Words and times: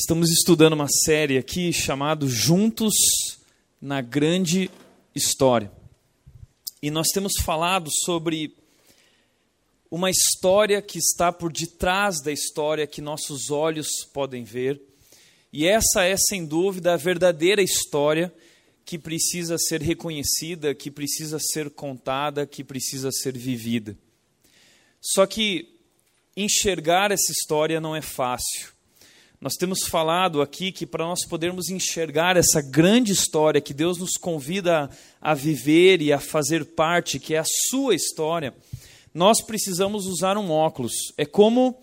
Estamos 0.00 0.30
estudando 0.30 0.74
uma 0.74 0.86
série 0.86 1.36
aqui 1.38 1.72
chamada 1.72 2.24
Juntos 2.24 2.94
na 3.80 4.00
Grande 4.00 4.70
História. 5.12 5.72
E 6.80 6.88
nós 6.88 7.08
temos 7.08 7.32
falado 7.42 7.90
sobre 8.04 8.54
uma 9.90 10.08
história 10.08 10.80
que 10.80 11.00
está 11.00 11.32
por 11.32 11.52
detrás 11.52 12.22
da 12.22 12.30
história 12.30 12.86
que 12.86 13.02
nossos 13.02 13.50
olhos 13.50 13.88
podem 14.12 14.44
ver. 14.44 14.80
E 15.52 15.66
essa 15.66 16.04
é, 16.04 16.16
sem 16.16 16.46
dúvida, 16.46 16.94
a 16.94 16.96
verdadeira 16.96 17.60
história 17.60 18.32
que 18.84 19.00
precisa 19.00 19.58
ser 19.58 19.82
reconhecida, 19.82 20.76
que 20.76 20.92
precisa 20.92 21.40
ser 21.40 21.70
contada, 21.70 22.46
que 22.46 22.62
precisa 22.62 23.10
ser 23.10 23.36
vivida. 23.36 23.98
Só 25.00 25.26
que 25.26 25.74
enxergar 26.36 27.10
essa 27.10 27.32
história 27.32 27.80
não 27.80 27.96
é 27.96 28.00
fácil. 28.00 28.77
Nós 29.40 29.54
temos 29.54 29.84
falado 29.84 30.42
aqui 30.42 30.72
que 30.72 30.84
para 30.84 31.04
nós 31.04 31.24
podermos 31.24 31.68
enxergar 31.68 32.36
essa 32.36 32.60
grande 32.60 33.12
história 33.12 33.60
que 33.60 33.72
Deus 33.72 33.96
nos 33.96 34.14
convida 34.14 34.90
a, 35.20 35.32
viver 35.32 36.02
e 36.02 36.12
a 36.12 36.18
fazer 36.18 36.64
parte, 36.64 37.20
que 37.20 37.34
é 37.34 37.38
a 37.38 37.46
sua 37.70 37.94
história, 37.94 38.52
nós 39.14 39.40
precisamos 39.40 40.06
usar 40.06 40.36
um 40.36 40.50
óculos. 40.50 40.92
É 41.16 41.24
como 41.24 41.76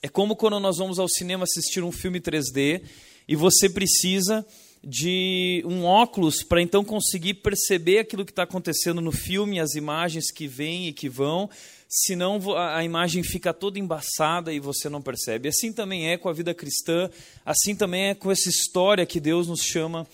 é 0.00 0.08
como 0.08 0.34
quando 0.34 0.58
nós 0.58 0.78
vamos 0.78 0.98
ao 0.98 1.08
cinema 1.08 1.44
assistir 1.44 1.84
um 1.84 1.92
filme 1.92 2.20
3D 2.20 2.82
e 3.28 3.36
você 3.36 3.68
precisa 3.68 4.44
de 4.82 5.62
um 5.64 5.84
óculos 5.84 6.42
para 6.42 6.60
então 6.60 6.82
conseguir 6.82 7.34
perceber 7.34 7.98
aquilo 7.98 8.24
que 8.24 8.32
está 8.32 8.42
acontecendo 8.42 9.00
no 9.00 9.12
filme, 9.12 9.60
as 9.60 9.74
imagens 9.74 10.32
que 10.32 10.48
vêm 10.48 10.88
e 10.88 10.92
que 10.92 11.08
vão, 11.08 11.48
senão 11.94 12.40
a 12.56 12.82
imagem 12.82 13.22
fica 13.22 13.52
toda 13.52 13.78
embaçada 13.78 14.52
e 14.52 14.58
você 14.58 14.88
não 14.88 15.02
percebe. 15.02 15.48
Assim 15.48 15.72
também 15.72 16.10
é 16.10 16.16
com 16.16 16.28
a 16.28 16.32
vida 16.32 16.54
cristã, 16.54 17.10
assim 17.44 17.76
também 17.76 18.08
é 18.08 18.14
com 18.14 18.30
essa 18.30 18.48
história 18.48 19.04
que 19.04 19.20
Deus 19.20 19.46
nos 19.46 19.60
chama 19.60 20.06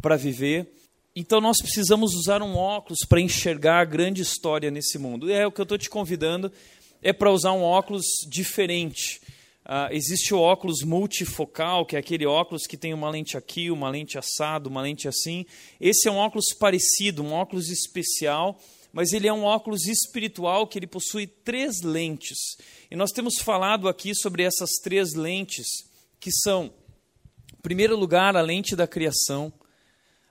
para 0.00 0.16
viver. 0.16 0.72
Então 1.14 1.40
nós 1.40 1.58
precisamos 1.58 2.14
usar 2.14 2.40
um 2.40 2.56
óculos 2.56 3.00
para 3.06 3.20
enxergar 3.20 3.80
a 3.80 3.84
grande 3.84 4.22
história 4.22 4.70
nesse 4.70 4.98
mundo. 4.98 5.28
E 5.28 5.32
é 5.32 5.46
o 5.46 5.52
que 5.52 5.60
eu 5.60 5.64
estou 5.64 5.76
te 5.76 5.90
convidando 5.90 6.50
é 7.02 7.12
para 7.12 7.30
usar 7.30 7.52
um 7.52 7.62
óculos 7.62 8.06
diferente 8.26 9.20
Uh, 9.68 9.92
existe 9.92 10.32
o 10.32 10.40
óculos 10.40 10.82
multifocal, 10.82 11.84
que 11.84 11.94
é 11.94 11.98
aquele 11.98 12.24
óculos 12.24 12.66
que 12.66 12.74
tem 12.74 12.94
uma 12.94 13.10
lente 13.10 13.36
aqui, 13.36 13.70
uma 13.70 13.90
lente 13.90 14.16
assado, 14.16 14.70
uma 14.70 14.80
lente 14.80 15.06
assim. 15.06 15.44
Esse 15.78 16.08
é 16.08 16.10
um 16.10 16.16
óculos 16.16 16.54
parecido, 16.58 17.22
um 17.22 17.34
óculos 17.34 17.68
especial, 17.68 18.58
mas 18.98 19.12
ele 19.12 19.28
é 19.28 19.32
um 19.32 19.44
óculos 19.44 19.86
espiritual 19.86 20.66
que 20.66 20.76
ele 20.76 20.86
possui 20.88 21.24
três 21.24 21.82
lentes. 21.82 22.56
E 22.90 22.96
nós 22.96 23.12
temos 23.12 23.38
falado 23.38 23.86
aqui 23.86 24.12
sobre 24.12 24.42
essas 24.42 24.70
três 24.82 25.14
lentes, 25.14 25.68
que 26.18 26.32
são, 26.32 26.74
em 27.56 27.62
primeiro 27.62 27.96
lugar, 27.96 28.36
a 28.36 28.40
lente 28.40 28.74
da 28.74 28.88
criação, 28.88 29.52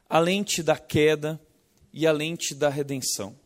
a 0.10 0.20
lente 0.20 0.62
da 0.62 0.76
queda 0.76 1.40
e 1.94 2.06
a 2.06 2.12
lente 2.12 2.54
da 2.54 2.68
redenção. 2.68 3.40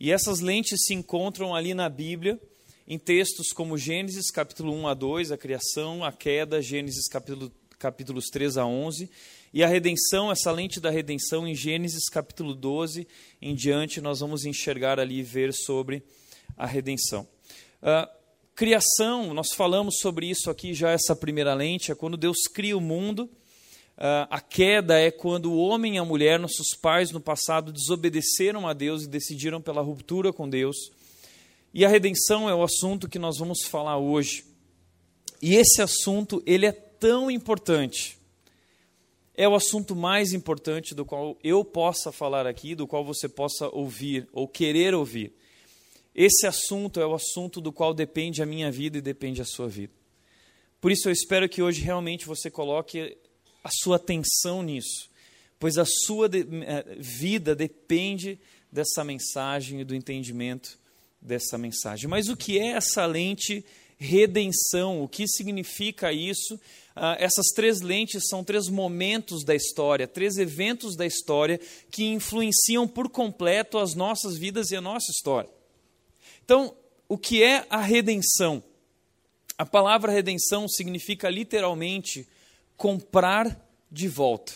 E 0.00 0.10
essas 0.10 0.40
lentes 0.40 0.86
se 0.86 0.94
encontram 0.94 1.54
ali 1.54 1.74
na 1.74 1.90
Bíblia 1.90 2.40
em 2.86 2.98
textos 2.98 3.52
como 3.52 3.76
Gênesis 3.76 4.30
capítulo 4.30 4.72
1 4.72 4.88
a 4.88 4.94
2, 4.94 5.30
a 5.30 5.36
criação, 5.36 6.02
a 6.02 6.10
queda, 6.10 6.62
Gênesis 6.62 7.06
capítulo, 7.06 7.52
capítulos 7.78 8.30
3 8.30 8.56
a 8.56 8.64
11, 8.64 9.10
e 9.52 9.64
a 9.64 9.66
redenção, 9.66 10.30
essa 10.30 10.52
lente 10.52 10.78
da 10.78 10.90
redenção 10.90 11.48
em 11.48 11.54
Gênesis 11.54 12.08
capítulo 12.10 12.54
12 12.54 13.08
em 13.40 13.54
diante, 13.54 14.00
nós 14.00 14.20
vamos 14.20 14.44
enxergar 14.44 15.00
ali 15.00 15.20
e 15.20 15.22
ver 15.22 15.54
sobre 15.54 16.02
a 16.54 16.66
redenção. 16.66 17.26
Uh, 17.82 18.06
criação, 18.54 19.32
nós 19.32 19.54
falamos 19.54 20.00
sobre 20.00 20.28
isso 20.28 20.50
aqui 20.50 20.74
já, 20.74 20.90
essa 20.90 21.16
primeira 21.16 21.54
lente, 21.54 21.90
é 21.90 21.94
quando 21.94 22.16
Deus 22.16 22.42
cria 22.52 22.76
o 22.76 22.80
mundo. 22.80 23.22
Uh, 23.96 24.28
a 24.28 24.40
queda 24.40 24.98
é 24.98 25.10
quando 25.10 25.50
o 25.50 25.58
homem 25.58 25.94
e 25.94 25.98
a 25.98 26.04
mulher, 26.04 26.38
nossos 26.38 26.76
pais 26.80 27.10
no 27.10 27.20
passado, 27.20 27.72
desobedeceram 27.72 28.68
a 28.68 28.74
Deus 28.74 29.04
e 29.04 29.08
decidiram 29.08 29.62
pela 29.62 29.80
ruptura 29.80 30.30
com 30.30 30.46
Deus. 30.48 30.76
E 31.72 31.86
a 31.86 31.88
redenção 31.88 32.50
é 32.50 32.54
o 32.54 32.62
assunto 32.62 33.08
que 33.08 33.18
nós 33.18 33.38
vamos 33.38 33.62
falar 33.64 33.96
hoje. 33.96 34.44
E 35.40 35.54
esse 35.54 35.80
assunto, 35.80 36.42
ele 36.44 36.66
é 36.66 36.72
tão 36.72 37.30
importante. 37.30 38.17
É 39.40 39.48
o 39.48 39.54
assunto 39.54 39.94
mais 39.94 40.32
importante 40.32 40.96
do 40.96 41.04
qual 41.04 41.38
eu 41.44 41.64
possa 41.64 42.10
falar 42.10 42.44
aqui, 42.44 42.74
do 42.74 42.88
qual 42.88 43.04
você 43.04 43.28
possa 43.28 43.68
ouvir 43.68 44.28
ou 44.32 44.48
querer 44.48 44.94
ouvir. 44.94 45.32
Esse 46.12 46.44
assunto 46.44 46.98
é 46.98 47.06
o 47.06 47.14
assunto 47.14 47.60
do 47.60 47.72
qual 47.72 47.94
depende 47.94 48.42
a 48.42 48.46
minha 48.46 48.68
vida 48.68 48.98
e 48.98 49.00
depende 49.00 49.40
a 49.40 49.44
sua 49.44 49.68
vida. 49.68 49.92
Por 50.80 50.90
isso 50.90 51.08
eu 51.08 51.12
espero 51.12 51.48
que 51.48 51.62
hoje 51.62 51.80
realmente 51.82 52.26
você 52.26 52.50
coloque 52.50 53.16
a 53.62 53.70
sua 53.70 53.94
atenção 53.94 54.60
nisso, 54.60 55.08
pois 55.56 55.78
a 55.78 55.84
sua 55.86 56.26
eh, 56.26 56.96
vida 56.98 57.54
depende 57.54 58.40
dessa 58.72 59.04
mensagem 59.04 59.82
e 59.82 59.84
do 59.84 59.94
entendimento 59.94 60.76
dessa 61.22 61.56
mensagem. 61.56 62.10
Mas 62.10 62.28
o 62.28 62.36
que 62.36 62.58
é 62.58 62.70
essa 62.72 63.06
lente 63.06 63.64
redenção? 63.98 65.00
O 65.00 65.08
que 65.08 65.28
significa 65.28 66.12
isso? 66.12 66.58
Ah, 67.00 67.16
essas 67.20 67.46
três 67.54 67.80
lentes 67.80 68.28
são 68.28 68.42
três 68.42 68.68
momentos 68.68 69.44
da 69.44 69.54
história, 69.54 70.08
três 70.08 70.36
eventos 70.36 70.96
da 70.96 71.06
história 71.06 71.60
que 71.90 72.04
influenciam 72.04 72.88
por 72.88 73.08
completo 73.08 73.78
as 73.78 73.94
nossas 73.94 74.36
vidas 74.36 74.70
e 74.70 74.76
a 74.76 74.80
nossa 74.80 75.10
história. 75.12 75.48
Então, 76.44 76.74
o 77.08 77.16
que 77.16 77.42
é 77.42 77.64
a 77.70 77.80
redenção? 77.80 78.62
A 79.56 79.64
palavra 79.64 80.10
redenção 80.10 80.68
significa 80.68 81.30
literalmente 81.30 82.26
comprar 82.76 83.64
de 83.90 84.08
volta. 84.08 84.52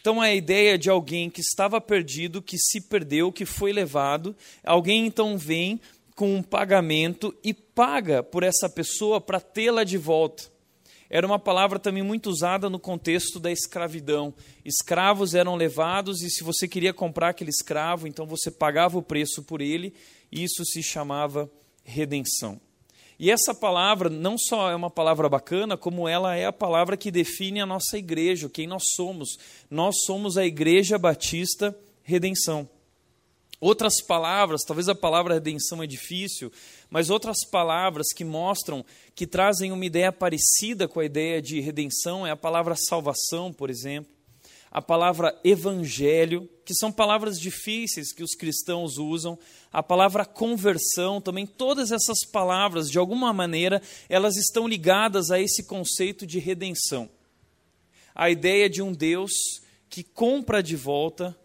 Então, 0.00 0.20
a 0.20 0.34
ideia 0.34 0.76
de 0.76 0.90
alguém 0.90 1.30
que 1.30 1.40
estava 1.40 1.80
perdido, 1.80 2.42
que 2.42 2.58
se 2.58 2.80
perdeu, 2.80 3.30
que 3.30 3.44
foi 3.44 3.72
levado, 3.72 4.34
alguém 4.64 5.06
então 5.06 5.38
vem 5.38 5.80
com 6.16 6.34
um 6.34 6.42
pagamento 6.42 7.34
e 7.42 7.54
paga 7.54 8.22
por 8.22 8.42
essa 8.42 8.68
pessoa 8.68 9.20
para 9.20 9.40
tê-la 9.40 9.84
de 9.84 9.96
volta. 9.96 10.51
Era 11.12 11.26
uma 11.26 11.38
palavra 11.38 11.78
também 11.78 12.02
muito 12.02 12.30
usada 12.30 12.70
no 12.70 12.78
contexto 12.78 13.38
da 13.38 13.52
escravidão. 13.52 14.32
Escravos 14.64 15.34
eram 15.34 15.56
levados 15.56 16.22
e 16.22 16.30
se 16.30 16.42
você 16.42 16.66
queria 16.66 16.94
comprar 16.94 17.28
aquele 17.28 17.50
escravo, 17.50 18.08
então 18.08 18.24
você 18.24 18.50
pagava 18.50 18.96
o 18.96 19.02
preço 19.02 19.42
por 19.42 19.60
ele, 19.60 19.92
e 20.32 20.42
isso 20.42 20.64
se 20.64 20.82
chamava 20.82 21.50
redenção. 21.84 22.58
E 23.18 23.30
essa 23.30 23.54
palavra 23.54 24.08
não 24.08 24.38
só 24.38 24.70
é 24.70 24.74
uma 24.74 24.88
palavra 24.88 25.28
bacana, 25.28 25.76
como 25.76 26.08
ela 26.08 26.34
é 26.34 26.46
a 26.46 26.52
palavra 26.52 26.96
que 26.96 27.10
define 27.10 27.60
a 27.60 27.66
nossa 27.66 27.98
igreja, 27.98 28.48
quem 28.48 28.66
nós 28.66 28.82
somos. 28.96 29.36
Nós 29.70 29.96
somos 30.06 30.38
a 30.38 30.46
Igreja 30.46 30.98
Batista 30.98 31.76
Redenção. 32.02 32.66
Outras 33.62 34.02
palavras, 34.02 34.62
talvez 34.66 34.88
a 34.88 34.94
palavra 34.94 35.34
redenção 35.34 35.80
é 35.80 35.86
difícil, 35.86 36.50
mas 36.90 37.10
outras 37.10 37.46
palavras 37.48 38.08
que 38.12 38.24
mostram, 38.24 38.84
que 39.14 39.24
trazem 39.24 39.70
uma 39.70 39.86
ideia 39.86 40.10
parecida 40.10 40.88
com 40.88 40.98
a 40.98 41.04
ideia 41.04 41.40
de 41.40 41.60
redenção, 41.60 42.26
é 42.26 42.32
a 42.32 42.36
palavra 42.36 42.74
salvação, 42.76 43.52
por 43.52 43.70
exemplo 43.70 44.10
a 44.74 44.80
palavra 44.80 45.38
evangelho, 45.44 46.48
que 46.64 46.74
são 46.74 46.90
palavras 46.90 47.38
difíceis 47.38 48.10
que 48.10 48.22
os 48.22 48.34
cristãos 48.34 48.96
usam, 48.96 49.38
a 49.70 49.82
palavra 49.82 50.24
conversão, 50.24 51.20
também 51.20 51.46
todas 51.46 51.92
essas 51.92 52.24
palavras, 52.32 52.88
de 52.88 52.98
alguma 52.98 53.34
maneira, 53.34 53.82
elas 54.08 54.34
estão 54.38 54.66
ligadas 54.66 55.30
a 55.30 55.38
esse 55.38 55.64
conceito 55.64 56.26
de 56.26 56.38
redenção. 56.38 57.06
A 58.14 58.30
ideia 58.30 58.70
de 58.70 58.80
um 58.80 58.94
Deus 58.94 59.30
que 59.90 60.02
compra 60.02 60.62
de 60.62 60.74
volta 60.74 61.36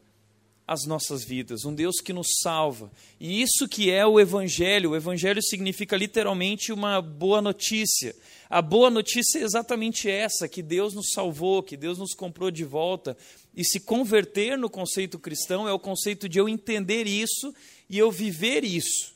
as 0.67 0.85
nossas 0.85 1.23
vidas, 1.23 1.63
um 1.63 1.73
Deus 1.73 2.01
que 2.01 2.11
nos 2.11 2.27
salva. 2.41 2.91
E 3.17 3.41
isso 3.41 3.69
que 3.69 3.89
é 3.89 4.05
o 4.05 4.19
Evangelho. 4.19 4.91
O 4.91 4.95
Evangelho 4.97 5.41
significa 5.41 5.95
literalmente 5.95 6.73
uma 6.73 7.01
boa 7.01 7.41
notícia. 7.41 8.13
A 8.49 8.61
boa 8.61 8.89
notícia 8.89 9.39
é 9.39 9.43
exatamente 9.43 10.09
essa: 10.09 10.45
que 10.45 10.61
Deus 10.61 10.93
nos 10.93 11.11
salvou, 11.13 11.63
que 11.63 11.77
Deus 11.77 11.97
nos 11.97 12.13
comprou 12.13 12.51
de 12.51 12.65
volta. 12.65 13.15
E 13.55 13.63
se 13.63 13.79
converter 13.79 14.57
no 14.57 14.69
conceito 14.69 15.17
cristão 15.17 15.67
é 15.67 15.71
o 15.71 15.79
conceito 15.79 16.27
de 16.27 16.37
eu 16.37 16.49
entender 16.49 17.07
isso 17.07 17.55
e 17.89 17.97
eu 17.97 18.11
viver 18.11 18.65
isso. 18.65 19.15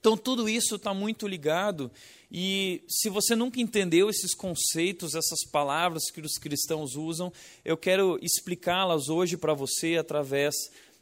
Então, 0.00 0.16
tudo 0.16 0.48
isso 0.48 0.76
está 0.76 0.94
muito 0.94 1.28
ligado. 1.28 1.90
E 2.30 2.82
se 2.86 3.08
você 3.08 3.34
nunca 3.34 3.60
entendeu 3.60 4.10
esses 4.10 4.34
conceitos, 4.34 5.14
essas 5.14 5.44
palavras 5.50 6.10
que 6.10 6.20
os 6.20 6.36
cristãos 6.36 6.94
usam, 6.94 7.32
eu 7.64 7.76
quero 7.76 8.18
explicá-las 8.22 9.08
hoje 9.08 9.36
para 9.36 9.54
você 9.54 9.96
através 9.96 10.54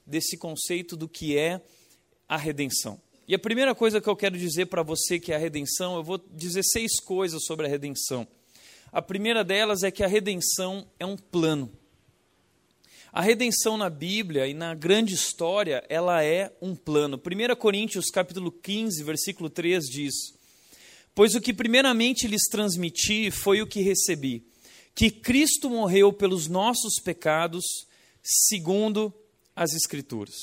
desse 0.07 0.37
conceito 0.37 0.97
do 0.97 1.09
que 1.09 1.37
é 1.37 1.61
a 2.29 2.37
redenção. 2.37 3.01
E 3.27 3.35
a 3.35 3.39
primeira 3.39 3.75
coisa 3.75 4.01
que 4.01 4.09
eu 4.09 4.15
quero 4.15 4.39
dizer 4.39 4.67
para 4.67 4.85
você 4.85 5.19
que 5.19 5.33
é 5.33 5.35
a 5.35 5.39
redenção, 5.39 5.97
eu 5.97 6.05
vou 6.05 6.17
dizer 6.33 6.63
seis 6.63 7.01
coisas 7.01 7.45
sobre 7.45 7.67
a 7.67 7.69
redenção. 7.69 8.27
A 8.93 9.03
primeira 9.03 9.43
delas 9.43 9.83
é 9.83 9.91
que 9.91 10.05
a 10.05 10.07
redenção 10.07 10.87
é 10.99 11.05
um 11.05 11.17
plano. 11.17 11.73
A 13.13 13.21
redenção 13.21 13.77
na 13.77 13.91
Bíblia 13.91 14.47
e 14.47 14.55
na 14.55 14.75
grande 14.75 15.15
história, 15.15 15.83
ela 15.89 16.23
é 16.23 16.53
um 16.63 16.77
plano. 16.77 17.17
1 17.17 17.57
Coríntios 17.57 18.11
capítulo 18.11 18.53
15, 18.53 19.03
versículo 19.03 19.51
3 19.51 19.85
diz: 19.87 20.36
Pois 21.17 21.35
o 21.35 21.41
que 21.41 21.55
primeiramente 21.55 22.27
lhes 22.29 22.43
transmiti 22.43 23.31
foi 23.31 23.63
o 23.63 23.67
que 23.67 23.81
recebi: 23.81 24.45
que 24.95 25.11
Cristo 25.11 25.71
morreu 25.71 26.13
pelos 26.13 26.47
nossos 26.47 27.01
pecados, 27.03 27.65
segundo 28.23 29.11
as 29.57 29.73
Escrituras. 29.73 30.37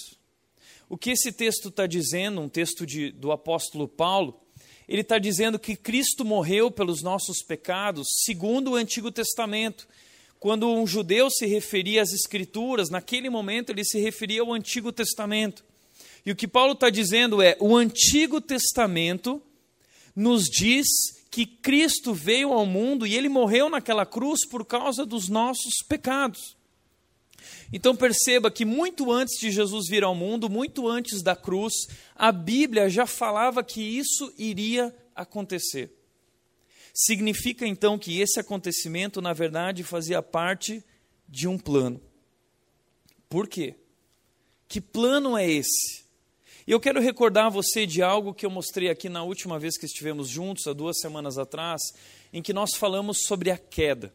O 0.89 0.97
que 0.97 1.11
esse 1.11 1.31
texto 1.31 1.69
está 1.69 1.85
dizendo, 1.85 2.41
um 2.41 2.49
texto 2.49 2.87
de, 2.87 3.11
do 3.11 3.31
apóstolo 3.31 3.87
Paulo, 3.87 4.41
ele 4.89 5.01
está 5.01 5.19
dizendo 5.19 5.59
que 5.59 5.75
Cristo 5.75 6.25
morreu 6.25 6.71
pelos 6.71 7.03
nossos 7.03 7.43
pecados, 7.43 8.07
segundo 8.25 8.71
o 8.71 8.75
Antigo 8.75 9.11
Testamento. 9.11 9.87
Quando 10.39 10.67
um 10.67 10.87
judeu 10.87 11.29
se 11.29 11.45
referia 11.45 12.01
às 12.01 12.11
Escrituras, 12.11 12.89
naquele 12.89 13.29
momento 13.29 13.69
ele 13.69 13.85
se 13.85 13.99
referia 13.99 14.41
ao 14.41 14.51
Antigo 14.51 14.91
Testamento. 14.91 15.63
E 16.25 16.31
o 16.31 16.35
que 16.35 16.47
Paulo 16.47 16.73
está 16.73 16.89
dizendo 16.89 17.43
é: 17.43 17.55
o 17.59 17.75
Antigo 17.75 18.41
Testamento 18.41 19.39
nos 20.15 20.45
diz 20.45 20.88
que 21.31 21.45
Cristo 21.45 22.13
veio 22.13 22.54
ao 22.54 22.65
mundo 22.65 23.07
e 23.07 23.15
ele 23.15 23.27
morreu 23.30 23.69
naquela 23.69 24.06
cruz 24.06 24.48
por 24.48 24.65
causa 24.65 25.06
dos 25.06 25.30
nossos 25.30 25.74
pecados. 25.88 26.56
Então 27.71 27.95
perceba 27.95 28.51
que 28.51 28.63
muito 28.65 29.12
antes 29.12 29.39
de 29.39 29.51
Jesus 29.51 29.88
vir 29.89 30.04
ao 30.04 30.13
mundo, 30.13 30.50
muito 30.50 30.88
antes 30.88 31.24
da 31.24 31.36
cruz, 31.36 31.74
a 32.15 32.31
Bíblia 32.31 32.89
já 32.89 33.07
falava 33.07 33.63
que 33.63 33.81
isso 33.81 34.31
iria 34.38 34.95
acontecer. 35.15 35.92
Significa 36.94 37.66
então 37.66 37.98
que 37.98 38.21
esse 38.21 38.39
acontecimento, 38.39 39.19
na 39.19 39.33
verdade, 39.33 39.83
fazia 39.83 40.21
parte 40.21 40.83
de 41.27 41.48
um 41.48 41.57
plano. 41.57 42.00
Por 43.27 43.48
quê? 43.48 43.75
Que 44.68 44.80
plano 44.80 45.36
é 45.36 45.50
esse? 45.50 46.02
E 46.65 46.71
eu 46.71 46.80
quero 46.80 47.01
recordar 47.01 47.50
você 47.50 47.86
de 47.86 48.01
algo 48.01 48.33
que 48.33 48.45
eu 48.45 48.50
mostrei 48.50 48.89
aqui 48.89 49.10
na 49.10 49.24
última 49.24 49.60
vez 49.60 49.77
que 49.77 49.86
estivemos 49.86 50.30
juntos, 50.30 50.65
há 50.68 50.74
duas 50.74 51.00
semanas 51.00 51.38
atrás, 51.38 51.81
em 52.31 52.42
que 52.42 52.54
nós 52.54 52.75
falamos 52.75 53.24
sobre 53.27 53.51
a 53.51 53.57
queda. 53.57 54.13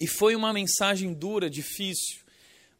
E 0.00 0.06
foi 0.06 0.34
uma 0.34 0.52
mensagem 0.52 1.12
dura, 1.12 1.50
difícil 1.50 2.22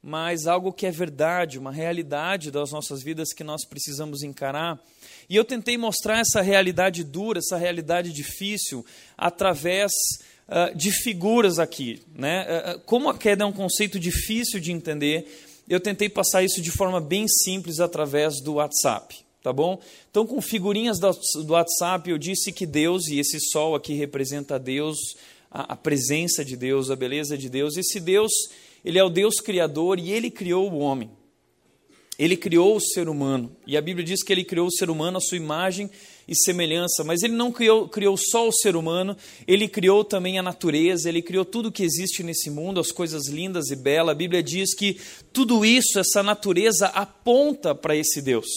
mas 0.03 0.49
algo 0.49 0.73
que 0.73 0.85
é 0.85 0.91
verdade, 0.91 1.59
uma 1.59 1.71
realidade 1.71 2.51
das 2.51 2.73
nossas 2.73 3.03
vidas 3.05 3.33
que 3.33 3.45
nós 3.45 3.65
precisamos 3.65 4.25
encarar. 4.25 4.83
E 5.31 5.37
eu 5.37 5.45
tentei 5.45 5.79
mostrar 5.79 6.19
essa 6.19 6.43
realidade 6.43 7.05
dura, 7.05 7.39
essa 7.39 7.57
realidade 7.57 8.13
difícil, 8.13 8.85
através 9.17 9.93
uh, 10.49 10.77
de 10.77 10.91
figuras 10.91 11.61
aqui. 11.61 12.03
Né? 12.17 12.45
Uh, 12.45 12.81
como 12.81 13.09
a 13.09 13.17
queda 13.17 13.45
é 13.45 13.47
um 13.47 13.53
conceito 13.53 14.01
difícil 14.01 14.59
de 14.59 14.73
entender, 14.73 15.25
eu 15.69 15.81
tentei 15.81 16.09
passar 16.09 16.43
isso 16.43 16.61
de 16.61 16.71
forma 16.71 17.01
bem 17.01 17.27
simples 17.29 17.81
através 17.81 18.41
do 18.41 18.55
WhatsApp. 18.55 19.17
Tá 19.43 19.53
bom? 19.53 19.81
Então, 20.09 20.25
com 20.25 20.41
figurinhas 20.41 21.01
do, 21.01 21.53
WhatsApp, 21.53 22.09
eu 22.09 22.17
disse 22.17 22.53
que 22.53 22.65
Deus, 22.65 23.09
e 23.09 23.19
esse 23.19 23.41
sol 23.41 23.75
aqui 23.75 23.93
representa 23.95 24.57
Deus, 24.57 24.99
a, 25.51 25.73
a 25.73 25.77
presença 25.77 26.45
de 26.45 26.57
Deus, 26.57 26.91
a 26.91 26.97
beleza 26.97 27.37
de 27.37 27.49
Deus, 27.49 27.77
esse 27.77 27.99
Deus 27.99 28.31
ele 28.85 28.99
é 28.99 29.05
o 29.05 29.11
Deus 29.11 29.37
criador 29.41 29.99
e 29.99 30.11
ele 30.11 30.31
criou 30.31 30.71
o 30.71 30.79
homem. 30.79 31.11
Ele 32.19 32.37
criou 32.37 32.77
o 32.77 32.81
ser 32.81 33.09
humano. 33.09 33.55
E 33.67 33.77
a 33.77 33.81
Bíblia 33.81 34.05
diz 34.05 34.23
que 34.23 34.33
ele 34.33 34.45
criou 34.45 34.67
o 34.67 34.73
ser 34.73 34.91
humano 34.91 35.19
à 35.19 35.21
sua 35.21 35.37
imagem 35.37 35.91
e 36.33 36.45
semelhança, 36.45 37.05
mas 37.05 37.23
ele 37.23 37.35
não 37.35 37.53
criou, 37.53 37.89
criou 37.89 38.17
só 38.17 38.49
o 38.49 38.53
ser 38.53 38.75
humano, 38.75 39.17
ele 39.47 39.69
criou 39.69 40.03
também 40.03 40.39
a 40.39 40.43
natureza, 40.43 41.09
ele 41.09 41.23
criou 41.23 41.45
tudo 41.45 41.71
que 41.71 41.85
existe 41.85 42.23
nesse 42.23 42.51
mundo, 42.51 42.81
as 42.81 42.91
coisas 42.91 43.29
lindas 43.29 43.71
e 43.71 43.77
belas. 43.77 44.13
A 44.13 44.19
Bíblia 44.19 44.43
diz 44.43 44.75
que 44.75 44.99
tudo 45.33 45.65
isso, 45.65 45.99
essa 45.99 46.23
natureza, 46.23 46.87
aponta 46.89 47.75
para 47.75 47.95
esse 47.95 48.21
Deus. 48.21 48.49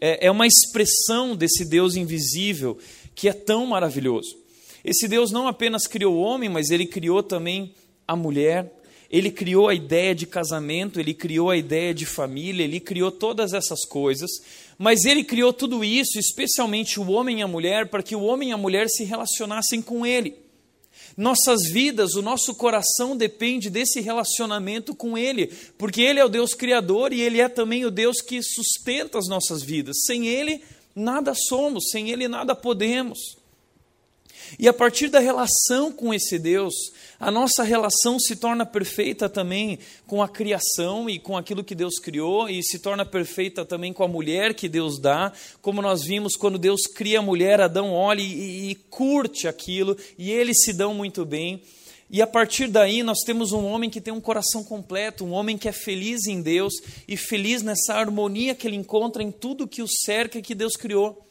É, 0.00 0.26
é 0.26 0.30
uma 0.30 0.46
expressão 0.46 1.34
desse 1.36 1.64
Deus 1.64 1.96
invisível 1.96 2.76
que 3.14 3.28
é 3.28 3.32
tão 3.32 3.64
maravilhoso. 3.66 4.36
Esse 4.84 5.06
Deus 5.06 5.30
não 5.30 5.46
apenas 5.46 5.86
criou 5.86 6.14
o 6.16 6.20
homem, 6.20 6.48
mas 6.48 6.70
ele 6.70 6.86
criou 6.86 7.22
também 7.22 7.72
a 8.06 8.16
mulher, 8.16 8.72
ele 9.12 9.30
criou 9.30 9.68
a 9.68 9.74
ideia 9.74 10.14
de 10.14 10.26
casamento, 10.26 10.98
ele 10.98 11.12
criou 11.12 11.50
a 11.50 11.56
ideia 11.56 11.92
de 11.92 12.06
família, 12.06 12.64
ele 12.64 12.80
criou 12.80 13.12
todas 13.12 13.52
essas 13.52 13.84
coisas, 13.84 14.30
mas 14.78 15.04
ele 15.04 15.22
criou 15.22 15.52
tudo 15.52 15.84
isso, 15.84 16.18
especialmente 16.18 16.98
o 16.98 17.10
homem 17.10 17.40
e 17.40 17.42
a 17.42 17.46
mulher, 17.46 17.88
para 17.88 18.02
que 18.02 18.16
o 18.16 18.22
homem 18.22 18.48
e 18.48 18.52
a 18.52 18.56
mulher 18.56 18.88
se 18.88 19.04
relacionassem 19.04 19.82
com 19.82 20.06
ele. 20.06 20.34
Nossas 21.14 21.68
vidas, 21.70 22.14
o 22.14 22.22
nosso 22.22 22.54
coração 22.54 23.14
depende 23.14 23.68
desse 23.68 24.00
relacionamento 24.00 24.94
com 24.94 25.18
Ele, 25.18 25.52
porque 25.76 26.00
Ele 26.00 26.18
é 26.18 26.24
o 26.24 26.28
Deus 26.28 26.54
Criador 26.54 27.12
e 27.12 27.20
Ele 27.20 27.40
é 27.40 27.50
também 27.50 27.84
o 27.84 27.90
Deus 27.90 28.22
que 28.22 28.42
sustenta 28.42 29.18
as 29.18 29.28
nossas 29.28 29.62
vidas. 29.62 30.04
Sem 30.06 30.26
Ele, 30.26 30.62
nada 30.94 31.34
somos, 31.34 31.90
sem 31.90 32.10
Ele, 32.10 32.28
nada 32.28 32.54
podemos. 32.54 33.18
E 34.58 34.68
a 34.68 34.72
partir 34.72 35.08
da 35.08 35.18
relação 35.18 35.92
com 35.92 36.12
esse 36.12 36.38
Deus, 36.38 36.74
a 37.22 37.30
nossa 37.30 37.62
relação 37.62 38.18
se 38.18 38.34
torna 38.34 38.66
perfeita 38.66 39.28
também 39.28 39.78
com 40.08 40.20
a 40.20 40.28
criação 40.28 41.08
e 41.08 41.20
com 41.20 41.36
aquilo 41.36 41.62
que 41.62 41.72
Deus 41.72 42.00
criou, 42.00 42.48
e 42.48 42.60
se 42.64 42.80
torna 42.80 43.06
perfeita 43.06 43.64
também 43.64 43.92
com 43.92 44.02
a 44.02 44.08
mulher 44.08 44.54
que 44.54 44.68
Deus 44.68 44.98
dá, 44.98 45.32
como 45.60 45.80
nós 45.80 46.02
vimos 46.02 46.34
quando 46.34 46.58
Deus 46.58 46.80
cria 46.82 47.20
a 47.20 47.22
mulher, 47.22 47.60
Adão 47.60 47.92
olha 47.92 48.20
e, 48.20 48.72
e 48.72 48.74
curte 48.74 49.46
aquilo, 49.46 49.96
e 50.18 50.32
eles 50.32 50.64
se 50.64 50.72
dão 50.72 50.92
muito 50.94 51.24
bem. 51.24 51.62
E 52.10 52.20
a 52.20 52.26
partir 52.26 52.66
daí 52.66 53.04
nós 53.04 53.20
temos 53.24 53.52
um 53.52 53.66
homem 53.66 53.88
que 53.88 54.00
tem 54.00 54.12
um 54.12 54.20
coração 54.20 54.64
completo, 54.64 55.24
um 55.24 55.30
homem 55.30 55.56
que 55.56 55.68
é 55.68 55.72
feliz 55.72 56.26
em 56.26 56.42
Deus 56.42 56.74
e 57.06 57.16
feliz 57.16 57.62
nessa 57.62 57.94
harmonia 57.94 58.52
que 58.52 58.66
ele 58.66 58.74
encontra 58.74 59.22
em 59.22 59.30
tudo 59.30 59.68
que 59.68 59.80
o 59.80 59.86
cerca 59.86 60.40
e 60.40 60.42
que 60.42 60.56
Deus 60.56 60.74
criou. 60.74 61.24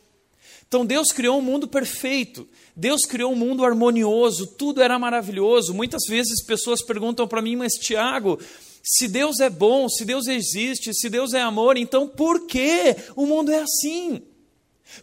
Então 0.71 0.85
Deus 0.85 1.11
criou 1.11 1.38
um 1.38 1.41
mundo 1.41 1.67
perfeito, 1.67 2.47
Deus 2.81 3.01
criou 3.04 3.31
um 3.31 3.36
mundo 3.36 3.63
harmonioso, 3.63 4.48
tudo 4.48 4.81
era 4.81 4.98
maravilhoso. 4.98 5.72
Muitas 5.72 6.01
vezes 6.10 6.44
pessoas 6.44 6.81
perguntam 6.81 7.28
para 7.28 7.39
mim, 7.39 7.56
mas 7.56 7.74
Tiago, 7.74 8.39
se 8.83 9.07
Deus 9.07 9.39
é 9.39 9.51
bom, 9.51 9.88
se 9.88 10.04
Deus 10.04 10.25
existe, 10.25 10.92
se 10.92 11.07
Deus 11.07 11.36
é 11.36 11.42
amor, 11.42 11.78
então 11.78 12.07
por 12.07 12.48
que 12.48 12.95
o 13.16 13.28
mundo 13.28 13.51
é 13.51 13.62
assim? 13.62 14.24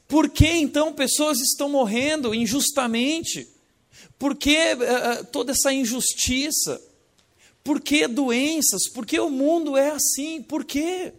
Por 0.09 0.29
que 0.29 0.49
então 0.49 0.93
pessoas 0.93 1.39
estão 1.39 1.69
morrendo 1.69 2.35
injustamente? 2.35 3.47
Por 4.19 4.35
que 4.35 4.57
uh, 4.57 5.25
toda 5.27 5.53
essa 5.53 5.73
injustiça? 5.73 6.83
Por 7.63 7.81
que 7.81 8.09
doenças? 8.09 8.91
Por 8.93 9.07
que 9.07 9.21
o 9.21 9.31
mundo 9.31 9.77
é 9.77 9.91
assim? 9.91 10.43
Por 10.43 10.65
quê? 10.65 11.13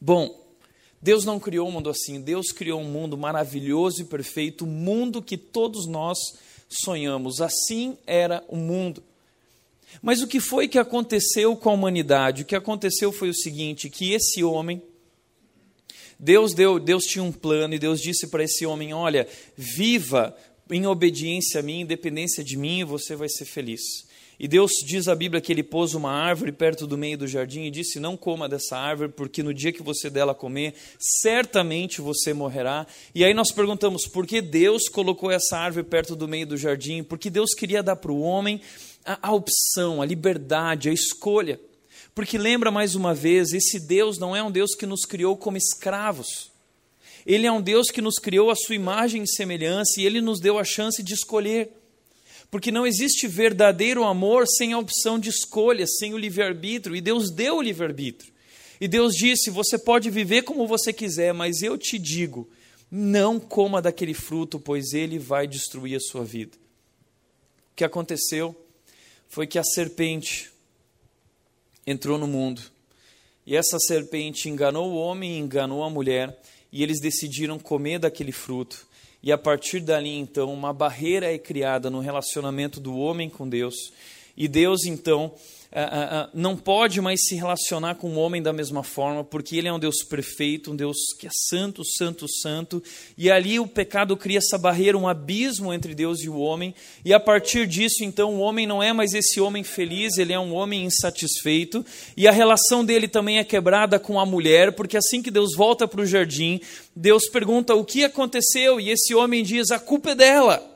Bom, 0.00 0.47
Deus 1.00 1.24
não 1.24 1.38
criou 1.38 1.68
um 1.68 1.72
mundo 1.72 1.90
assim, 1.90 2.20
Deus 2.20 2.50
criou 2.50 2.80
um 2.80 2.90
mundo 2.90 3.16
maravilhoso 3.16 4.02
e 4.02 4.04
perfeito, 4.04 4.64
um 4.64 4.68
mundo 4.68 5.22
que 5.22 5.36
todos 5.36 5.86
nós 5.86 6.18
sonhamos. 6.68 7.40
Assim 7.40 7.96
era 8.06 8.44
o 8.48 8.56
mundo. 8.56 9.02
Mas 10.02 10.20
o 10.20 10.26
que 10.26 10.40
foi 10.40 10.68
que 10.68 10.78
aconteceu 10.78 11.56
com 11.56 11.70
a 11.70 11.72
humanidade? 11.72 12.42
O 12.42 12.44
que 12.44 12.56
aconteceu 12.56 13.12
foi 13.12 13.28
o 13.28 13.34
seguinte: 13.34 13.88
que 13.88 14.12
esse 14.12 14.42
homem, 14.44 14.82
Deus 16.18 16.52
deu, 16.52 16.78
Deus 16.78 17.04
tinha 17.04 17.22
um 17.22 17.32
plano 17.32 17.74
e 17.74 17.78
Deus 17.78 18.00
disse 18.00 18.26
para 18.26 18.44
esse 18.44 18.66
homem: 18.66 18.92
olha, 18.92 19.26
viva 19.56 20.36
em 20.70 20.86
obediência 20.86 21.60
a 21.60 21.62
mim, 21.62 21.80
independência 21.80 22.44
de 22.44 22.56
mim, 22.56 22.80
e 22.80 22.84
você 22.84 23.16
vai 23.16 23.28
ser 23.28 23.46
feliz. 23.46 23.80
E 24.40 24.46
Deus 24.46 24.70
diz 24.86 25.08
a 25.08 25.16
Bíblia 25.16 25.40
que 25.40 25.52
ele 25.52 25.64
pôs 25.64 25.94
uma 25.94 26.12
árvore 26.12 26.52
perto 26.52 26.86
do 26.86 26.96
meio 26.96 27.18
do 27.18 27.26
jardim 27.26 27.62
e 27.62 27.70
disse: 27.72 27.98
Não 27.98 28.16
coma 28.16 28.48
dessa 28.48 28.76
árvore, 28.76 29.10
porque 29.10 29.42
no 29.42 29.52
dia 29.52 29.72
que 29.72 29.82
você 29.82 30.08
dela 30.08 30.32
comer, 30.32 30.74
certamente 30.96 32.00
você 32.00 32.32
morrerá. 32.32 32.86
E 33.12 33.24
aí 33.24 33.34
nós 33.34 33.50
perguntamos: 33.50 34.06
por 34.06 34.26
que 34.26 34.40
Deus 34.40 34.88
colocou 34.88 35.30
essa 35.30 35.58
árvore 35.58 35.84
perto 35.84 36.14
do 36.14 36.28
meio 36.28 36.46
do 36.46 36.56
jardim? 36.56 37.02
Porque 37.02 37.28
Deus 37.28 37.52
queria 37.52 37.82
dar 37.82 37.96
para 37.96 38.12
o 38.12 38.20
homem 38.20 38.60
a, 39.04 39.28
a 39.28 39.32
opção, 39.32 40.00
a 40.00 40.06
liberdade, 40.06 40.88
a 40.88 40.92
escolha. 40.92 41.58
Porque 42.14 42.38
lembra 42.38 42.70
mais 42.70 42.94
uma 42.94 43.12
vez: 43.12 43.52
esse 43.52 43.80
Deus 43.80 44.18
não 44.20 44.36
é 44.36 44.42
um 44.42 44.52
Deus 44.52 44.76
que 44.76 44.86
nos 44.86 45.00
criou 45.00 45.36
como 45.36 45.56
escravos. 45.56 46.52
Ele 47.26 47.44
é 47.46 47.52
um 47.52 47.60
Deus 47.60 47.90
que 47.90 48.00
nos 48.00 48.20
criou 48.20 48.50
a 48.50 48.56
sua 48.56 48.76
imagem 48.76 49.24
e 49.24 49.28
semelhança 49.28 50.00
e 50.00 50.06
ele 50.06 50.20
nos 50.20 50.40
deu 50.40 50.58
a 50.58 50.64
chance 50.64 51.02
de 51.02 51.12
escolher. 51.12 51.77
Porque 52.50 52.70
não 52.70 52.86
existe 52.86 53.26
verdadeiro 53.26 54.04
amor 54.04 54.46
sem 54.46 54.72
a 54.72 54.78
opção 54.78 55.18
de 55.18 55.28
escolha, 55.28 55.86
sem 55.86 56.14
o 56.14 56.18
livre-arbítrio. 56.18 56.96
E 56.96 57.00
Deus 57.00 57.30
deu 57.30 57.58
o 57.58 57.62
livre-arbítrio. 57.62 58.32
E 58.80 58.88
Deus 58.88 59.14
disse: 59.14 59.50
Você 59.50 59.78
pode 59.78 60.08
viver 60.08 60.42
como 60.42 60.66
você 60.66 60.92
quiser, 60.92 61.34
mas 61.34 61.62
eu 61.62 61.76
te 61.76 61.98
digo: 61.98 62.48
não 62.90 63.38
coma 63.38 63.82
daquele 63.82 64.14
fruto, 64.14 64.58
pois 64.58 64.92
ele 64.94 65.18
vai 65.18 65.46
destruir 65.46 65.96
a 65.96 66.00
sua 66.00 66.24
vida. 66.24 66.56
O 67.72 67.76
que 67.76 67.84
aconteceu 67.84 68.56
foi 69.28 69.46
que 69.46 69.58
a 69.58 69.64
serpente 69.64 70.50
entrou 71.86 72.16
no 72.16 72.26
mundo. 72.26 72.62
E 73.44 73.56
essa 73.56 73.78
serpente 73.78 74.48
enganou 74.48 74.90
o 74.90 74.96
homem, 74.96 75.38
enganou 75.38 75.82
a 75.82 75.90
mulher, 75.90 76.40
e 76.72 76.82
eles 76.82 77.00
decidiram 77.00 77.58
comer 77.58 77.98
daquele 77.98 78.32
fruto. 78.32 78.87
E 79.22 79.32
a 79.32 79.38
partir 79.38 79.80
dali, 79.80 80.16
então, 80.16 80.52
uma 80.52 80.72
barreira 80.72 81.32
é 81.32 81.38
criada 81.38 81.90
no 81.90 82.00
relacionamento 82.00 82.78
do 82.78 82.96
homem 82.96 83.28
com 83.28 83.48
Deus. 83.48 83.74
E 84.36 84.46
Deus, 84.46 84.84
então, 84.84 85.34
não 86.32 86.56
pode 86.56 87.00
mais 87.00 87.20
se 87.26 87.34
relacionar 87.34 87.96
com 87.96 88.10
o 88.10 88.18
homem 88.18 88.40
da 88.40 88.52
mesma 88.52 88.82
forma, 88.82 89.22
porque 89.22 89.56
ele 89.56 89.68
é 89.68 89.72
um 89.72 89.78
Deus 89.78 90.02
perfeito, 90.02 90.72
um 90.72 90.76
Deus 90.76 90.96
que 91.18 91.26
é 91.26 91.30
santo, 91.48 91.84
santo, 91.84 92.26
santo, 92.26 92.82
e 93.16 93.30
ali 93.30 93.60
o 93.60 93.66
pecado 93.66 94.16
cria 94.16 94.38
essa 94.38 94.56
barreira, 94.56 94.96
um 94.96 95.06
abismo 95.06 95.72
entre 95.72 95.94
Deus 95.94 96.22
e 96.22 96.28
o 96.28 96.38
homem, 96.38 96.74
e 97.04 97.12
a 97.12 97.20
partir 97.20 97.66
disso, 97.66 98.02
então, 98.02 98.36
o 98.36 98.40
homem 98.40 98.66
não 98.66 98.82
é 98.82 98.92
mais 98.92 99.12
esse 99.12 99.40
homem 99.40 99.62
feliz, 99.62 100.16
ele 100.16 100.32
é 100.32 100.40
um 100.40 100.54
homem 100.54 100.84
insatisfeito, 100.84 101.84
e 102.16 102.26
a 102.26 102.32
relação 102.32 102.84
dele 102.84 103.06
também 103.06 103.38
é 103.38 103.44
quebrada 103.44 103.98
com 103.98 104.18
a 104.18 104.26
mulher, 104.26 104.72
porque 104.72 104.96
assim 104.96 105.22
que 105.22 105.30
Deus 105.30 105.54
volta 105.54 105.86
para 105.86 106.00
o 106.00 106.06
jardim, 106.06 106.60
Deus 106.96 107.28
pergunta 107.28 107.74
o 107.74 107.84
que 107.84 108.04
aconteceu, 108.04 108.80
e 108.80 108.90
esse 108.90 109.14
homem 109.14 109.42
diz: 109.42 109.70
a 109.70 109.78
culpa 109.78 110.10
é 110.10 110.14
dela. 110.14 110.67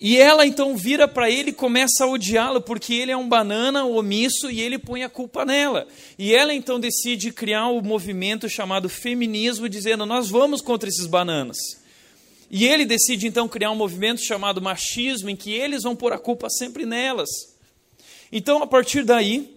E 0.00 0.16
ela 0.16 0.46
então 0.46 0.74
vira 0.76 1.06
para 1.06 1.30
ele 1.30 1.50
e 1.50 1.52
começa 1.52 2.04
a 2.04 2.08
odiá-lo, 2.08 2.62
porque 2.62 2.94
ele 2.94 3.12
é 3.12 3.16
um 3.16 3.28
banana 3.28 3.84
omisso 3.84 4.50
e 4.50 4.58
ele 4.60 4.78
põe 4.78 5.02
a 5.02 5.10
culpa 5.10 5.44
nela. 5.44 5.86
E 6.18 6.34
ela 6.34 6.54
então 6.54 6.80
decide 6.80 7.30
criar 7.30 7.66
o 7.66 7.80
um 7.80 7.82
movimento 7.82 8.48
chamado 8.48 8.88
feminismo, 8.88 9.68
dizendo: 9.68 10.06
Nós 10.06 10.30
vamos 10.30 10.62
contra 10.62 10.88
esses 10.88 11.06
bananas. 11.06 11.58
E 12.50 12.66
ele 12.66 12.86
decide 12.86 13.26
então 13.26 13.46
criar 13.46 13.70
um 13.70 13.76
movimento 13.76 14.24
chamado 14.24 14.62
machismo, 14.62 15.28
em 15.28 15.36
que 15.36 15.52
eles 15.52 15.82
vão 15.82 15.94
pôr 15.94 16.14
a 16.14 16.18
culpa 16.18 16.48
sempre 16.48 16.86
nelas. 16.86 17.28
Então, 18.32 18.62
a 18.62 18.66
partir 18.66 19.04
daí, 19.04 19.54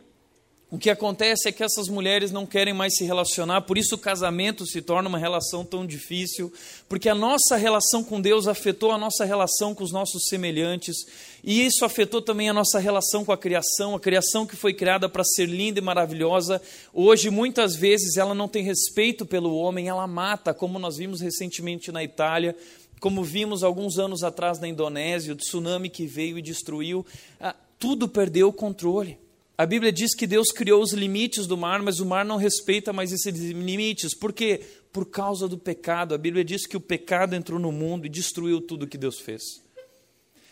o 0.74 0.78
que 0.80 0.90
acontece 0.90 1.48
é 1.48 1.52
que 1.52 1.64
essas 1.64 1.88
mulheres 1.88 2.32
não 2.32 2.48
querem 2.48 2.74
mais 2.74 2.96
se 2.96 3.04
relacionar, 3.04 3.62
por 3.62 3.78
isso 3.78 3.94
o 3.94 3.98
casamento 3.98 4.66
se 4.66 4.82
torna 4.82 5.08
uma 5.08 5.20
relação 5.20 5.64
tão 5.64 5.86
difícil, 5.86 6.52
porque 6.90 7.08
a 7.08 7.14
nossa 7.14 7.56
relação 7.56 8.04
com 8.04 8.20
Deus 8.20 8.48
afetou 8.48 8.92
a 8.92 8.98
nossa 8.98 9.24
relação 9.24 9.76
com 9.76 9.84
os 9.84 9.92
nossos 9.92 10.24
semelhantes, 10.28 10.96
e 11.44 11.64
isso 11.64 11.86
afetou 11.86 12.24
também 12.24 12.50
a 12.50 12.54
nossa 12.54 12.80
relação 12.80 13.24
com 13.24 13.32
a 13.32 13.38
criação, 13.38 13.94
a 13.94 14.00
criação 14.00 14.48
que 14.48 14.56
foi 14.56 14.74
criada 14.74 15.08
para 15.08 15.24
ser 15.24 15.46
linda 15.46 15.78
e 15.78 15.84
maravilhosa. 15.84 16.60
Hoje, 16.92 17.30
muitas 17.30 17.76
vezes, 17.76 18.18
ela 18.18 18.34
não 18.34 18.48
tem 18.48 18.64
respeito 18.64 19.28
pelo 19.28 19.56
homem, 19.56 19.90
ela 19.90 20.08
mata, 20.08 20.56
como 20.56 20.80
nós 20.80 20.98
vimos 20.98 21.22
recentemente 21.22 21.92
na 21.92 22.04
Itália, 22.04 22.56
como 23.00 23.24
vimos 23.24 23.64
alguns 23.64 24.00
anos 24.00 24.24
atrás 24.24 24.58
na 24.58 24.68
Indonésia, 24.68 25.34
o 25.34 25.38
tsunami 25.38 25.88
que 25.88 26.08
veio 26.08 26.40
e 26.40 26.42
destruiu, 26.42 27.06
ah, 27.40 27.56
tudo 27.78 28.08
perdeu 28.08 28.48
o 28.48 28.54
controle. 28.54 29.22
A 29.64 29.66
Bíblia 29.66 29.94
diz 29.94 30.14
que 30.14 30.28
Deus 30.28 30.52
criou 30.52 30.84
os 30.84 30.92
limites 30.92 31.48
do 31.48 31.56
mar, 31.56 31.82
mas 31.82 32.02
o 32.02 32.06
mar 32.06 32.26
não 32.26 32.36
respeita 32.36 32.92
mais 32.92 33.14
esses 33.14 33.34
limites. 33.34 34.14
Por 34.14 34.34
quê? 34.34 34.60
Por 34.92 35.06
causa 35.06 35.48
do 35.48 35.58
pecado. 35.58 36.14
A 36.14 36.18
Bíblia 36.18 36.44
diz 36.44 36.68
que 36.68 36.76
o 36.76 36.82
pecado 36.82 37.34
entrou 37.34 37.58
no 37.58 37.72
mundo 37.72 38.06
e 38.06 38.10
destruiu 38.10 38.60
tudo 38.60 38.86
que 38.86 38.98
Deus 38.98 39.22
fez. 39.22 39.42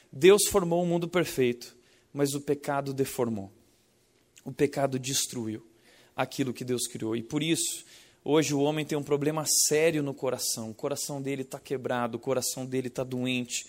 Deus 0.10 0.46
formou 0.48 0.82
um 0.82 0.86
mundo 0.86 1.10
perfeito, 1.10 1.76
mas 2.14 2.34
o 2.36 2.40
pecado 2.40 2.94
deformou. 2.94 3.52
O 4.46 4.52
pecado 4.54 4.98
destruiu 4.98 5.62
aquilo 6.16 6.54
que 6.54 6.64
Deus 6.64 6.88
criou. 6.88 7.14
E 7.14 7.22
por 7.22 7.44
isso, 7.44 7.84
hoje 8.24 8.54
o 8.54 8.62
homem 8.62 8.86
tem 8.86 8.98
um 8.98 9.04
problema 9.04 9.44
sério 9.68 10.02
no 10.02 10.14
coração. 10.14 10.70
O 10.70 10.74
coração 10.74 11.22
dele 11.22 11.42
está 11.42 11.60
quebrado, 11.60 12.16
o 12.16 12.22
coração 12.22 12.66
dele 12.66 12.88
está 12.88 13.04
doente 13.04 13.66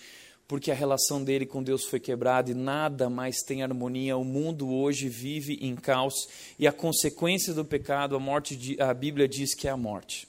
porque 0.47 0.71
a 0.71 0.75
relação 0.75 1.23
dele 1.23 1.47
com 1.47 1.63
Deus 1.63 1.85
foi 1.85 1.99
quebrada 1.99 2.51
e 2.51 2.55
nada 2.55 3.09
mais 3.09 3.39
tem 3.47 3.63
harmonia. 3.63 4.17
O 4.17 4.25
mundo 4.25 4.71
hoje 4.71 5.09
vive 5.09 5.59
em 5.61 5.75
caos 5.75 6.15
e 6.59 6.67
a 6.67 6.73
consequência 6.73 7.55
do 7.55 7.65
pecado, 7.65 8.15
a 8.15 8.21
morte, 8.21 8.77
a 8.81 8.93
Bíblia 8.93 9.27
diz 9.27 9.55
que 9.55 9.67
é 9.67 9.71
a 9.71 9.77
morte. 9.77 10.29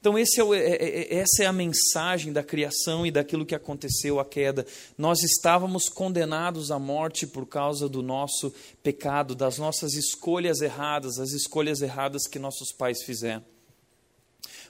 Então, 0.00 0.16
é 0.16 0.22
o, 0.42 0.54
é, 0.54 0.60
é, 0.60 0.74
é, 0.76 1.14
essa 1.16 1.42
é 1.42 1.46
a 1.46 1.52
mensagem 1.52 2.32
da 2.32 2.42
criação 2.42 3.04
e 3.04 3.10
daquilo 3.10 3.44
que 3.44 3.54
aconteceu, 3.54 4.20
a 4.20 4.24
queda. 4.24 4.64
Nós 4.96 5.22
estávamos 5.24 5.88
condenados 5.88 6.70
à 6.70 6.78
morte 6.78 7.26
por 7.26 7.46
causa 7.46 7.88
do 7.88 8.00
nosso 8.00 8.54
pecado, 8.80 9.34
das 9.34 9.58
nossas 9.58 9.94
escolhas 9.94 10.60
erradas, 10.60 11.18
as 11.18 11.32
escolhas 11.32 11.82
erradas 11.82 12.28
que 12.28 12.38
nossos 12.38 12.72
pais 12.72 13.02
fizeram. 13.02 13.44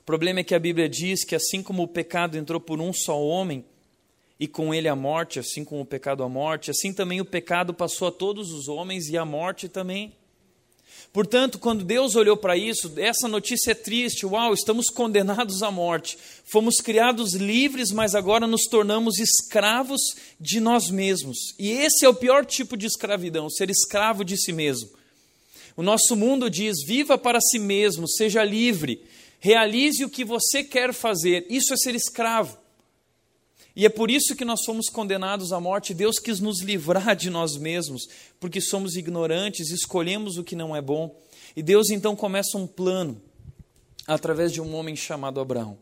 O 0.01 0.05
problema 0.07 0.41
é 0.41 0.45
que 0.45 0.55
a 0.55 0.59
Bíblia 0.59 0.89
diz 0.89 1.25
que, 1.25 1.35
assim 1.35 1.63
como 1.63 1.83
o 1.83 1.89
pecado 1.89 2.39
entrou 2.39 2.59
por 2.59 2.81
um 2.81 2.93
só 2.95 3.23
homem, 3.23 3.67
e 4.39 4.47
com 4.47 4.73
ele 4.73 4.89
a 4.89 4.95
morte, 4.95 5.39
assim 5.39 5.65
como 5.65 5.83
o 5.83 5.87
pecado 5.87 6.23
a 6.23 6.29
morte, 6.29 6.71
assim 6.71 6.93
também 6.93 7.21
o 7.21 7.25
pecado 7.25 7.75
passou 7.75 8.09
a 8.09 8.13
todos 8.13 8.53
os 8.53 8.69
homens 8.69 9.09
e 9.09 9.17
a 9.17 9.25
morte 9.25 9.69
também. 9.69 10.13
Portanto, 11.13 11.59
quando 11.59 11.85
Deus 11.85 12.15
olhou 12.15 12.37
para 12.37 12.57
isso, 12.57 12.93
essa 12.97 13.27
notícia 13.27 13.73
é 13.73 13.75
triste. 13.75 14.27
Uau, 14.27 14.53
estamos 14.53 14.87
condenados 14.87 15.63
à 15.63 15.71
morte. 15.71 16.19
Fomos 16.45 16.77
criados 16.77 17.35
livres, 17.35 17.91
mas 17.91 18.15
agora 18.15 18.47
nos 18.47 18.65
tornamos 18.65 19.19
escravos 19.19 20.01
de 20.39 20.61
nós 20.61 20.91
mesmos. 20.91 21.39
E 21.59 21.71
esse 21.71 22.05
é 22.05 22.09
o 22.09 22.15
pior 22.15 22.45
tipo 22.45 22.77
de 22.77 22.87
escravidão, 22.87 23.49
ser 23.49 23.71
escravo 23.71 24.25
de 24.25 24.37
si 24.37 24.53
mesmo. 24.53 24.91
O 25.77 25.83
nosso 25.83 26.15
mundo 26.15 26.51
diz: 26.51 26.85
viva 26.87 27.17
para 27.17 27.41
si 27.41 27.59
mesmo, 27.59 28.07
seja 28.09 28.45
livre, 28.45 29.03
realize 29.41 30.05
o 30.05 30.11
que 30.11 30.25
você 30.25 30.63
quer 30.63 30.93
fazer. 30.93 31.47
Isso 31.49 31.73
é 31.73 31.77
ser 31.77 31.95
escravo. 31.95 32.59
E 33.79 33.87
é 33.87 33.89
por 33.89 34.11
isso 34.11 34.35
que 34.35 34.45
nós 34.45 34.65
fomos 34.65 34.89
condenados 34.89 35.53
à 35.53 35.61
morte. 35.61 35.95
Deus 35.95 36.19
quis 36.19 36.41
nos 36.41 36.61
livrar 36.61 37.15
de 37.15 37.31
nós 37.31 37.57
mesmos, 37.57 38.09
porque 38.41 38.61
somos 38.61 38.97
ignorantes, 38.97 39.71
escolhemos 39.71 40.37
o 40.37 40.43
que 40.43 40.57
não 40.57 40.75
é 40.75 40.83
bom. 40.83 41.17
E 41.55 41.63
Deus 41.63 41.89
então 41.89 42.17
começa 42.17 42.59
um 42.59 42.67
plano 42.67 43.23
através 44.05 44.53
de 44.53 44.61
um 44.61 44.75
homem 44.75 44.97
chamado 44.97 45.39
Abraão. 45.39 45.79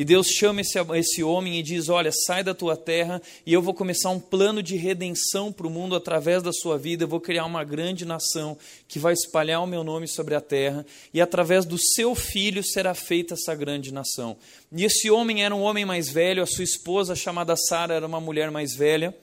E 0.00 0.04
Deus 0.04 0.28
chama 0.28 0.62
esse, 0.62 0.78
esse 0.94 1.22
homem 1.22 1.58
e 1.58 1.62
diz: 1.62 1.90
Olha, 1.90 2.10
sai 2.10 2.42
da 2.42 2.54
tua 2.54 2.74
terra 2.74 3.20
e 3.44 3.52
eu 3.52 3.60
vou 3.60 3.74
começar 3.74 4.08
um 4.08 4.18
plano 4.18 4.62
de 4.62 4.74
redenção 4.74 5.52
para 5.52 5.66
o 5.66 5.70
mundo 5.70 5.94
através 5.94 6.42
da 6.42 6.54
sua 6.54 6.78
vida. 6.78 7.04
Eu 7.04 7.08
vou 7.08 7.20
criar 7.20 7.44
uma 7.44 7.62
grande 7.64 8.06
nação 8.06 8.56
que 8.88 8.98
vai 8.98 9.12
espalhar 9.12 9.62
o 9.62 9.66
meu 9.66 9.84
nome 9.84 10.08
sobre 10.08 10.34
a 10.34 10.40
terra 10.40 10.86
e 11.12 11.20
através 11.20 11.66
do 11.66 11.76
seu 11.78 12.14
filho 12.14 12.64
será 12.64 12.94
feita 12.94 13.34
essa 13.34 13.54
grande 13.54 13.92
nação. 13.92 14.38
E 14.72 14.86
esse 14.86 15.10
homem 15.10 15.44
era 15.44 15.54
um 15.54 15.60
homem 15.60 15.84
mais 15.84 16.08
velho, 16.08 16.42
a 16.42 16.46
sua 16.46 16.64
esposa, 16.64 17.14
chamada 17.14 17.54
Sara, 17.54 17.92
era 17.92 18.06
uma 18.06 18.22
mulher 18.22 18.50
mais 18.50 18.74
velha. 18.74 19.14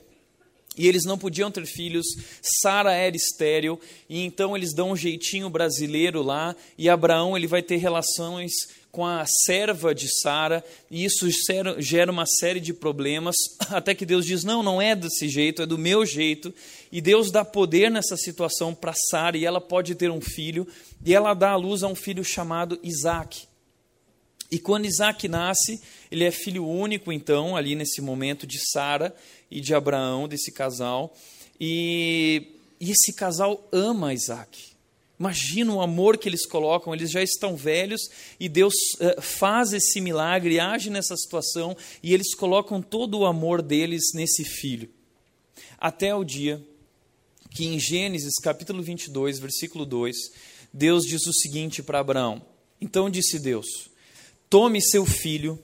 E 0.78 0.88
eles 0.88 1.06
não 1.06 1.18
podiam 1.18 1.50
ter 1.50 1.66
filhos, 1.66 2.06
Sara 2.62 2.94
era 2.94 3.16
estéril, 3.16 3.82
e 4.08 4.24
então 4.24 4.56
eles 4.56 4.76
dão 4.76 4.92
um 4.92 4.96
jeitinho 4.96 5.50
brasileiro 5.50 6.22
lá, 6.22 6.56
e 6.78 6.88
Abraão 6.88 7.36
ele 7.36 7.48
vai 7.48 7.64
ter 7.64 7.78
relações 7.78 8.52
com 8.98 9.06
a 9.06 9.24
serva 9.46 9.94
de 9.94 10.08
Sara, 10.24 10.66
e 10.90 11.06
isso 11.06 11.30
gera 11.78 12.12
uma 12.12 12.26
série 12.26 12.60
de 12.60 12.74
problemas, 12.74 13.36
até 13.70 13.94
que 13.94 14.08
Deus 14.08 14.26
diz: 14.26 14.44
Não, 14.44 14.64
não 14.64 14.82
é 14.82 14.96
desse 14.96 15.30
jeito, 15.30 15.62
é 15.62 15.68
do 15.68 15.78
meu 15.78 16.04
jeito. 16.04 16.52
E 16.92 17.00
Deus 17.00 17.30
dá 17.30 17.46
poder 17.46 17.92
nessa 17.92 18.18
situação 18.18 18.74
para 18.74 18.96
Sara, 19.12 19.38
e 19.38 19.46
ela 19.46 19.62
pode 19.62 19.94
ter 19.94 20.10
um 20.10 20.20
filho, 20.20 20.68
e 21.06 21.14
ela 21.14 21.36
dá 21.36 21.52
à 21.52 21.56
luz 21.56 21.84
a 21.84 21.88
um 21.88 21.94
filho 21.94 22.24
chamado 22.24 22.80
Isaac. 22.82 23.48
E 24.50 24.58
quando 24.58 24.86
Isaac 24.86 25.28
nasce, 25.28 25.80
ele 26.10 26.24
é 26.24 26.32
filho 26.32 26.68
único, 26.68 27.12
então, 27.12 27.56
ali 27.56 27.76
nesse 27.76 28.02
momento 28.02 28.48
de 28.48 28.58
Sara 28.72 29.16
e 29.52 29.62
de 29.62 29.76
Abraão, 29.76 30.28
desse 30.28 30.52
casal. 30.52 31.16
E, 31.62 32.48
e 32.80 32.90
esse 32.90 33.14
casal 33.14 33.64
ama 33.72 34.12
Isaac. 34.12 34.76
Imagina 35.20 35.74
o 35.74 35.82
amor 35.82 36.18
que 36.18 36.30
eles 36.30 36.46
colocam, 36.46 36.94
eles 36.94 37.10
já 37.10 37.24
estão 37.24 37.56
velhos 37.56 38.02
e 38.40 38.48
Deus 38.48 38.74
uh, 39.00 39.20
faz 39.22 39.74
esse 39.74 40.00
milagre, 40.00 40.60
age 40.60 40.92
nessa 40.92 41.18
situação 41.18 41.76
e 42.04 42.14
eles 42.14 42.36
colocam 42.36 42.82
todo 42.82 43.20
o 43.20 43.26
amor 43.26 43.64
deles 43.64 44.14
nesse 44.14 44.46
filho. 44.46 44.90
Até 45.80 46.14
o 46.14 46.24
dia 46.24 46.64
que 47.50 47.66
em 47.66 47.80
Gênesis 47.80 48.36
capítulo 48.44 48.84
22, 48.84 49.40
versículo 49.40 49.86
2, 49.86 50.16
Deus 50.72 51.04
diz 51.04 51.26
o 51.26 51.34
seguinte 51.34 51.82
para 51.82 52.00
Abraão: 52.00 52.46
Então 52.80 53.10
disse 53.10 53.40
Deus: 53.40 53.90
Tome 54.48 54.80
seu 54.82 55.04
filho, 55.04 55.58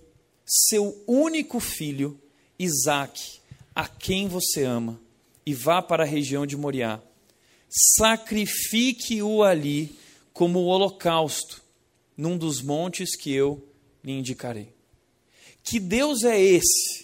seu 0.43 1.03
único 1.05 1.59
filho, 1.59 2.19
Isaque, 2.57 3.39
a 3.75 3.87
quem 3.87 4.27
você 4.27 4.63
ama, 4.63 4.99
e 5.45 5.53
vá 5.53 5.79
para 5.79 6.03
a 6.03 6.07
região 6.07 6.47
de 6.47 6.57
Moriá 6.57 6.99
sacrifique-o 7.73 9.43
ali 9.43 9.95
como 10.31 10.59
holocausto, 10.65 11.61
num 12.15 12.37
dos 12.37 12.61
montes 12.61 13.15
que 13.15 13.33
eu 13.33 13.67
lhe 14.03 14.11
indicarei. 14.11 14.73
Que 15.63 15.79
Deus 15.79 16.23
é 16.23 16.39
esse 16.39 17.03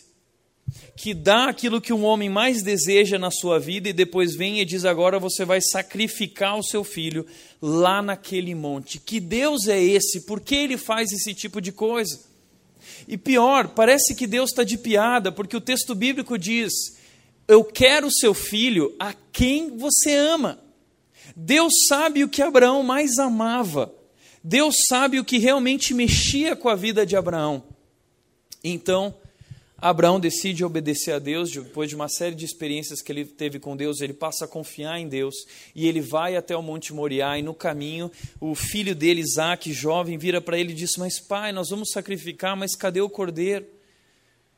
que 0.95 1.13
dá 1.13 1.45
aquilo 1.45 1.79
que 1.79 1.93
um 1.93 2.03
homem 2.03 2.29
mais 2.29 2.61
deseja 2.61 3.17
na 3.17 3.31
sua 3.31 3.57
vida 3.57 3.89
e 3.89 3.93
depois 3.93 4.35
vem 4.35 4.59
e 4.59 4.65
diz: 4.65 4.85
agora 4.85 5.17
você 5.17 5.45
vai 5.45 5.59
sacrificar 5.61 6.57
o 6.57 6.63
seu 6.63 6.83
filho 6.83 7.25
lá 7.61 8.01
naquele 8.01 8.53
monte. 8.53 8.99
Que 8.99 9.19
Deus 9.19 9.67
é 9.67 9.81
esse? 9.81 10.21
Por 10.21 10.41
que 10.41 10.55
ele 10.55 10.77
faz 10.77 11.11
esse 11.11 11.33
tipo 11.33 11.61
de 11.61 11.71
coisa? 11.71 12.19
E 13.07 13.17
pior, 13.17 13.69
parece 13.69 14.13
que 14.13 14.27
Deus 14.27 14.49
está 14.49 14.63
de 14.63 14.77
piada, 14.77 15.31
porque 15.31 15.55
o 15.55 15.61
texto 15.61 15.95
bíblico 15.95 16.37
diz: 16.37 16.73
eu 17.49 17.63
quero 17.63 18.07
o 18.07 18.13
seu 18.13 18.35
filho 18.35 18.95
a 18.99 19.11
quem 19.11 19.75
você 19.75 20.13
ama. 20.13 20.59
Deus 21.35 21.73
sabe 21.87 22.23
o 22.23 22.29
que 22.29 22.43
Abraão 22.43 22.83
mais 22.83 23.17
amava. 23.17 23.91
Deus 24.43 24.75
sabe 24.87 25.19
o 25.19 25.25
que 25.25 25.39
realmente 25.39 25.91
mexia 25.91 26.55
com 26.55 26.69
a 26.69 26.75
vida 26.75 27.07
de 27.07 27.15
Abraão. 27.15 27.63
Então, 28.63 29.15
Abraão 29.79 30.19
decide 30.19 30.63
obedecer 30.63 31.11
a 31.11 31.17
Deus, 31.17 31.49
depois 31.49 31.89
de 31.89 31.95
uma 31.95 32.07
série 32.07 32.35
de 32.35 32.45
experiências 32.45 33.01
que 33.01 33.11
ele 33.11 33.25
teve 33.25 33.57
com 33.57 33.75
Deus, 33.75 33.99
ele 33.99 34.13
passa 34.13 34.45
a 34.45 34.47
confiar 34.47 34.99
em 34.99 35.07
Deus 35.07 35.33
e 35.73 35.87
ele 35.87 36.01
vai 36.01 36.35
até 36.35 36.55
o 36.55 36.61
Monte 36.61 36.93
Moriá. 36.93 37.39
E 37.39 37.41
no 37.41 37.55
caminho, 37.55 38.11
o 38.39 38.53
filho 38.53 38.93
dele, 38.93 39.21
Isaac, 39.21 39.73
jovem, 39.73 40.19
vira 40.19 40.39
para 40.39 40.59
ele 40.59 40.71
e 40.71 40.75
diz: 40.75 40.91
Mas 40.99 41.19
pai, 41.19 41.51
nós 41.51 41.69
vamos 41.69 41.89
sacrificar, 41.91 42.55
mas 42.55 42.75
cadê 42.75 43.01
o 43.01 43.09
cordeiro? 43.09 43.65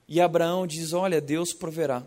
E 0.09 0.19
Abraão 0.19 0.67
diz: 0.67 0.91
Olha, 0.91 1.21
Deus 1.21 1.53
proverá. 1.53 2.05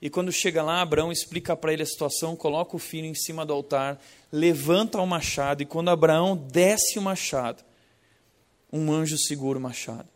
E 0.00 0.10
quando 0.10 0.30
chega 0.30 0.62
lá, 0.62 0.82
Abraão 0.82 1.10
explica 1.10 1.56
para 1.56 1.72
ele 1.72 1.82
a 1.82 1.86
situação, 1.86 2.36
coloca 2.36 2.76
o 2.76 2.78
filho 2.78 3.06
em 3.06 3.14
cima 3.14 3.46
do 3.46 3.52
altar, 3.52 4.00
levanta 4.30 5.00
o 5.00 5.06
machado, 5.06 5.62
e 5.62 5.66
quando 5.66 5.88
Abraão 5.88 6.36
desce 6.36 6.98
o 6.98 7.02
machado, 7.02 7.64
um 8.70 8.92
anjo 8.92 9.16
segura 9.16 9.58
o 9.58 9.62
machado. 9.62 10.08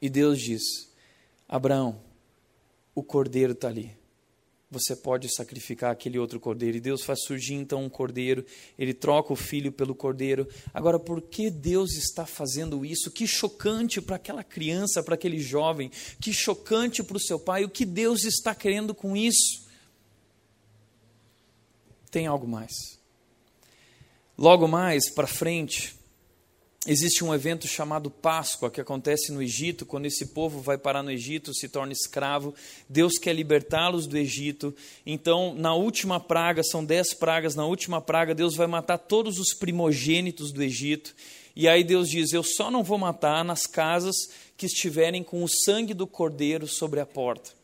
E 0.00 0.08
Deus 0.08 0.40
diz: 0.40 0.62
Abraão, 1.48 2.00
o 2.94 3.02
cordeiro 3.02 3.52
está 3.52 3.68
ali. 3.68 3.97
Você 4.70 4.94
pode 4.94 5.34
sacrificar 5.34 5.90
aquele 5.90 6.18
outro 6.18 6.38
cordeiro. 6.38 6.76
E 6.76 6.80
Deus 6.80 7.02
faz 7.02 7.22
surgir 7.22 7.54
então 7.54 7.82
um 7.82 7.88
cordeiro. 7.88 8.44
Ele 8.78 8.92
troca 8.92 9.32
o 9.32 9.36
filho 9.36 9.72
pelo 9.72 9.94
cordeiro. 9.94 10.46
Agora, 10.74 10.98
por 10.98 11.22
que 11.22 11.50
Deus 11.50 11.94
está 11.94 12.26
fazendo 12.26 12.84
isso? 12.84 13.10
Que 13.10 13.26
chocante 13.26 14.00
para 14.00 14.16
aquela 14.16 14.44
criança, 14.44 15.02
para 15.02 15.14
aquele 15.14 15.38
jovem. 15.38 15.90
Que 16.20 16.34
chocante 16.34 17.02
para 17.02 17.16
o 17.16 17.20
seu 17.20 17.38
pai. 17.38 17.64
O 17.64 17.70
que 17.70 17.86
Deus 17.86 18.24
está 18.24 18.54
querendo 18.54 18.94
com 18.94 19.16
isso? 19.16 19.66
Tem 22.10 22.26
algo 22.26 22.46
mais. 22.46 22.98
Logo 24.36 24.68
mais 24.68 25.10
para 25.10 25.26
frente, 25.26 25.97
Existe 26.86 27.24
um 27.24 27.34
evento 27.34 27.66
chamado 27.66 28.08
Páscoa 28.08 28.70
que 28.70 28.80
acontece 28.80 29.32
no 29.32 29.42
Egito, 29.42 29.84
quando 29.84 30.06
esse 30.06 30.26
povo 30.26 30.60
vai 30.60 30.78
parar 30.78 31.02
no 31.02 31.10
Egito, 31.10 31.52
se 31.52 31.68
torna 31.68 31.92
escravo. 31.92 32.54
Deus 32.88 33.18
quer 33.18 33.32
libertá-los 33.32 34.06
do 34.06 34.16
Egito. 34.16 34.74
Então, 35.04 35.54
na 35.54 35.74
última 35.74 36.20
praga, 36.20 36.62
são 36.62 36.84
dez 36.84 37.12
pragas, 37.12 37.56
na 37.56 37.66
última 37.66 38.00
praga, 38.00 38.34
Deus 38.34 38.54
vai 38.54 38.68
matar 38.68 38.96
todos 38.96 39.38
os 39.38 39.52
primogênitos 39.52 40.52
do 40.52 40.62
Egito. 40.62 41.14
E 41.54 41.66
aí 41.66 41.82
Deus 41.82 42.08
diz: 42.08 42.32
Eu 42.32 42.44
só 42.44 42.70
não 42.70 42.84
vou 42.84 42.96
matar 42.96 43.44
nas 43.44 43.66
casas 43.66 44.14
que 44.56 44.66
estiverem 44.66 45.24
com 45.24 45.42
o 45.42 45.48
sangue 45.48 45.92
do 45.92 46.06
cordeiro 46.06 46.68
sobre 46.68 47.00
a 47.00 47.06
porta. 47.06 47.57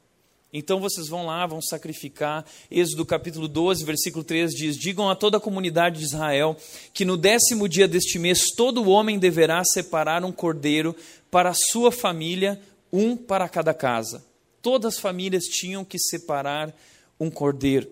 Então 0.56 0.78
vocês 0.78 1.08
vão 1.08 1.26
lá, 1.26 1.44
vão 1.48 1.60
sacrificar. 1.60 2.46
Êxodo 2.70 3.04
capítulo 3.04 3.48
12, 3.48 3.84
versículo 3.84 4.22
3 4.22 4.52
diz: 4.52 4.76
Digam 4.76 5.10
a 5.10 5.16
toda 5.16 5.38
a 5.38 5.40
comunidade 5.40 5.98
de 5.98 6.04
Israel 6.04 6.56
que 6.92 7.04
no 7.04 7.16
décimo 7.16 7.68
dia 7.68 7.88
deste 7.88 8.20
mês 8.20 8.52
todo 8.56 8.88
homem 8.88 9.18
deverá 9.18 9.64
separar 9.64 10.24
um 10.24 10.30
cordeiro 10.30 10.94
para 11.28 11.50
a 11.50 11.54
sua 11.54 11.90
família, 11.90 12.60
um 12.92 13.16
para 13.16 13.48
cada 13.48 13.74
casa. 13.74 14.24
Todas 14.62 14.94
as 14.94 15.00
famílias 15.00 15.42
tinham 15.42 15.84
que 15.84 15.98
separar 15.98 16.72
um 17.18 17.28
cordeiro. 17.28 17.88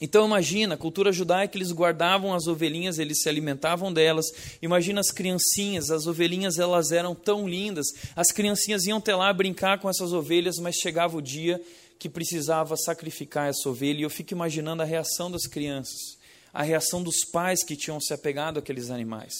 Então 0.00 0.26
imagina, 0.26 0.74
a 0.74 0.78
cultura 0.78 1.10
judaica, 1.10 1.56
eles 1.56 1.72
guardavam 1.72 2.34
as 2.34 2.46
ovelhinhas, 2.46 2.98
eles 2.98 3.22
se 3.22 3.28
alimentavam 3.28 3.90
delas. 3.90 4.26
Imagina 4.60 5.00
as 5.00 5.10
criancinhas, 5.10 5.90
as 5.90 6.06
ovelhinhas 6.06 6.58
elas 6.58 6.92
eram 6.92 7.14
tão 7.14 7.48
lindas. 7.48 7.86
As 8.14 8.30
criancinhas 8.30 8.84
iam 8.84 8.98
até 8.98 9.16
lá 9.16 9.32
brincar 9.32 9.78
com 9.78 9.88
essas 9.88 10.12
ovelhas, 10.12 10.56
mas 10.58 10.76
chegava 10.76 11.16
o 11.16 11.22
dia 11.22 11.60
que 11.98 12.10
precisava 12.10 12.76
sacrificar 12.76 13.48
essa 13.48 13.70
ovelha. 13.70 14.00
E 14.00 14.02
eu 14.02 14.10
fico 14.10 14.34
imaginando 14.34 14.82
a 14.82 14.86
reação 14.86 15.30
das 15.30 15.46
crianças, 15.46 16.18
a 16.52 16.62
reação 16.62 17.02
dos 17.02 17.24
pais 17.32 17.64
que 17.64 17.74
tinham 17.74 17.98
se 17.98 18.12
apegado 18.12 18.58
àqueles 18.58 18.90
animais. 18.90 19.34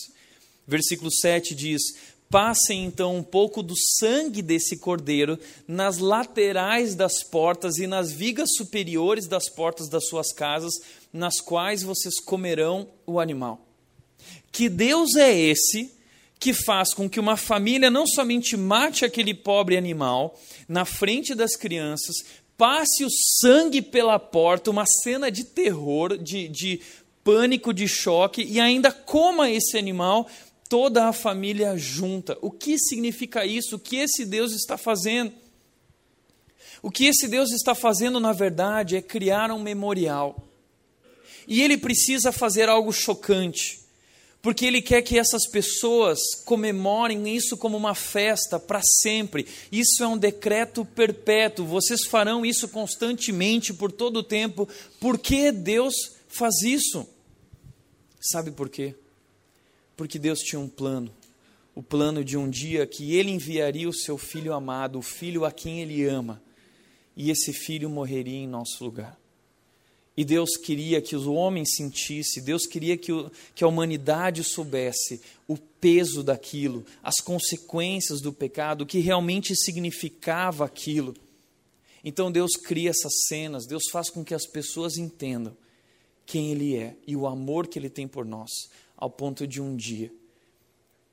Versículo 0.67 1.13
7 1.13 1.55
diz: 1.55 1.83
Passem 2.29 2.85
então 2.85 3.17
um 3.17 3.23
pouco 3.23 3.63
do 3.63 3.75
sangue 3.77 4.43
desse 4.43 4.79
cordeiro 4.79 5.39
nas 5.67 5.99
laterais 5.99 6.95
das 6.95 7.23
portas 7.23 7.79
e 7.79 7.87
nas 7.87 8.11
vigas 8.11 8.51
superiores 8.57 9.29
das 9.29 9.49
portas 9.49 9.89
das 9.89 10.09
suas 10.09 10.33
casas, 10.33 10.75
nas 11.13 11.41
quais 11.41 11.83
vocês 11.83 12.19
comerão 12.21 12.89
o 13.07 13.21
animal. 13.21 13.65
Que 14.51 14.69
Deus 14.69 15.15
é 15.15 15.37
esse 15.37 15.95
que 16.39 16.53
faz 16.53 16.93
com 16.93 17.09
que 17.09 17.21
uma 17.21 17.37
família 17.37 17.91
não 17.91 18.07
somente 18.07 18.57
mate 18.57 19.05
aquele 19.05 19.33
pobre 19.33 19.77
animal 19.77 20.39
na 20.69 20.85
frente 20.85 21.35
das 21.35 21.57
crianças, 21.57 22.17
passe 22.57 23.05
o 23.05 23.11
sangue 23.41 23.81
pela 23.81 24.19
porta, 24.19 24.71
uma 24.71 24.85
cena 24.87 25.31
de 25.31 25.45
terror, 25.45 26.17
de, 26.19 26.49
de 26.49 26.81
pânico, 27.23 27.75
de 27.75 27.89
choque, 27.89 28.43
e 28.43 28.61
ainda 28.61 28.93
coma 28.93 29.51
esse 29.51 29.77
animal 29.77 30.29
toda 30.69 31.07
a 31.07 31.13
família 31.13 31.77
junta. 31.77 32.37
O 32.41 32.51
que 32.51 32.79
significa 32.79 33.45
isso? 33.45 33.77
O 33.77 33.79
que 33.79 33.97
esse 33.97 34.25
Deus 34.25 34.53
está 34.53 34.77
fazendo? 34.77 35.33
O 36.83 36.91
que 36.91 37.07
esse 37.07 37.27
Deus 37.27 37.51
está 37.53 37.75
fazendo, 37.75 38.21
na 38.21 38.33
verdade, 38.33 38.97
é 38.97 39.03
criar 39.03 39.51
um 39.51 39.59
memorial. 39.59 40.47
E 41.49 41.63
ele 41.63 41.77
precisa 41.77 42.33
fazer 42.33 42.69
algo 42.69 42.93
chocante, 42.93 43.81
porque 44.43 44.67
ele 44.67 44.83
quer 44.83 45.03
que 45.03 45.19
essas 45.19 45.49
pessoas 45.49 46.19
comemorem 46.45 47.35
isso 47.35 47.57
como 47.57 47.77
uma 47.77 47.95
festa 47.95 48.59
para 48.59 48.81
sempre. 49.03 49.47
Isso 49.71 50.03
é 50.03 50.07
um 50.07 50.19
decreto 50.19 50.85
perpétuo. 50.85 51.67
Vocês 51.67 52.05
farão 52.07 52.45
isso 52.45 52.69
constantemente 52.69 53.73
por 53.73 53.91
todo 53.91 54.19
o 54.19 54.23
tempo. 54.23 54.69
Por 55.01 55.19
que 55.19 55.51
Deus 55.51 55.95
faz 56.29 56.63
isso? 56.63 57.07
Sabe 58.21 58.51
por 58.51 58.69
quê? 58.69 58.95
Porque 59.97 60.19
Deus 60.19 60.41
tinha 60.41 60.61
um 60.61 60.69
plano. 60.69 61.13
O 61.75 61.83
plano 61.83 62.25
de 62.25 62.37
um 62.37 62.49
dia 62.49 62.87
que 62.87 63.15
ele 63.15 63.31
enviaria 63.31 63.89
o 63.89 63.93
seu 63.93 64.17
filho 64.17 64.53
amado, 64.53 64.99
o 64.99 65.03
filho 65.03 65.45
a 65.45 65.53
quem 65.53 65.81
ele 65.81 66.05
ama, 66.05 66.43
e 67.17 67.31
esse 67.31 67.53
filho 67.53 67.89
morreria 67.89 68.39
em 68.39 68.47
nosso 68.47 68.85
lugar. 68.85 69.19
E 70.17 70.25
Deus 70.25 70.57
queria 70.57 71.03
que 71.03 71.15
os 71.15 71.27
homens 71.27 71.75
sentissem, 71.77 72.43
Deus 72.43 72.67
queria 72.67 72.97
que, 72.97 73.13
o, 73.13 73.31
que 73.55 73.63
a 73.63 73.69
humanidade 73.69 74.43
soubesse 74.43 75.21
o 75.47 75.59
peso 75.59 76.23
daquilo, 76.23 76.87
as 77.03 77.17
consequências 77.17 78.23
do 78.23 78.33
pecado, 78.33 78.83
o 78.83 78.87
que 78.87 78.99
realmente 78.99 79.55
significava 79.55 80.65
aquilo. 80.65 81.15
Então 82.03 82.33
Deus 82.33 82.53
cria 82.53 82.91
essas 82.91 83.13
cenas, 83.27 83.67
Deus 83.67 83.83
faz 83.93 84.09
com 84.09 84.25
que 84.25 84.33
as 84.33 84.47
pessoas 84.47 84.97
entendam 84.97 85.55
quem 86.25 86.51
Ele 86.51 86.77
é 86.77 86.97
e 87.07 87.15
o 87.15 87.27
amor 87.27 87.67
que 87.67 87.79
Ele 87.79 87.91
tem 87.91 88.09
por 88.09 88.25
nós, 88.25 88.51
ao 88.97 89.11
ponto 89.11 89.47
de 89.47 89.61
um 89.61 89.77
dia 89.77 90.13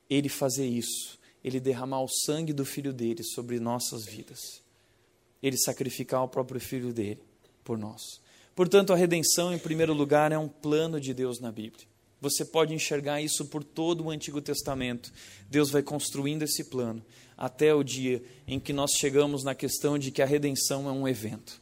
ele 0.08 0.28
fazer 0.28 0.66
isso, 0.66 1.18
ele 1.42 1.60
derramar 1.60 2.02
o 2.02 2.08
sangue 2.08 2.52
do 2.52 2.64
filho 2.64 2.92
dele 2.92 3.22
sobre 3.22 3.58
nossas 3.58 4.04
vidas, 4.04 4.62
ele 5.42 5.56
sacrificar 5.56 6.22
o 6.22 6.28
próprio 6.28 6.60
filho 6.60 6.92
dele 6.92 7.20
por 7.62 7.78
nós. 7.78 8.20
Portanto, 8.54 8.92
a 8.92 8.96
redenção, 8.96 9.52
em 9.52 9.58
primeiro 9.58 9.92
lugar, 9.92 10.30
é 10.30 10.38
um 10.38 10.48
plano 10.48 11.00
de 11.00 11.12
Deus 11.12 11.40
na 11.40 11.50
Bíblia. 11.50 11.86
Você 12.20 12.44
pode 12.44 12.72
enxergar 12.72 13.20
isso 13.20 13.46
por 13.46 13.62
todo 13.62 14.04
o 14.04 14.10
Antigo 14.10 14.40
Testamento. 14.40 15.12
Deus 15.50 15.70
vai 15.70 15.82
construindo 15.82 16.42
esse 16.42 16.64
plano 16.64 17.04
até 17.36 17.74
o 17.74 17.82
dia 17.82 18.22
em 18.46 18.60
que 18.60 18.72
nós 18.72 18.92
chegamos 18.92 19.42
na 19.42 19.54
questão 19.54 19.98
de 19.98 20.10
que 20.10 20.22
a 20.22 20.26
redenção 20.26 20.88
é 20.88 20.92
um 20.92 21.06
evento. 21.06 21.60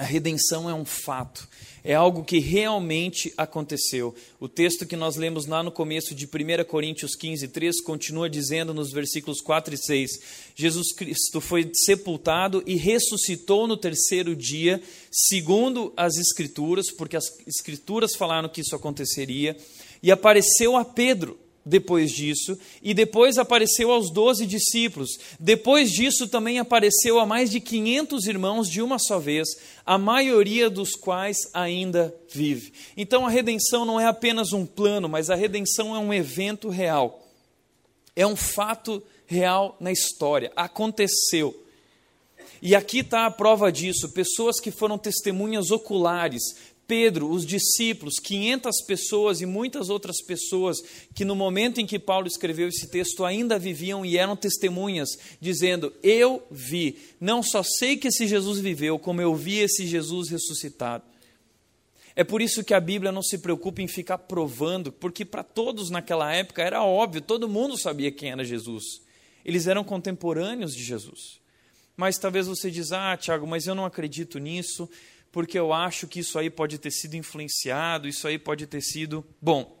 A 0.00 0.02
redenção 0.02 0.66
é 0.66 0.72
um 0.72 0.86
fato, 0.86 1.46
é 1.84 1.94
algo 1.94 2.24
que 2.24 2.38
realmente 2.38 3.34
aconteceu. 3.36 4.14
O 4.40 4.48
texto 4.48 4.86
que 4.86 4.96
nós 4.96 5.16
lemos 5.16 5.44
lá 5.44 5.62
no 5.62 5.70
começo 5.70 6.14
de 6.14 6.24
1 6.24 6.64
Coríntios 6.64 7.14
15, 7.14 7.46
3 7.48 7.82
continua 7.82 8.30
dizendo 8.30 8.72
nos 8.72 8.92
versículos 8.92 9.42
4 9.42 9.74
e 9.74 9.76
6: 9.76 10.10
Jesus 10.56 10.94
Cristo 10.94 11.38
foi 11.38 11.70
sepultado 11.74 12.62
e 12.66 12.76
ressuscitou 12.76 13.66
no 13.66 13.76
terceiro 13.76 14.34
dia, 14.34 14.80
segundo 15.12 15.92
as 15.94 16.16
Escrituras, 16.16 16.90
porque 16.90 17.18
as 17.18 17.26
Escrituras 17.46 18.14
falaram 18.16 18.48
que 18.48 18.62
isso 18.62 18.74
aconteceria, 18.74 19.54
e 20.02 20.10
apareceu 20.10 20.78
a 20.78 20.84
Pedro 20.84 21.38
depois 21.64 22.10
disso, 22.10 22.58
e 22.82 22.94
depois 22.94 23.38
apareceu 23.38 23.90
aos 23.90 24.10
doze 24.10 24.46
discípulos. 24.46 25.10
Depois 25.38 25.90
disso 25.90 26.26
também 26.28 26.58
apareceu 26.58 27.18
a 27.18 27.26
mais 27.26 27.50
de 27.50 27.60
500 27.60 28.26
irmãos 28.26 28.68
de 28.68 28.80
uma 28.80 28.98
só 28.98 29.18
vez, 29.18 29.48
a 29.84 29.98
maioria 29.98 30.70
dos 30.70 30.94
quais 30.94 31.38
ainda 31.52 32.14
vive. 32.32 32.72
Então 32.96 33.26
a 33.26 33.30
redenção 33.30 33.84
não 33.84 34.00
é 34.00 34.06
apenas 34.06 34.52
um 34.52 34.64
plano, 34.64 35.08
mas 35.08 35.30
a 35.30 35.34
redenção 35.34 35.94
é 35.94 35.98
um 35.98 36.12
evento 36.12 36.68
real. 36.68 37.26
É 38.16 38.26
um 38.26 38.36
fato 38.36 39.02
real 39.26 39.76
na 39.80 39.92
história. 39.92 40.50
Aconteceu. 40.56 41.54
E 42.62 42.74
aqui 42.74 42.98
está 42.98 43.26
a 43.26 43.30
prova 43.30 43.70
disso: 43.70 44.10
pessoas 44.10 44.60
que 44.60 44.70
foram 44.70 44.98
testemunhas 44.98 45.70
oculares, 45.70 46.42
Pedro, 46.90 47.30
os 47.30 47.46
discípulos, 47.46 48.18
500 48.18 48.82
pessoas 48.84 49.40
e 49.40 49.46
muitas 49.46 49.88
outras 49.90 50.20
pessoas 50.20 50.78
que 51.14 51.24
no 51.24 51.36
momento 51.36 51.80
em 51.80 51.86
que 51.86 52.00
Paulo 52.00 52.26
escreveu 52.26 52.66
esse 52.66 52.90
texto 52.90 53.24
ainda 53.24 53.60
viviam 53.60 54.04
e 54.04 54.18
eram 54.18 54.34
testemunhas, 54.34 55.10
dizendo: 55.40 55.92
Eu 56.02 56.44
vi, 56.50 56.98
não 57.20 57.44
só 57.44 57.62
sei 57.62 57.96
que 57.96 58.08
esse 58.08 58.26
Jesus 58.26 58.58
viveu, 58.58 58.98
como 58.98 59.22
eu 59.22 59.36
vi 59.36 59.58
esse 59.58 59.86
Jesus 59.86 60.30
ressuscitado. 60.30 61.04
É 62.16 62.24
por 62.24 62.42
isso 62.42 62.64
que 62.64 62.74
a 62.74 62.80
Bíblia 62.80 63.12
não 63.12 63.22
se 63.22 63.38
preocupa 63.38 63.80
em 63.80 63.86
ficar 63.86 64.18
provando, 64.18 64.90
porque 64.90 65.24
para 65.24 65.44
todos 65.44 65.90
naquela 65.90 66.34
época 66.34 66.60
era 66.60 66.82
óbvio, 66.82 67.20
todo 67.20 67.48
mundo 67.48 67.78
sabia 67.78 68.10
quem 68.10 68.32
era 68.32 68.42
Jesus. 68.42 68.82
Eles 69.44 69.68
eram 69.68 69.84
contemporâneos 69.84 70.74
de 70.74 70.82
Jesus. 70.82 71.38
mas 71.96 72.18
talvez 72.18 72.48
você 72.48 72.68
diz: 72.68 72.90
"Ah, 72.90 73.16
Tiago, 73.16 73.46
mas 73.46 73.68
eu 73.68 73.76
não 73.76 73.84
acredito 73.84 74.40
nisso, 74.40 74.88
porque 75.32 75.58
eu 75.58 75.72
acho 75.72 76.06
que 76.06 76.20
isso 76.20 76.38
aí 76.38 76.50
pode 76.50 76.78
ter 76.78 76.90
sido 76.90 77.14
influenciado, 77.14 78.08
isso 78.08 78.26
aí 78.26 78.38
pode 78.38 78.66
ter 78.66 78.80
sido, 78.80 79.24
bom, 79.40 79.80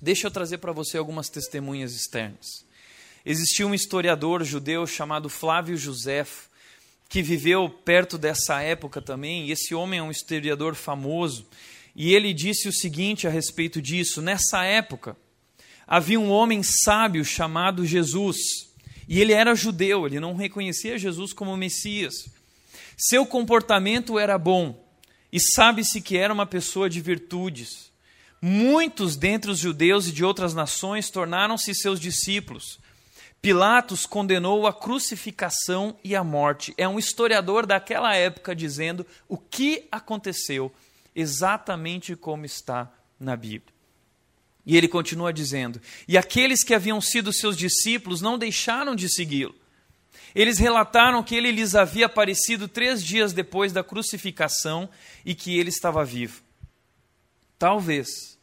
deixa 0.00 0.26
eu 0.26 0.30
trazer 0.30 0.58
para 0.58 0.72
você 0.72 0.96
algumas 0.96 1.28
testemunhas 1.28 1.94
externas. 1.94 2.64
Existia 3.24 3.66
um 3.66 3.74
historiador 3.74 4.44
judeu 4.44 4.86
chamado 4.86 5.28
Flávio 5.28 5.76
Josefo, 5.76 6.48
que 7.08 7.22
viveu 7.22 7.68
perto 7.68 8.16
dessa 8.16 8.62
época 8.62 9.02
também, 9.02 9.46
e 9.46 9.52
esse 9.52 9.74
homem 9.74 9.98
é 9.98 10.02
um 10.02 10.10
historiador 10.10 10.74
famoso, 10.74 11.46
e 11.94 12.14
ele 12.14 12.32
disse 12.32 12.68
o 12.68 12.72
seguinte 12.72 13.26
a 13.26 13.30
respeito 13.30 13.80
disso: 13.82 14.22
nessa 14.22 14.64
época, 14.64 15.16
havia 15.86 16.18
um 16.18 16.30
homem 16.30 16.62
sábio 16.62 17.24
chamado 17.24 17.84
Jesus, 17.84 18.36
e 19.08 19.20
ele 19.20 19.32
era 19.32 19.54
judeu, 19.54 20.06
ele 20.06 20.20
não 20.20 20.34
reconhecia 20.34 20.98
Jesus 20.98 21.32
como 21.32 21.56
Messias. 21.56 22.35
Seu 22.96 23.26
comportamento 23.26 24.18
era 24.18 24.38
bom, 24.38 24.82
e 25.30 25.38
sabe-se 25.38 26.00
que 26.00 26.16
era 26.16 26.32
uma 26.32 26.46
pessoa 26.46 26.88
de 26.88 27.00
virtudes. 27.00 27.92
Muitos 28.40 29.16
dentre 29.16 29.50
os 29.50 29.58
judeus 29.58 30.06
e 30.08 30.12
de 30.12 30.24
outras 30.24 30.54
nações 30.54 31.10
tornaram-se 31.10 31.74
seus 31.74 32.00
discípulos. 32.00 32.78
Pilatos 33.42 34.06
condenou 34.06 34.66
a 34.66 34.72
crucificação 34.72 35.96
e 36.02 36.16
a 36.16 36.24
morte. 36.24 36.72
É 36.78 36.88
um 36.88 36.98
historiador 36.98 37.66
daquela 37.66 38.14
época 38.14 38.56
dizendo 38.56 39.06
o 39.28 39.36
que 39.36 39.86
aconteceu, 39.92 40.72
exatamente 41.14 42.16
como 42.16 42.46
está 42.46 42.90
na 43.20 43.36
Bíblia. 43.36 43.74
E 44.64 44.76
ele 44.76 44.88
continua 44.88 45.32
dizendo: 45.32 45.80
E 46.08 46.16
aqueles 46.16 46.64
que 46.64 46.74
haviam 46.74 47.00
sido 47.00 47.32
seus 47.32 47.56
discípulos 47.56 48.20
não 48.20 48.38
deixaram 48.38 48.96
de 48.96 49.08
segui-lo. 49.08 49.54
Eles 50.36 50.58
relataram 50.58 51.22
que 51.22 51.34
ele 51.34 51.50
lhes 51.50 51.74
havia 51.74 52.04
aparecido 52.04 52.68
três 52.68 53.02
dias 53.02 53.32
depois 53.32 53.72
da 53.72 53.82
crucificação 53.82 54.86
e 55.24 55.34
que 55.34 55.58
ele 55.58 55.70
estava 55.70 56.04
vivo. 56.04 56.42
Talvez 57.58 58.38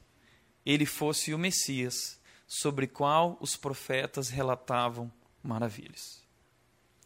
ele 0.66 0.88
fosse 0.88 1.36
o 1.36 1.38
Messias 1.38 2.20
sobre 2.48 2.88
qual 2.88 3.38
os 3.40 3.56
profetas 3.56 4.30
relatavam 4.30 5.12
maravilhas. 5.44 6.24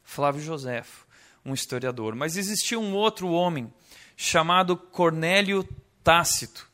Flávio 0.06 0.42
Joséfo, 0.42 1.06
um 1.44 1.54
historiador. 1.54 2.16
Mas 2.16 2.38
existia 2.38 2.80
um 2.80 2.96
outro 2.96 3.28
homem 3.32 3.70
chamado 4.16 4.78
Cornélio 4.78 5.68
Tácito. 6.02 6.66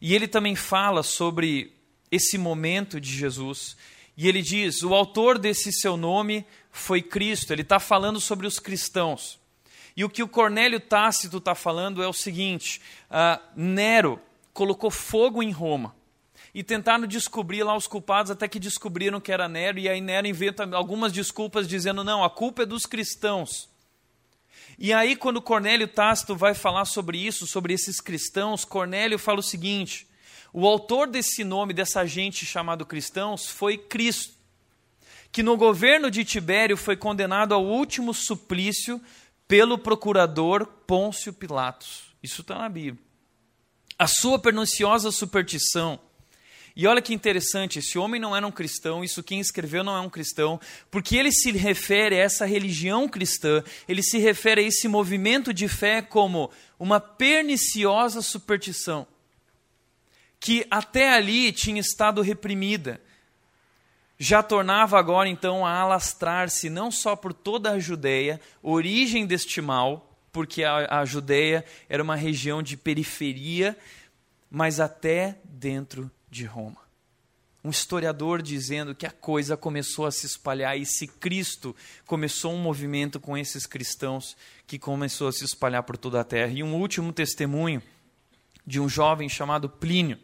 E 0.00 0.14
ele 0.14 0.28
também 0.28 0.54
fala 0.54 1.02
sobre 1.02 1.72
esse 2.08 2.38
momento 2.38 3.00
de 3.00 3.10
Jesus. 3.10 3.76
E 4.16 4.28
ele 4.28 4.42
diz: 4.42 4.82
o 4.82 4.94
autor 4.94 5.38
desse 5.38 5.72
seu 5.72 5.96
nome 5.96 6.46
foi 6.70 7.02
Cristo. 7.02 7.52
Ele 7.52 7.62
está 7.62 7.78
falando 7.78 8.20
sobre 8.20 8.46
os 8.46 8.58
cristãos. 8.58 9.38
E 9.96 10.04
o 10.04 10.08
que 10.08 10.22
o 10.22 10.28
Cornélio 10.28 10.78
Tácito 10.78 11.38
está 11.38 11.54
falando 11.54 12.02
é 12.02 12.08
o 12.08 12.12
seguinte: 12.12 12.80
uh, 13.10 13.42
Nero 13.56 14.20
colocou 14.52 14.90
fogo 14.90 15.42
em 15.42 15.50
Roma 15.50 15.94
e 16.54 16.62
tentaram 16.62 17.06
descobrir 17.06 17.62
lá 17.62 17.76
os 17.76 17.86
culpados 17.86 18.30
até 18.30 18.48
que 18.48 18.58
descobriram 18.58 19.20
que 19.20 19.30
era 19.30 19.48
Nero, 19.48 19.78
e 19.78 19.88
aí 19.88 20.00
Nero 20.00 20.26
inventa 20.26 20.68
algumas 20.74 21.12
desculpas 21.12 21.66
dizendo: 21.66 22.04
não, 22.04 22.22
a 22.22 22.30
culpa 22.30 22.62
é 22.62 22.66
dos 22.66 22.86
cristãos. 22.86 23.68
E 24.78 24.92
aí, 24.92 25.16
quando 25.16 25.42
Cornélio 25.42 25.88
Tácito 25.88 26.36
vai 26.36 26.54
falar 26.54 26.84
sobre 26.84 27.18
isso, 27.18 27.48
sobre 27.48 27.74
esses 27.74 28.00
cristãos, 28.00 28.64
Cornélio 28.64 29.18
fala 29.18 29.40
o 29.40 29.42
seguinte: 29.42 30.06
o 30.52 30.66
autor 30.66 31.08
desse 31.08 31.42
nome, 31.42 31.74
dessa 31.74 32.06
gente 32.06 32.46
chamado 32.46 32.86
cristãos, 32.86 33.48
foi 33.48 33.76
Cristo, 33.76 34.37
que 35.30 35.42
no 35.42 35.56
governo 35.56 36.10
de 36.10 36.24
Tibério 36.24 36.76
foi 36.76 36.96
condenado 36.96 37.54
ao 37.54 37.64
último 37.64 38.12
suplício 38.14 39.00
pelo 39.46 39.78
procurador 39.78 40.66
Pôncio 40.86 41.32
Pilatos. 41.32 42.14
Isso 42.22 42.42
está 42.42 42.58
na 42.58 42.68
Bíblia. 42.68 43.02
A 43.98 44.06
sua 44.06 44.38
perniciosa 44.38 45.10
superstição 45.10 45.98
e 46.78 46.86
olha 46.86 47.02
que 47.02 47.12
interessante, 47.12 47.80
esse 47.80 47.98
homem 47.98 48.20
não 48.20 48.36
era 48.36 48.46
um 48.46 48.52
cristão, 48.52 49.02
isso 49.02 49.20
quem 49.20 49.40
escreveu 49.40 49.82
não 49.82 49.96
é 49.96 50.00
um 50.00 50.08
cristão, 50.08 50.60
porque 50.92 51.16
ele 51.16 51.32
se 51.32 51.50
refere 51.50 52.14
a 52.14 52.22
essa 52.22 52.46
religião 52.46 53.08
cristã, 53.08 53.64
ele 53.88 54.00
se 54.00 54.16
refere 54.18 54.60
a 54.60 54.64
esse 54.64 54.86
movimento 54.86 55.52
de 55.52 55.66
fé 55.66 56.00
como 56.00 56.52
uma 56.78 57.00
perniciosa 57.00 58.22
superstição, 58.22 59.08
que 60.38 60.64
até 60.70 61.12
ali 61.12 61.50
tinha 61.50 61.80
estado 61.80 62.22
reprimida, 62.22 63.00
já 64.18 64.42
tornava 64.42 64.98
agora 64.98 65.28
então 65.28 65.64
a 65.64 65.72
alastrar-se 65.72 66.68
não 66.68 66.90
só 66.90 67.14
por 67.14 67.32
toda 67.32 67.70
a 67.70 67.78
Judéia, 67.78 68.40
origem 68.62 69.26
deste 69.26 69.60
mal, 69.60 70.18
porque 70.32 70.64
a, 70.64 71.00
a 71.00 71.04
Judéia 71.04 71.64
era 71.88 72.02
uma 72.02 72.16
região 72.16 72.62
de 72.62 72.76
periferia, 72.76 73.76
mas 74.50 74.80
até 74.80 75.38
dentro 75.44 76.10
de 76.30 76.44
Roma. 76.44 76.88
Um 77.62 77.70
historiador 77.70 78.40
dizendo 78.40 78.94
que 78.94 79.06
a 79.06 79.10
coisa 79.10 79.56
começou 79.56 80.06
a 80.06 80.10
se 80.10 80.26
espalhar 80.26 80.78
e 80.78 80.86
se 80.86 81.06
Cristo 81.06 81.74
começou 82.06 82.52
um 82.52 82.58
movimento 82.58 83.20
com 83.20 83.36
esses 83.36 83.66
cristãos 83.66 84.36
que 84.66 84.78
começou 84.78 85.28
a 85.28 85.32
se 85.32 85.44
espalhar 85.44 85.82
por 85.82 85.96
toda 85.96 86.20
a 86.20 86.24
terra. 86.24 86.52
E 86.52 86.62
um 86.62 86.74
último 86.74 87.12
testemunho 87.12 87.82
de 88.66 88.80
um 88.80 88.88
jovem 88.88 89.28
chamado 89.28 89.68
Plínio, 89.68 90.18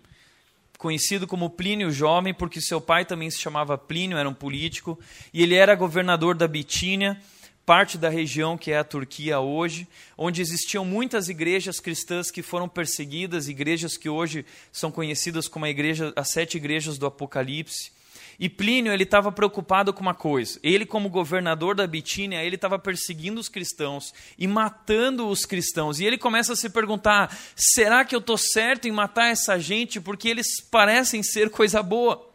conhecido 0.85 1.27
como 1.27 1.49
Plínio 1.49 1.91
Jovem, 1.91 2.35
porque 2.35 2.61
seu 2.61 2.79
pai 2.79 3.07
também 3.07 3.31
se 3.31 3.41
chamava 3.41 3.79
Plínio, 3.79 4.19
era 4.19 4.29
um 4.29 4.35
político, 4.35 4.99
e 5.33 5.43
ele 5.43 5.55
era 5.55 5.75
governador 5.75 6.35
da 6.35 6.47
Bitínia 6.47 7.19
parte 7.65 7.97
da 7.97 8.11
região 8.11 8.59
que 8.59 8.71
é 8.71 8.77
a 8.77 8.85
Turquia 8.85 9.41
hoje, 9.41 9.89
onde 10.19 10.43
existiam 10.43 10.85
muitas 10.85 11.31
igrejas 11.31 11.81
cristãs 11.81 12.31
que 12.31 12.43
foram 12.43 12.69
perseguidas, 12.69 13.49
igrejas 13.49 13.97
que 13.97 14.11
hoje 14.11 14.45
são 14.71 14.91
conhecidas 14.91 15.49
como 15.49 15.65
a 15.65 15.71
igreja, 15.71 16.13
as 16.15 16.29
sete 16.29 16.59
igrejas 16.59 16.99
do 16.99 17.07
Apocalipse. 17.07 17.91
E 18.39 18.49
Plínio 18.49 18.93
ele 18.93 19.05
estava 19.05 19.31
preocupado 19.31 19.93
com 19.93 20.01
uma 20.01 20.15
coisa. 20.15 20.59
Ele, 20.63 20.85
como 20.85 21.09
governador 21.09 21.75
da 21.75 21.87
Bitínia, 21.87 22.43
ele 22.43 22.57
estava 22.57 22.79
perseguindo 22.79 23.41
os 23.41 23.49
cristãos 23.49 24.13
e 24.39 24.47
matando 24.47 25.29
os 25.29 25.45
cristãos. 25.45 26.01
E 26.01 26.05
ele 26.05 26.19
começa 26.19 26.53
a 26.53 26.57
se 26.57 26.69
perguntar: 26.69 27.37
será 27.55 28.05
que 28.05 28.15
eu 28.15 28.21
estou 28.21 28.37
certo 28.37 28.89
em 28.89 28.93
matar 28.93 29.31
essa 29.31 29.59
gente 29.59 30.01
porque 30.01 30.29
eles 30.29 30.61
parecem 30.61 31.23
ser 31.23 31.51
coisa 31.51 31.83
boa? 31.83 32.31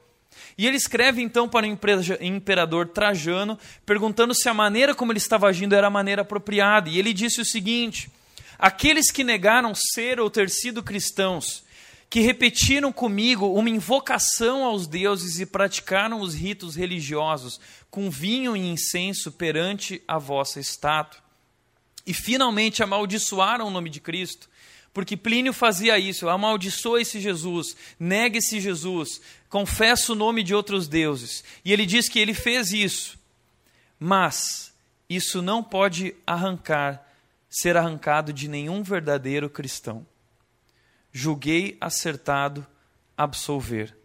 E 0.57 0.67
ele 0.67 0.77
escreve 0.77 1.21
então 1.21 1.47
para 1.47 1.65
o 1.65 1.77
imperador 2.21 2.89
Trajano, 2.89 3.57
perguntando 3.85 4.33
se 4.33 4.49
a 4.49 4.53
maneira 4.53 4.93
como 4.93 5.11
ele 5.11 5.19
estava 5.19 5.47
agindo 5.47 5.73
era 5.73 5.87
a 5.87 5.91
maneira 5.91 6.21
apropriada. 6.21 6.89
E 6.89 6.99
ele 6.99 7.13
disse 7.13 7.39
o 7.39 7.45
seguinte: 7.45 8.09
Aqueles 8.57 9.09
que 9.09 9.23
negaram 9.23 9.73
ser 9.73 10.19
ou 10.19 10.29
ter 10.29 10.49
sido 10.49 10.83
cristãos, 10.83 11.63
que 12.09 12.21
repetiram 12.21 12.91
comigo 12.91 13.53
uma 13.53 13.69
invocação 13.69 14.63
aos 14.63 14.87
deuses 14.87 15.39
e 15.39 15.45
praticaram 15.45 16.21
os 16.21 16.33
ritos 16.33 16.75
religiosos 16.75 17.59
com 17.91 18.09
vinho 18.09 18.57
e 18.57 18.59
incenso 18.59 19.31
perante 19.31 20.01
a 20.07 20.17
vossa 20.17 20.59
estátua, 20.59 21.21
e 22.07 22.13
finalmente 22.13 22.81
amaldiçoaram 22.81 23.67
o 23.67 23.71
nome 23.71 23.89
de 23.89 23.99
Cristo, 23.99 24.49
porque 24.91 25.15
Plínio 25.15 25.53
fazia 25.53 25.99
isso, 25.99 26.27
amaldiçoa 26.27 26.99
esse 26.99 27.19
Jesus, 27.19 27.75
nega 27.99 28.39
esse 28.39 28.59
Jesus, 28.59 29.21
confessa 29.47 30.11
o 30.11 30.15
nome 30.15 30.41
de 30.41 30.55
outros 30.55 30.87
deuses. 30.87 31.43
E 31.63 31.71
ele 31.71 31.85
diz 31.85 32.09
que 32.09 32.17
ele 32.17 32.33
fez 32.33 32.71
isso, 32.71 33.19
mas 33.99 34.73
isso 35.07 35.43
não 35.43 35.63
pode 35.63 36.15
arrancar, 36.25 37.07
ser 37.47 37.77
arrancado 37.77 38.33
de 38.33 38.47
nenhum 38.47 38.81
verdadeiro 38.81 39.47
cristão. 39.47 40.05
Julguei 41.11 41.77
acertado 41.79 42.65
absolver 43.17 43.99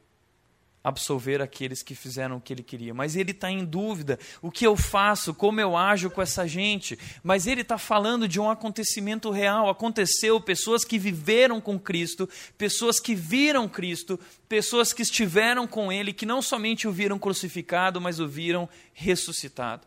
absolver 0.84 1.40
aqueles 1.40 1.82
que 1.82 1.94
fizeram 1.94 2.36
o 2.36 2.40
que 2.40 2.52
ele 2.52 2.62
queria. 2.62 2.92
Mas 2.92 3.16
ele 3.16 3.30
está 3.30 3.50
em 3.50 3.64
dúvida: 3.64 4.18
o 4.42 4.50
que 4.50 4.66
eu 4.66 4.76
faço, 4.76 5.32
como 5.32 5.58
eu 5.58 5.74
ajo 5.74 6.10
com 6.10 6.20
essa 6.20 6.46
gente. 6.46 6.98
Mas 7.22 7.46
ele 7.46 7.62
está 7.62 7.78
falando 7.78 8.28
de 8.28 8.38
um 8.38 8.50
acontecimento 8.50 9.30
real. 9.30 9.70
Aconteceu, 9.70 10.38
pessoas 10.38 10.84
que 10.84 10.98
viveram 10.98 11.60
com 11.60 11.80
Cristo, 11.80 12.28
pessoas 12.58 13.00
que 13.00 13.14
viram 13.14 13.66
Cristo, 13.66 14.20
pessoas 14.46 14.92
que 14.92 15.00
estiveram 15.00 15.66
com 15.66 15.90
ele, 15.90 16.12
que 16.12 16.26
não 16.26 16.42
somente 16.42 16.86
o 16.86 16.92
viram 16.92 17.18
crucificado, 17.18 17.98
mas 18.00 18.20
o 18.20 18.28
viram 18.28 18.68
ressuscitado. 18.92 19.86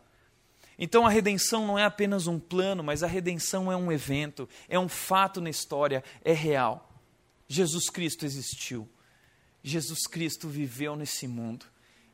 Então 0.80 1.04
a 1.06 1.10
redenção 1.10 1.66
não 1.66 1.78
é 1.78 1.84
apenas 1.84 2.26
um 2.26 2.38
plano, 2.38 2.84
mas 2.84 3.02
a 3.02 3.06
redenção 3.06 3.70
é 3.70 3.76
um 3.76 3.90
evento, 3.90 4.48
é 4.68 4.78
um 4.78 4.88
fato 4.88 5.40
na 5.40 5.50
história, 5.50 6.04
é 6.24 6.32
real. 6.32 6.87
Jesus 7.48 7.88
Cristo 7.88 8.26
existiu. 8.26 8.88
Jesus 9.62 10.06
Cristo 10.06 10.48
viveu 10.48 10.94
nesse 10.94 11.26
mundo. 11.26 11.66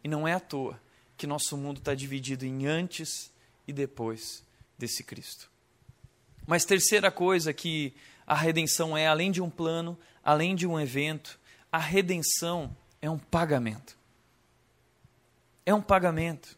E 0.03 0.09
não 0.09 0.27
é 0.27 0.33
à 0.33 0.40
toa 0.40 0.81
que 1.16 1.27
nosso 1.27 1.57
mundo 1.57 1.79
está 1.79 1.94
dividido 1.94 2.47
em 2.47 2.66
antes 2.66 3.33
e 3.66 3.73
depois 3.73 4.44
desse 4.79 5.03
Cristo. 5.03 5.51
Mas 6.47 6.64
terceira 6.64 7.11
coisa 7.11 7.53
que 7.53 7.94
a 8.27 8.35
redenção 8.35 8.97
é, 8.97 9.07
além 9.07 9.31
de 9.31 9.40
um 9.40 9.51
plano, 9.51 9.99
além 10.23 10.55
de 10.55 10.66
um 10.66 10.79
evento, 10.79 11.38
a 11.70 11.79
redenção 11.79 12.75
é 13.01 13.11
um 13.11 13.18
pagamento. 13.18 13.97
É 15.66 15.75
um 15.75 15.83
pagamento. 15.83 16.57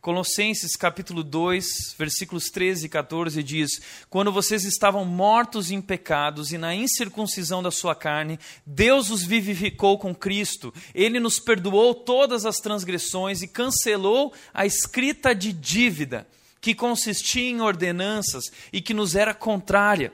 Colossenses 0.00 0.76
capítulo 0.76 1.24
2, 1.24 1.96
versículos 1.98 2.50
13 2.50 2.86
e 2.86 2.88
14 2.88 3.42
diz: 3.42 3.80
Quando 4.08 4.30
vocês 4.30 4.64
estavam 4.64 5.04
mortos 5.04 5.72
em 5.72 5.80
pecados 5.80 6.52
e 6.52 6.58
na 6.58 6.72
incircuncisão 6.72 7.60
da 7.62 7.72
sua 7.72 7.96
carne, 7.96 8.38
Deus 8.64 9.10
os 9.10 9.24
vivificou 9.24 9.98
com 9.98 10.14
Cristo. 10.14 10.72
Ele 10.94 11.18
nos 11.18 11.40
perdoou 11.40 11.94
todas 11.94 12.46
as 12.46 12.58
transgressões 12.58 13.42
e 13.42 13.48
cancelou 13.48 14.32
a 14.54 14.64
escrita 14.64 15.34
de 15.34 15.52
dívida, 15.52 16.28
que 16.60 16.76
consistia 16.76 17.50
em 17.50 17.60
ordenanças 17.60 18.44
e 18.72 18.80
que 18.80 18.94
nos 18.94 19.16
era 19.16 19.34
contrária. 19.34 20.12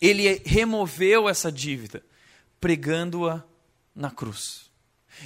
Ele 0.00 0.40
removeu 0.44 1.28
essa 1.28 1.50
dívida, 1.50 2.00
pregando-a 2.60 3.42
na 3.92 4.10
cruz. 4.10 4.63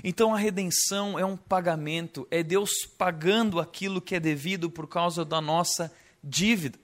Então 0.03 0.35
a 0.35 0.39
redenção 0.39 1.19
é 1.19 1.25
um 1.25 1.37
pagamento, 1.37 2.27
é 2.31 2.43
Deus 2.43 2.87
pagando 2.87 3.61
aquilo 3.61 4.01
que 4.01 4.15
é 4.15 4.21
devido 4.21 4.71
por 4.71 4.87
causa 4.87 5.25
da 5.25 5.41
nossa 5.41 5.93
dívida. 6.23 6.79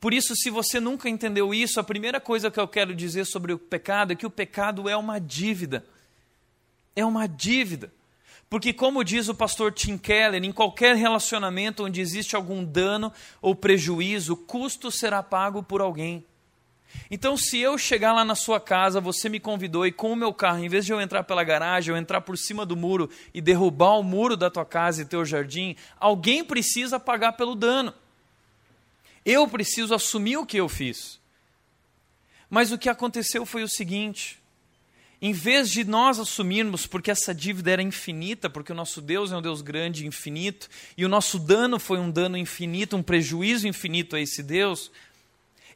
Por 0.00 0.12
isso, 0.12 0.34
se 0.36 0.50
você 0.50 0.78
nunca 0.80 1.08
entendeu 1.08 1.52
isso, 1.52 1.80
a 1.80 1.84
primeira 1.84 2.20
coisa 2.20 2.50
que 2.50 2.60
eu 2.60 2.68
quero 2.68 2.94
dizer 2.94 3.24
sobre 3.24 3.52
o 3.52 3.58
pecado 3.58 4.12
é 4.12 4.16
que 4.16 4.26
o 4.26 4.30
pecado 4.30 4.88
é 4.88 4.96
uma 4.96 5.18
dívida. 5.18 5.84
É 6.94 7.04
uma 7.04 7.26
dívida. 7.26 7.92
Porque, 8.48 8.72
como 8.72 9.04
diz 9.04 9.28
o 9.28 9.34
pastor 9.34 9.72
Tim 9.72 9.98
Keller, 9.98 10.42
em 10.42 10.52
qualquer 10.52 10.96
relacionamento 10.96 11.84
onde 11.84 12.00
existe 12.00 12.34
algum 12.34 12.64
dano 12.64 13.12
ou 13.42 13.54
prejuízo, 13.54 14.32
o 14.32 14.36
custo 14.36 14.90
será 14.90 15.22
pago 15.22 15.62
por 15.62 15.80
alguém. 15.80 16.24
Então, 17.10 17.36
se 17.36 17.58
eu 17.58 17.78
chegar 17.78 18.12
lá 18.12 18.24
na 18.24 18.34
sua 18.34 18.60
casa, 18.60 19.00
você 19.00 19.28
me 19.28 19.40
convidou 19.40 19.86
e 19.86 19.92
com 19.92 20.12
o 20.12 20.16
meu 20.16 20.32
carro, 20.32 20.62
em 20.62 20.68
vez 20.68 20.84
de 20.84 20.92
eu 20.92 21.00
entrar 21.00 21.22
pela 21.24 21.44
garagem, 21.44 21.92
eu 21.92 21.98
entrar 21.98 22.20
por 22.20 22.36
cima 22.36 22.66
do 22.66 22.76
muro 22.76 23.08
e 23.32 23.40
derrubar 23.40 23.98
o 23.98 24.02
muro 24.02 24.36
da 24.36 24.50
tua 24.50 24.64
casa 24.64 25.02
e 25.02 25.06
teu 25.06 25.24
jardim, 25.24 25.76
alguém 25.98 26.44
precisa 26.44 27.00
pagar 27.00 27.32
pelo 27.32 27.54
dano. 27.54 27.94
Eu 29.24 29.46
preciso 29.48 29.94
assumir 29.94 30.36
o 30.36 30.46
que 30.46 30.56
eu 30.56 30.68
fiz. 30.68 31.18
Mas 32.50 32.72
o 32.72 32.78
que 32.78 32.88
aconteceu 32.88 33.44
foi 33.44 33.62
o 33.62 33.68
seguinte: 33.68 34.38
em 35.20 35.32
vez 35.32 35.70
de 35.70 35.84
nós 35.84 36.18
assumirmos, 36.18 36.86
porque 36.86 37.10
essa 37.10 37.34
dívida 37.34 37.72
era 37.72 37.82
infinita, 37.82 38.48
porque 38.48 38.72
o 38.72 38.74
nosso 38.74 39.00
Deus 39.00 39.32
é 39.32 39.36
um 39.36 39.42
Deus 39.42 39.60
grande 39.60 40.04
e 40.04 40.06
infinito, 40.06 40.68
e 40.96 41.04
o 41.04 41.08
nosso 41.08 41.38
dano 41.38 41.78
foi 41.78 41.98
um 41.98 42.10
dano 42.10 42.36
infinito, 42.36 42.96
um 42.96 43.02
prejuízo 43.02 43.66
infinito 43.66 44.14
a 44.14 44.20
esse 44.20 44.42
Deus, 44.42 44.90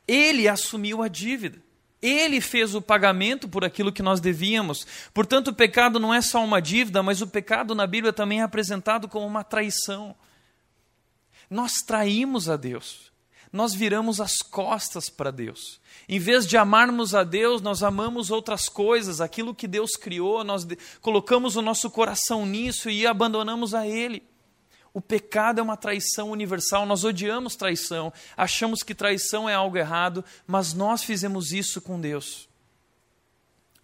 ele 0.07 0.49
assumiu 0.49 1.03
a 1.03 1.09
dívida. 1.09 1.62
Ele 2.01 2.41
fez 2.41 2.75
o 2.75 2.83
pagamento 2.83 3.49
por 3.49 3.65
aquilo 3.65 3.93
que 3.93 4.03
nós 4.03 4.21
devíamos. 4.21 4.85
Portanto, 5.15 5.49
o 5.49 5.55
pecado 5.55 6.01
não 6.01 6.12
é 6.12 6.21
só 6.21 6.43
uma 6.45 6.61
dívida, 6.61 7.01
mas 7.03 7.23
o 7.23 7.29
pecado 7.29 7.75
na 7.77 7.87
Bíblia 7.87 8.12
também 8.12 8.41
é 8.41 8.43
apresentado 8.43 9.09
como 9.09 9.25
uma 9.25 9.45
traição. 9.45 10.17
Nós 11.49 11.75
traímos 11.87 12.49
a 12.49 12.57
Deus. 12.57 13.12
Nós 13.53 13.75
viramos 13.75 14.21
as 14.21 14.38
costas 14.38 15.09
para 15.11 15.31
Deus. 15.31 15.81
Em 16.09 16.19
vez 16.19 16.47
de 16.47 16.57
amarmos 16.57 17.15
a 17.15 17.23
Deus, 17.23 17.61
nós 17.61 17.83
amamos 17.83 18.31
outras 18.31 18.69
coisas, 18.69 19.21
aquilo 19.21 19.55
que 19.55 19.69
Deus 19.69 19.93
criou, 19.93 20.43
nós 20.43 20.67
colocamos 21.01 21.55
o 21.55 21.62
nosso 21.62 21.91
coração 21.91 22.47
nisso 22.47 22.88
e 22.91 23.07
abandonamos 23.07 23.75
a 23.75 23.87
Ele. 23.87 24.23
O 24.94 25.00
pecado 25.00 25.59
é 25.59 25.62
uma 25.62 25.76
traição 25.76 26.31
universal, 26.31 26.85
nós 26.85 27.02
odiamos 27.02 27.57
traição, 27.57 28.12
achamos 28.37 28.83
que 28.83 28.94
traição 28.94 29.48
é 29.48 29.55
algo 29.55 29.78
errado, 29.78 30.24
mas 30.46 30.74
nós 30.74 31.02
fizemos 31.02 31.52
isso 31.52 31.81
com 31.81 31.98
Deus. 31.98 32.48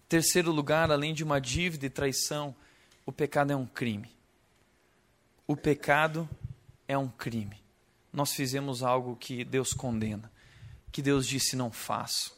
Terceiro 0.07 0.51
lugar, 0.51 0.91
além 0.91 1.13
de 1.13 1.23
uma 1.23 1.39
dívida 1.39 1.85
e 1.85 1.89
traição, 1.89 2.55
o 3.05 3.11
pecado 3.11 3.51
é 3.51 3.55
um 3.55 3.65
crime. 3.65 4.11
O 5.47 5.55
pecado 5.55 6.29
é 6.87 6.97
um 6.97 7.07
crime. 7.07 7.59
Nós 8.13 8.33
fizemos 8.33 8.83
algo 8.83 9.15
que 9.15 9.43
Deus 9.43 9.73
condena, 9.73 10.31
que 10.91 11.01
Deus 11.01 11.27
disse 11.27 11.55
não 11.55 11.71
faço. 11.71 12.37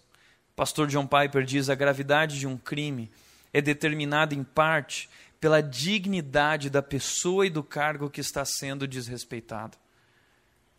Pastor 0.55 0.87
John 0.87 1.07
Piper 1.07 1.43
diz: 1.43 1.69
a 1.69 1.75
gravidade 1.75 2.39
de 2.39 2.47
um 2.47 2.57
crime 2.57 3.11
é 3.53 3.61
determinada 3.61 4.33
em 4.33 4.43
parte 4.43 5.09
pela 5.41 5.59
dignidade 5.59 6.69
da 6.69 6.83
pessoa 6.83 7.47
e 7.47 7.49
do 7.49 7.63
cargo 7.63 8.11
que 8.11 8.21
está 8.21 8.45
sendo 8.45 8.87
desrespeitado. 8.87 9.75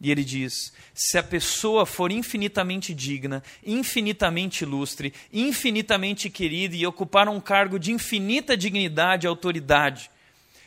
E 0.00 0.10
ele 0.10 0.24
diz: 0.24 0.72
se 0.94 1.18
a 1.18 1.22
pessoa 1.22 1.84
for 1.84 2.12
infinitamente 2.12 2.94
digna, 2.94 3.42
infinitamente 3.64 4.62
ilustre, 4.62 5.12
infinitamente 5.32 6.30
querida 6.30 6.76
e 6.76 6.86
ocupar 6.86 7.28
um 7.28 7.40
cargo 7.40 7.78
de 7.78 7.92
infinita 7.92 8.56
dignidade 8.56 9.26
e 9.26 9.28
autoridade, 9.28 10.10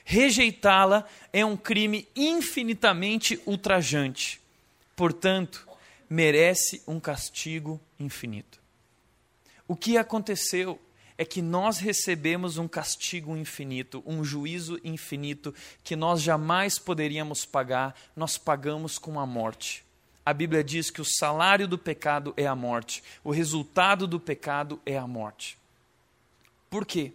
rejeitá-la 0.04 1.08
é 1.32 1.46
um 1.46 1.56
crime 1.56 2.08
infinitamente 2.16 3.42
ultrajante. 3.46 4.42
Portanto, 4.94 5.68
merece 6.10 6.82
um 6.86 7.00
castigo 7.00 7.80
infinito. 8.00 8.60
O 9.68 9.76
que 9.76 9.98
aconteceu 9.98 10.80
é 11.18 11.24
que 11.24 11.42
nós 11.42 11.80
recebemos 11.80 12.58
um 12.58 12.68
castigo 12.68 13.36
infinito, 13.38 14.04
um 14.06 14.24
juízo 14.24 14.80
infinito 14.84 15.54
que 15.84 15.96
nós 15.96 16.22
jamais 16.22 16.78
poderíamos 16.78 17.46
pagar, 17.46 17.96
nós 18.16 18.38
pagamos 18.38 18.98
com 18.98 19.20
a 19.20 19.26
morte. 19.26 19.84
A 20.26 20.34
Bíblia 20.34 20.64
diz 20.64 20.90
que 20.90 21.02
o 21.02 21.06
salário 21.06 21.68
do 21.68 21.78
pecado 21.78 22.34
é 22.36 22.46
a 22.46 22.56
morte, 22.56 23.04
o 23.24 23.32
resultado 23.32 24.08
do 24.08 24.20
pecado 24.20 24.82
é 24.86 24.98
a 24.98 25.08
morte. 25.08 25.58
Por 26.70 26.86
quê? 26.86 27.14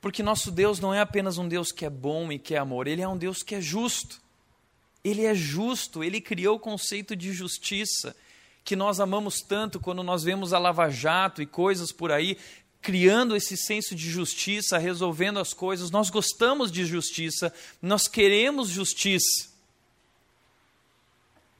Porque 0.00 0.22
nosso 0.22 0.50
Deus 0.50 0.80
não 0.80 0.94
é 0.94 1.00
apenas 1.00 1.36
um 1.36 1.46
Deus 1.46 1.70
que 1.70 1.84
é 1.84 1.90
bom 1.90 2.32
e 2.32 2.38
que 2.38 2.54
é 2.54 2.58
amor, 2.58 2.86
ele 2.86 3.02
é 3.02 3.08
um 3.08 3.16
Deus 3.16 3.42
que 3.42 3.54
é 3.54 3.60
justo. 3.60 4.20
Ele 5.04 5.24
é 5.24 5.34
justo, 5.34 6.04
ele 6.04 6.20
criou 6.20 6.56
o 6.56 6.60
conceito 6.60 7.16
de 7.16 7.32
justiça 7.32 8.14
que 8.64 8.76
nós 8.76 9.00
amamos 9.00 9.40
tanto 9.40 9.80
quando 9.80 10.02
nós 10.02 10.22
vemos 10.22 10.52
a 10.52 10.58
Lava 10.58 10.88
Jato 10.88 11.42
e 11.42 11.46
coisas 11.46 11.90
por 11.90 12.12
aí 12.12 12.38
criando 12.82 13.36
esse 13.36 13.56
senso 13.56 13.94
de 13.94 14.10
justiça, 14.10 14.76
resolvendo 14.76 15.38
as 15.38 15.54
coisas. 15.54 15.90
Nós 15.90 16.10
gostamos 16.10 16.70
de 16.70 16.84
justiça, 16.84 17.54
nós 17.80 18.08
queremos 18.08 18.68
justiça. 18.68 19.52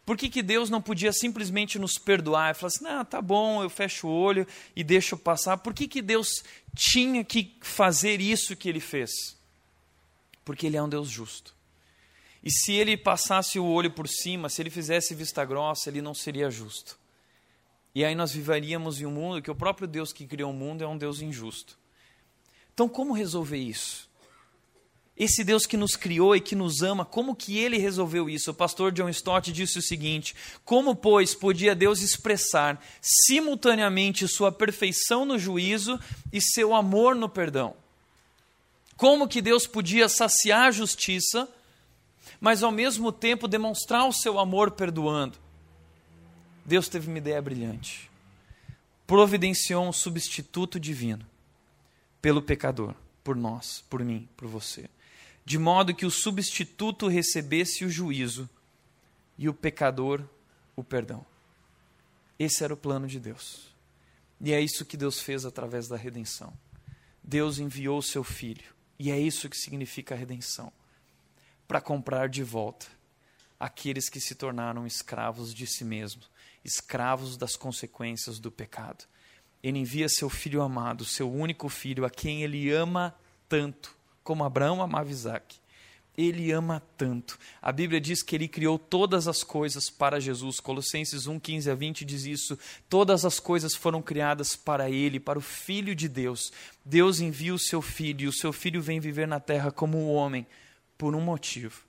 Por 0.05 0.17
que, 0.17 0.29
que 0.29 0.43
Deus 0.43 0.69
não 0.69 0.83
podia 0.83 1.13
simplesmente 1.13 1.79
nos 1.79 1.97
perdoar 1.97 2.51
e 2.51 2.55
falar 2.55 2.67
assim: 2.67 2.85
não, 2.85 3.05
tá 3.05 3.23
bom, 3.23 3.63
eu 3.63 3.71
fecho 3.71 4.09
o 4.09 4.11
olho 4.11 4.45
e 4.75 4.83
deixo 4.83 5.17
passar? 5.17 5.59
Por 5.59 5.73
que, 5.73 5.87
que 5.87 6.03
Deus 6.03 6.43
tinha 6.75 7.25
que 7.25 7.55
fazer 7.61 8.21
isso 8.21 8.57
que 8.57 8.69
ele 8.69 8.81
fez? 8.81 9.11
Porque 10.45 10.67
ele 10.67 10.77
é 10.77 10.83
um 10.83 10.89
Deus 10.89 11.09
justo. 11.09 11.55
E 12.43 12.51
se 12.51 12.73
ele 12.73 12.97
passasse 12.97 13.61
o 13.61 13.65
olho 13.65 13.93
por 13.93 14.09
cima, 14.09 14.49
se 14.49 14.61
ele 14.61 14.71
fizesse 14.71 15.15
vista 15.15 15.45
grossa, 15.45 15.89
ele 15.89 16.03
não 16.03 16.13
seria 16.13 16.51
justo. 16.51 16.99
E 17.94 18.05
aí 18.05 18.14
nós 18.14 18.33
viveríamos 18.33 19.00
em 19.00 19.07
um 19.07 19.11
mundo 19.11 19.42
que 19.42 19.50
o 19.50 19.55
próprio 19.55 19.87
Deus 19.87 20.12
que 20.12 20.26
criou 20.26 20.50
o 20.50 20.55
mundo 20.55 20.83
é 20.83 20.87
um 20.87 20.96
Deus 20.96 21.20
injusto. 21.20 21.78
Então, 22.72 22.88
como 22.88 23.12
resolver 23.12 23.59
isso? 23.59 24.11
Esse 25.14 25.44
Deus 25.44 25.66
que 25.66 25.76
nos 25.76 25.94
criou 25.94 26.35
e 26.35 26.40
que 26.40 26.57
nos 26.57 26.81
ama, 26.81 27.05
como 27.05 27.37
que 27.37 27.59
ele 27.59 27.76
resolveu 27.76 28.31
isso? 28.31 28.50
O 28.50 28.55
pastor 28.55 28.90
John 28.92 29.11
Stott 29.11 29.52
disse 29.52 29.78
o 29.78 29.83
seguinte: 29.83 30.35
Como, 30.64 30.96
pois, 30.96 31.35
podia 31.35 31.74
Deus 31.74 32.00
expressar 32.00 32.83
simultaneamente 33.00 34.26
sua 34.26 34.50
perfeição 34.50 35.26
no 35.26 35.38
juízo 35.38 36.00
e 36.33 36.40
seu 36.40 36.74
amor 36.74 37.14
no 37.14 37.28
perdão? 37.28 37.76
Como 38.96 39.28
que 39.28 39.42
Deus 39.42 39.66
podia 39.66 40.09
saciar 40.09 40.68
a 40.68 40.70
justiça, 40.70 41.46
mas 42.40 42.62
ao 42.62 42.70
mesmo 42.70 43.12
tempo 43.12 43.46
demonstrar 43.46 44.09
o 44.09 44.12
seu 44.12 44.38
amor 44.38 44.70
perdoando? 44.70 45.41
Deus 46.64 46.88
teve 46.88 47.09
uma 47.09 47.18
ideia 47.18 47.40
brilhante. 47.42 48.11
Providenciou 49.07 49.87
um 49.87 49.92
substituto 49.92 50.79
divino 50.79 51.27
pelo 52.20 52.40
pecador, 52.40 52.94
por 53.25 53.37
nós, 53.37 53.85
por 53.90 54.05
mim, 54.05 54.29
por 54.37 54.48
você. 54.48 54.88
De 55.44 55.59
modo 55.59 55.94
que 55.94 56.07
o 56.07 56.11
substituto 56.11 57.09
recebesse 57.09 57.85
o 57.85 57.90
juízo 57.90 58.48
e 59.37 59.48
o 59.48 59.55
pecador 59.55 60.22
o 60.77 60.85
perdão. 60.85 61.27
Esse 62.38 62.64
era 62.64 62.72
o 62.72 62.77
plano 62.77 63.07
de 63.07 63.18
Deus. 63.18 63.72
E 64.40 64.53
é 64.53 64.61
isso 64.61 64.85
que 64.85 64.96
Deus 64.96 65.20
fez 65.20 65.44
através 65.44 65.88
da 65.88 65.96
redenção. 65.96 66.53
Deus 67.22 67.59
enviou 67.59 67.98
o 67.98 68.03
seu 68.03 68.25
filho, 68.25 68.64
e 68.98 69.11
é 69.11 69.18
isso 69.18 69.48
que 69.48 69.57
significa 69.57 70.14
a 70.14 70.18
redenção 70.18 70.72
para 71.68 71.81
comprar 71.81 72.29
de 72.29 72.42
volta 72.42 72.87
aqueles 73.59 74.09
que 74.09 74.20
se 74.20 74.35
tornaram 74.35 74.87
escravos 74.87 75.55
de 75.55 75.66
si 75.66 75.85
mesmos 75.85 76.29
escravos 76.64 77.37
das 77.37 77.57
consequências 77.57 78.38
do 78.38 78.51
pecado. 78.51 79.05
Ele 79.62 79.79
envia 79.79 80.09
seu 80.09 80.29
filho 80.29 80.61
amado, 80.61 81.05
seu 81.05 81.33
único 81.33 81.68
filho, 81.68 82.05
a 82.05 82.11
quem 82.11 82.42
ele 82.42 82.70
ama 82.70 83.14
tanto, 83.48 83.94
como 84.25 84.44
Abraão 84.44 84.83
amava 84.83 85.11
Isaac. 85.11 85.61
Ele 86.16 86.53
ama 86.53 86.83
tanto. 86.96 87.38
A 87.61 87.72
Bíblia 87.72 87.98
diz 87.98 88.22
que 88.22 88.37
ele 88.37 88.46
criou 88.46 88.79
todas 88.79 89.27
as 89.27 89.42
coisas 89.42 89.88
para 89.88 90.20
Jesus. 90.20 90.61
Colossenses 90.61 91.27
1, 91.27 91.40
15 91.40 91.70
a 91.70 91.75
20 91.75 92.05
diz 92.05 92.25
isso. 92.27 92.59
Todas 92.88 93.25
as 93.25 93.40
coisas 93.40 93.75
foram 93.75 94.03
criadas 94.03 94.55
para 94.55 94.90
ele, 94.90 95.18
para 95.18 95.38
o 95.38 95.42
Filho 95.42 95.94
de 95.94 96.09
Deus. 96.09 96.53
Deus 96.85 97.20
envia 97.20 97.55
o 97.55 97.59
seu 97.59 97.81
filho 97.81 98.25
e 98.25 98.29
o 98.29 98.33
seu 98.33 98.53
filho 98.53 98.83
vem 98.83 99.01
viver 99.01 99.27
na 99.27 99.40
terra 99.40 99.70
como 99.70 99.96
um 99.96 100.12
homem, 100.12 100.46
por 100.98 101.14
um 101.14 101.20
motivo: 101.20 101.83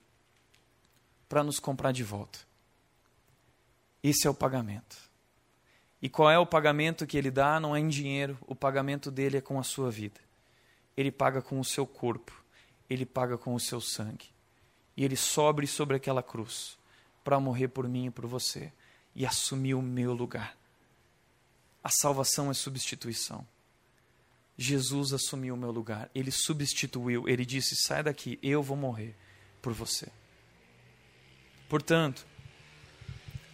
para 1.28 1.44
nos 1.44 1.60
comprar 1.60 1.92
de 1.92 2.04
volta. 2.04 2.53
Esse 4.04 4.28
é 4.28 4.30
o 4.30 4.34
pagamento. 4.34 4.98
E 6.02 6.10
qual 6.10 6.30
é 6.30 6.38
o 6.38 6.46
pagamento 6.46 7.08
que 7.08 7.18
ele 7.18 7.32
dá? 7.32 7.60
Não 7.60 7.74
é 7.74 7.80
em 7.80 7.88
dinheiro, 7.88 8.38
o 8.42 8.54
pagamento 8.54 9.10
dele 9.10 9.38
é 9.38 9.42
com 9.42 9.58
a 9.58 9.64
sua 9.64 9.90
vida. 9.90 10.20
Ele 10.98 11.12
paga 11.12 11.42
com 11.42 11.60
o 11.60 11.64
seu 11.64 11.88
corpo, 11.88 12.34
ele 12.90 13.06
paga 13.06 13.38
com 13.38 13.56
o 13.56 13.60
seu 13.60 13.80
sangue. 13.80 14.26
E 14.98 15.06
ele 15.06 15.16
sobe 15.16 15.66
sobre 15.66 15.96
aquela 15.96 16.22
cruz 16.22 16.78
para 17.24 17.40
morrer 17.40 17.70
por 17.70 17.88
mim 17.88 18.08
e 18.08 18.12
por 18.12 18.28
você 18.28 18.72
e 19.16 19.26
assumir 19.26 19.76
o 19.76 19.82
meu 19.82 20.14
lugar. 20.14 20.58
A 21.82 21.90
salvação 21.90 22.52
é 22.52 22.54
substituição. 22.54 23.48
Jesus 24.58 25.14
assumiu 25.14 25.56
o 25.56 25.58
meu 25.58 25.72
lugar, 25.72 26.10
ele 26.14 26.32
substituiu, 26.32 27.28
ele 27.28 27.46
disse: 27.46 27.76
sai 27.76 28.04
daqui, 28.04 28.38
eu 28.44 28.62
vou 28.62 28.78
morrer 28.78 29.16
por 29.62 29.74
você. 29.74 30.12
Portanto, 31.68 32.26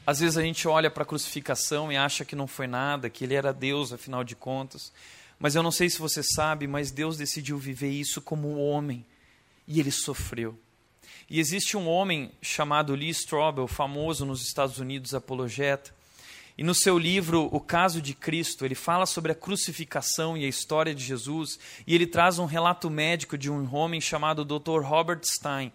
às 0.09 0.19
vezes 0.19 0.39
a 0.39 0.41
gente 0.41 0.67
olha 0.67 0.89
para 0.89 1.03
a 1.03 1.05
crucificação 1.05 1.91
e 1.91 1.95
acha 1.95 2.25
que 2.25 2.35
não 2.35 2.47
foi 2.47 2.65
nada, 2.65 3.11
que 3.11 3.23
ele 3.23 3.35
era 3.35 3.53
Deus, 3.53 3.93
afinal 3.93 4.23
de 4.23 4.35
contas. 4.35 4.91
Mas 5.37 5.53
eu 5.53 5.61
não 5.61 5.69
sei 5.69 5.87
se 5.87 5.99
você 5.99 6.23
sabe, 6.23 6.65
mas 6.65 6.89
Deus 6.89 7.15
decidiu 7.15 7.59
viver 7.59 7.91
isso 7.91 8.19
como 8.19 8.57
homem 8.57 9.05
e 9.67 9.79
ele 9.79 9.91
sofreu. 9.91 10.57
E 11.29 11.39
existe 11.39 11.77
um 11.77 11.87
homem 11.87 12.31
chamado 12.41 12.95
Lee 12.95 13.11
Strobel, 13.11 13.67
famoso 13.67 14.25
nos 14.25 14.41
Estados 14.41 14.79
Unidos, 14.79 15.13
apologeta, 15.13 15.93
e 16.57 16.63
no 16.63 16.73
seu 16.73 16.97
livro 16.97 17.47
O 17.51 17.59
Caso 17.59 18.01
de 18.01 18.15
Cristo, 18.15 18.65
ele 18.65 18.73
fala 18.73 19.05
sobre 19.05 19.31
a 19.31 19.35
crucificação 19.35 20.35
e 20.35 20.43
a 20.43 20.49
história 20.49 20.95
de 20.95 21.03
Jesus, 21.03 21.59
e 21.85 21.93
ele 21.93 22.07
traz 22.07 22.39
um 22.39 22.45
relato 22.45 22.89
médico 22.89 23.37
de 23.37 23.51
um 23.51 23.75
homem 23.75 24.01
chamado 24.01 24.43
Dr. 24.43 24.81
Robert 24.81 25.21
Stein. 25.23 25.71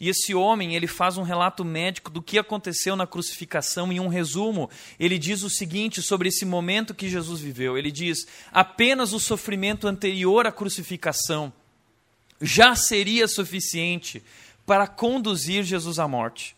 E 0.00 0.08
esse 0.08 0.34
homem, 0.34 0.74
ele 0.74 0.86
faz 0.86 1.16
um 1.16 1.22
relato 1.22 1.64
médico 1.64 2.10
do 2.10 2.22
que 2.22 2.38
aconteceu 2.38 2.96
na 2.96 3.06
crucificação 3.06 3.92
em 3.92 4.00
um 4.00 4.08
resumo. 4.08 4.68
Ele 4.98 5.18
diz 5.18 5.42
o 5.42 5.50
seguinte 5.50 6.02
sobre 6.02 6.28
esse 6.28 6.44
momento 6.44 6.94
que 6.94 7.08
Jesus 7.08 7.40
viveu. 7.40 7.78
Ele 7.78 7.90
diz: 7.90 8.26
"Apenas 8.52 9.12
o 9.12 9.20
sofrimento 9.20 9.86
anterior 9.86 10.46
à 10.46 10.52
crucificação 10.52 11.52
já 12.40 12.74
seria 12.74 13.28
suficiente 13.28 14.22
para 14.66 14.86
conduzir 14.86 15.62
Jesus 15.62 15.98
à 15.98 16.08
morte. 16.08 16.56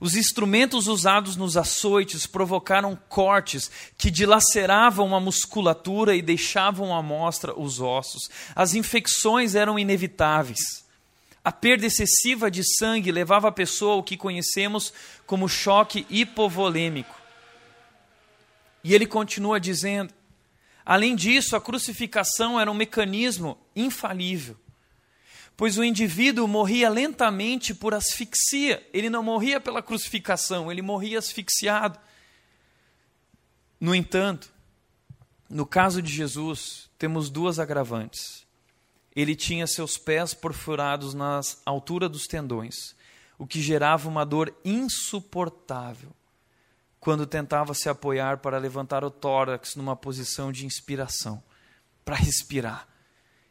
Os 0.00 0.14
instrumentos 0.14 0.86
usados 0.86 1.34
nos 1.34 1.56
açoites 1.56 2.24
provocaram 2.26 2.96
cortes 3.08 3.68
que 3.96 4.10
dilaceravam 4.10 5.14
a 5.14 5.18
musculatura 5.18 6.14
e 6.14 6.22
deixavam 6.22 6.94
à 6.94 7.02
mostra 7.02 7.58
os 7.58 7.80
ossos. 7.80 8.30
As 8.54 8.74
infecções 8.74 9.56
eram 9.56 9.78
inevitáveis. 9.78 10.86
A 11.48 11.52
perda 11.52 11.86
excessiva 11.86 12.50
de 12.50 12.62
sangue 12.62 13.10
levava 13.10 13.48
a 13.48 13.50
pessoa 13.50 13.94
ao 13.94 14.02
que 14.02 14.18
conhecemos 14.18 14.92
como 15.26 15.48
choque 15.48 16.06
hipovolêmico. 16.10 17.18
E 18.84 18.94
ele 18.94 19.06
continua 19.06 19.58
dizendo: 19.58 20.12
além 20.84 21.16
disso, 21.16 21.56
a 21.56 21.60
crucificação 21.60 22.60
era 22.60 22.70
um 22.70 22.74
mecanismo 22.74 23.56
infalível 23.74 24.58
pois 25.56 25.78
o 25.78 25.82
indivíduo 25.82 26.46
morria 26.46 26.90
lentamente 26.90 27.74
por 27.74 27.94
asfixia. 27.94 28.86
Ele 28.92 29.08
não 29.08 29.22
morria 29.22 29.58
pela 29.58 29.82
crucificação, 29.82 30.70
ele 30.70 30.82
morria 30.82 31.18
asfixiado. 31.18 31.98
No 33.80 33.94
entanto, 33.94 34.52
no 35.48 35.64
caso 35.64 36.02
de 36.02 36.12
Jesus, 36.12 36.90
temos 36.98 37.30
duas 37.30 37.58
agravantes. 37.58 38.46
Ele 39.14 39.34
tinha 39.34 39.66
seus 39.66 39.98
pés 39.98 40.34
perfurados 40.34 41.14
na 41.14 41.40
altura 41.64 42.08
dos 42.08 42.26
tendões, 42.26 42.94
o 43.38 43.46
que 43.46 43.60
gerava 43.60 44.08
uma 44.08 44.24
dor 44.24 44.54
insuportável 44.64 46.10
quando 47.00 47.26
tentava 47.26 47.74
se 47.74 47.88
apoiar 47.88 48.38
para 48.38 48.58
levantar 48.58 49.04
o 49.04 49.10
tórax 49.10 49.76
numa 49.76 49.96
posição 49.96 50.50
de 50.50 50.66
inspiração, 50.66 51.42
para 52.04 52.16
respirar 52.16 52.88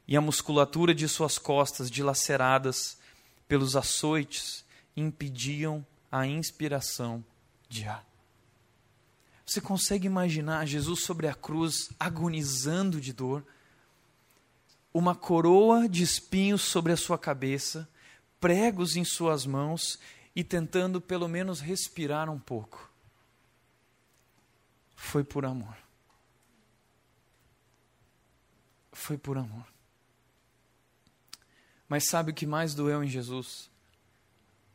e 0.08 0.16
a 0.16 0.22
musculatura 0.22 0.96
de 0.96 1.08
suas 1.08 1.38
costas 1.38 1.92
dilaceradas 1.92 2.98
pelos 3.48 3.76
açoites 3.76 4.64
impediam 4.96 5.86
a 6.12 6.26
inspiração 6.26 7.24
de 7.68 7.86
ar. 7.86 8.06
Você 9.46 9.60
consegue 9.60 10.08
imaginar 10.08 10.66
Jesus 10.66 11.04
sobre 11.04 11.28
a 11.28 11.34
cruz 11.34 11.90
agonizando 12.00 13.02
de 13.02 13.12
dor? 13.12 13.46
Uma 14.98 15.14
coroa 15.14 15.88
de 15.88 16.02
espinhos 16.02 16.64
sobre 16.64 16.92
a 16.92 16.98
sua 16.98 17.20
cabeça, 17.20 17.88
pregos 18.40 18.96
em 18.96 19.06
suas 19.06 19.46
mãos 19.46 20.00
e 20.36 20.44
tentando 20.44 21.00
pelo 21.00 21.28
menos 21.28 21.60
respirar 21.60 22.32
um 22.32 22.40
pouco. 22.40 22.90
Foi 24.96 25.24
por 25.24 25.46
amor. 25.46 25.78
Foi 28.92 29.20
por 29.20 29.38
amor. 29.38 29.68
Mas 31.88 32.06
sabe 32.06 32.32
o 32.32 32.34
que 32.34 32.48
mais 32.48 32.74
doeu 32.74 33.04
em 33.04 33.08
Jesus? 33.08 33.70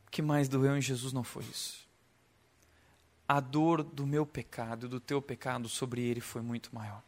O 0.07 0.09
que 0.09 0.21
mais 0.21 0.47
doeu 0.47 0.77
em 0.77 0.81
Jesus 0.81 1.11
não 1.11 1.25
foi 1.25 1.43
isso. 1.43 1.85
A 3.27 3.41
dor 3.41 3.83
do 3.83 4.07
meu 4.07 4.25
pecado, 4.25 4.87
do 4.87 5.01
teu 5.01 5.21
pecado 5.21 5.67
sobre 5.67 6.01
ele 6.01 6.21
foi 6.21 6.41
muito 6.41 6.73
maior. 6.73 7.03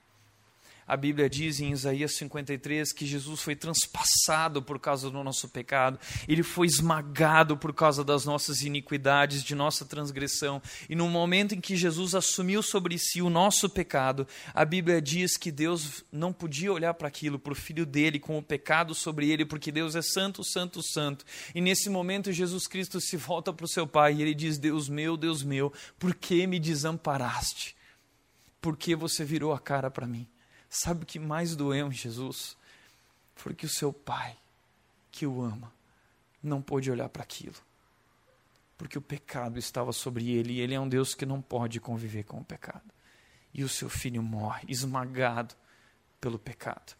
A 0.88 0.96
Bíblia 0.96 1.28
diz 1.28 1.60
em 1.60 1.72
Isaías 1.72 2.16
53 2.16 2.94
que 2.94 3.08
Jesus 3.08 3.42
foi 3.42 3.56
transpassado 3.56 4.62
por 4.62 4.80
causa 4.80 5.10
do 5.10 5.24
nosso 5.24 5.50
pecado, 5.50 6.00
ele 6.28 6.44
foi 6.44 6.68
esmagado 6.68 7.58
por 7.58 7.74
causa 7.74 8.04
das 8.04 8.24
nossas 8.24 8.62
iniquidades, 8.62 9.44
de 9.44 9.56
nossa 9.56 9.84
transgressão. 9.84 10.62
E 10.88 10.96
no 10.96 11.10
momento 11.10 11.56
em 11.56 11.62
que 11.62 11.76
Jesus 11.76 12.14
assumiu 12.14 12.62
sobre 12.62 13.00
si 13.00 13.20
o 13.20 13.32
nosso 13.32 13.68
pecado, 13.68 14.28
a 14.54 14.64
Bíblia 14.64 15.02
diz 15.02 15.38
que 15.38 15.52
Deus 15.52 16.04
não 16.12 16.32
podia 16.32 16.72
olhar 16.72 16.94
para 16.94 17.08
aquilo, 17.08 17.40
para 17.40 17.54
o 17.54 17.56
filho 17.56 17.86
dele, 17.86 18.20
com 18.20 18.38
o 18.38 18.44
pecado 18.44 18.94
sobre 18.94 19.30
ele, 19.30 19.44
porque 19.44 19.72
Deus 19.72 19.96
é 19.96 20.04
santo, 20.04 20.44
santo, 20.44 20.84
santo. 20.84 21.26
E 21.56 21.62
nesse 21.62 21.90
momento 21.90 22.32
Jesus 22.32 22.68
Cristo 22.68 23.02
se 23.02 23.18
volta 23.18 23.52
para 23.52 23.66
o 23.66 23.70
seu 23.70 23.88
Pai 23.88 24.14
e 24.14 24.22
ele 24.22 24.36
diz: 24.36 24.60
Deus 24.60 24.88
meu, 24.88 25.18
Deus 25.18 25.42
meu, 25.42 25.74
por 25.98 26.14
que 26.14 26.46
me 26.46 26.60
desamparaste? 26.60 27.76
Por 28.62 28.78
que 28.78 28.96
você 28.96 29.26
virou 29.26 29.52
a 29.52 29.60
cara 29.60 29.90
para 29.90 30.06
mim? 30.06 30.28
Sabe 30.78 31.04
o 31.04 31.06
que 31.06 31.20
mais 31.20 31.56
doeu 31.56 31.88
em 31.88 31.94
Jesus? 31.94 32.58
Foi 33.34 33.56
que 33.56 33.66
o 33.66 33.70
seu 33.70 33.94
pai, 33.94 34.36
que 35.10 35.26
o 35.26 35.42
ama, 35.42 35.72
não 36.44 36.62
pôde 36.62 36.92
olhar 36.92 37.08
para 37.08 37.24
aquilo. 37.24 37.56
Porque 38.78 38.98
o 38.98 39.02
pecado 39.02 39.58
estava 39.58 39.94
sobre 39.94 40.30
ele 40.32 40.52
e 40.52 40.60
ele 40.60 40.74
é 40.74 40.80
um 40.80 40.90
Deus 40.90 41.16
que 41.16 41.26
não 41.26 41.42
pode 41.42 41.80
conviver 41.80 42.26
com 42.26 42.42
o 42.42 42.44
pecado. 42.44 42.84
E 43.54 43.64
o 43.64 43.70
seu 43.70 43.90
filho 43.90 44.22
morre, 44.22 44.66
esmagado 44.68 45.56
pelo 46.20 46.38
pecado. 46.38 46.94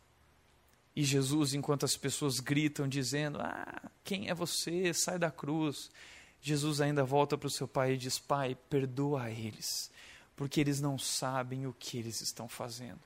E 0.96 1.04
Jesus, 1.04 1.54
enquanto 1.54 1.84
as 1.84 1.98
pessoas 1.98 2.40
gritam, 2.40 2.88
dizendo: 2.88 3.42
Ah, 3.42 3.92
quem 4.06 4.30
é 4.30 4.34
você? 4.34 4.94
Sai 4.94 5.20
da 5.20 5.30
cruz. 5.30 5.92
Jesus 6.40 6.80
ainda 6.80 7.04
volta 7.04 7.38
para 7.38 7.48
o 7.48 7.52
seu 7.52 7.68
pai 7.68 7.96
e 7.96 7.98
diz: 7.98 8.20
Pai, 8.20 8.56
perdoa 8.70 9.30
eles, 9.30 9.92
porque 10.34 10.62
eles 10.62 10.80
não 10.80 10.98
sabem 10.98 11.68
o 11.68 11.76
que 11.78 11.98
eles 11.98 12.22
estão 12.22 12.48
fazendo. 12.48 13.02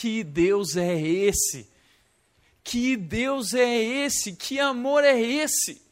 Que 0.00 0.24
Deus 0.24 0.78
é 0.78 0.98
esse? 0.98 1.68
Que 2.64 2.96
Deus 2.96 3.52
é 3.52 3.78
esse? 3.78 4.32
Que 4.32 4.58
amor 4.58 5.04
é 5.04 5.20
esse? 5.20 5.82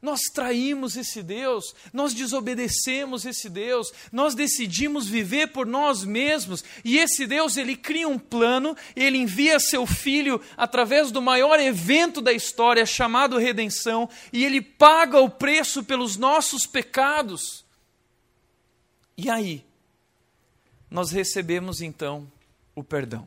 Nós 0.00 0.22
traímos 0.32 0.96
esse 0.96 1.22
Deus, 1.22 1.74
nós 1.92 2.14
desobedecemos 2.14 3.26
esse 3.26 3.50
Deus, 3.50 3.92
nós 4.10 4.34
decidimos 4.34 5.06
viver 5.06 5.48
por 5.48 5.66
nós 5.66 6.02
mesmos, 6.02 6.64
e 6.82 6.96
esse 6.96 7.26
Deus, 7.26 7.58
ele 7.58 7.76
cria 7.76 8.08
um 8.08 8.18
plano, 8.18 8.74
ele 8.94 9.18
envia 9.18 9.60
seu 9.60 9.86
filho 9.86 10.40
através 10.56 11.12
do 11.12 11.20
maior 11.20 11.60
evento 11.60 12.22
da 12.22 12.32
história 12.32 12.86
chamado 12.86 13.36
redenção, 13.36 14.08
e 14.32 14.46
ele 14.46 14.62
paga 14.62 15.20
o 15.20 15.28
preço 15.28 15.84
pelos 15.84 16.16
nossos 16.16 16.64
pecados. 16.64 17.66
E 19.14 19.28
aí, 19.28 19.62
nós 20.90 21.10
recebemos 21.10 21.82
então 21.82 22.26
o 22.76 22.84
perdão. 22.84 23.26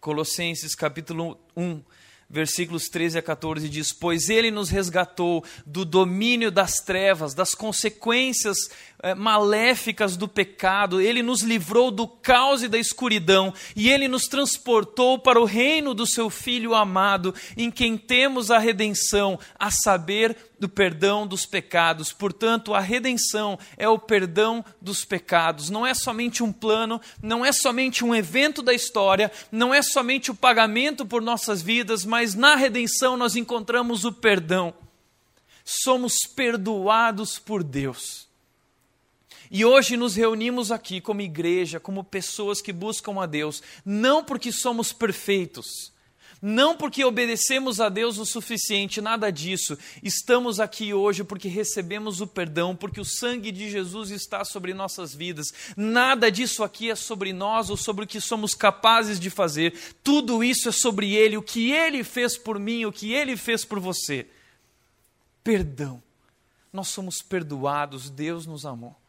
Colossenses 0.00 0.74
capítulo 0.74 1.36
1, 1.56 1.82
versículos 2.30 2.88
13 2.88 3.18
a 3.18 3.22
14 3.22 3.68
diz: 3.68 3.92
Pois 3.92 4.28
ele 4.28 4.52
nos 4.52 4.70
resgatou 4.70 5.44
do 5.66 5.84
domínio 5.84 6.50
das 6.50 6.76
trevas, 6.76 7.34
das 7.34 7.54
consequências 7.54 8.56
é, 9.04 9.14
maléficas 9.14 10.16
do 10.16 10.26
pecado, 10.26 10.98
ele 10.98 11.22
nos 11.22 11.42
livrou 11.42 11.90
do 11.90 12.08
caos 12.08 12.62
e 12.62 12.68
da 12.68 12.78
escuridão, 12.78 13.52
e 13.76 13.90
ele 13.90 14.08
nos 14.08 14.22
transportou 14.22 15.18
para 15.18 15.38
o 15.38 15.44
reino 15.44 15.92
do 15.92 16.06
seu 16.06 16.30
Filho 16.30 16.74
amado, 16.74 17.34
em 17.54 17.70
quem 17.70 17.98
temos 17.98 18.50
a 18.50 18.56
redenção, 18.56 19.38
a 19.58 19.70
saber, 19.70 20.34
do 20.58 20.70
perdão 20.70 21.26
dos 21.26 21.44
pecados. 21.44 22.14
Portanto, 22.14 22.72
a 22.72 22.80
redenção 22.80 23.58
é 23.76 23.86
o 23.86 23.98
perdão 23.98 24.64
dos 24.80 25.04
pecados. 25.04 25.68
Não 25.68 25.86
é 25.86 25.92
somente 25.92 26.42
um 26.42 26.50
plano, 26.50 26.98
não 27.22 27.44
é 27.44 27.52
somente 27.52 28.02
um 28.02 28.14
evento 28.14 28.62
da 28.62 28.72
história, 28.72 29.30
não 29.52 29.74
é 29.74 29.82
somente 29.82 30.30
o 30.30 30.34
pagamento 30.34 31.04
por 31.04 31.20
nossas 31.20 31.60
vidas, 31.60 32.06
mas 32.06 32.34
na 32.34 32.56
redenção 32.56 33.18
nós 33.18 33.36
encontramos 33.36 34.06
o 34.06 34.12
perdão. 34.12 34.72
somos 35.62 36.14
perdoados 36.34 37.38
por 37.38 37.62
Deus. 37.62 38.23
E 39.54 39.64
hoje 39.64 39.96
nos 39.96 40.16
reunimos 40.16 40.72
aqui 40.72 41.00
como 41.00 41.20
igreja, 41.20 41.78
como 41.78 42.02
pessoas 42.02 42.60
que 42.60 42.72
buscam 42.72 43.22
a 43.22 43.24
Deus, 43.24 43.62
não 43.86 44.24
porque 44.24 44.50
somos 44.50 44.92
perfeitos, 44.92 45.92
não 46.42 46.76
porque 46.76 47.04
obedecemos 47.04 47.80
a 47.80 47.88
Deus 47.88 48.18
o 48.18 48.26
suficiente, 48.26 49.00
nada 49.00 49.30
disso. 49.30 49.78
Estamos 50.02 50.58
aqui 50.58 50.92
hoje 50.92 51.22
porque 51.22 51.46
recebemos 51.46 52.20
o 52.20 52.26
perdão, 52.26 52.74
porque 52.74 53.00
o 53.00 53.04
sangue 53.04 53.52
de 53.52 53.70
Jesus 53.70 54.10
está 54.10 54.44
sobre 54.44 54.74
nossas 54.74 55.14
vidas. 55.14 55.54
Nada 55.76 56.32
disso 56.32 56.64
aqui 56.64 56.90
é 56.90 56.96
sobre 56.96 57.32
nós 57.32 57.70
ou 57.70 57.76
sobre 57.76 58.06
o 58.06 58.08
que 58.08 58.20
somos 58.20 58.56
capazes 58.56 59.20
de 59.20 59.30
fazer. 59.30 59.72
Tudo 60.02 60.42
isso 60.42 60.68
é 60.68 60.72
sobre 60.72 61.14
Ele, 61.14 61.36
o 61.36 61.42
que 61.42 61.70
Ele 61.70 62.02
fez 62.02 62.36
por 62.36 62.58
mim, 62.58 62.86
o 62.86 62.92
que 62.92 63.12
Ele 63.12 63.36
fez 63.36 63.64
por 63.64 63.78
você. 63.78 64.26
Perdão. 65.44 66.02
Nós 66.72 66.88
somos 66.88 67.22
perdoados, 67.22 68.10
Deus 68.10 68.46
nos 68.46 68.66
amou. 68.66 69.03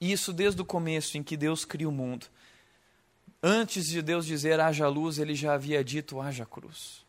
Isso 0.00 0.32
desde 0.32 0.60
o 0.60 0.64
começo 0.64 1.16
em 1.16 1.22
que 1.22 1.36
Deus 1.36 1.64
cria 1.64 1.88
o 1.88 1.92
mundo. 1.92 2.26
Antes 3.42 3.86
de 3.86 4.00
Deus 4.00 4.26
dizer 4.26 4.58
haja 4.60 4.88
luz, 4.88 5.18
ele 5.18 5.34
já 5.34 5.54
havia 5.54 5.84
dito 5.84 6.20
haja 6.20 6.46
cruz. 6.46 7.04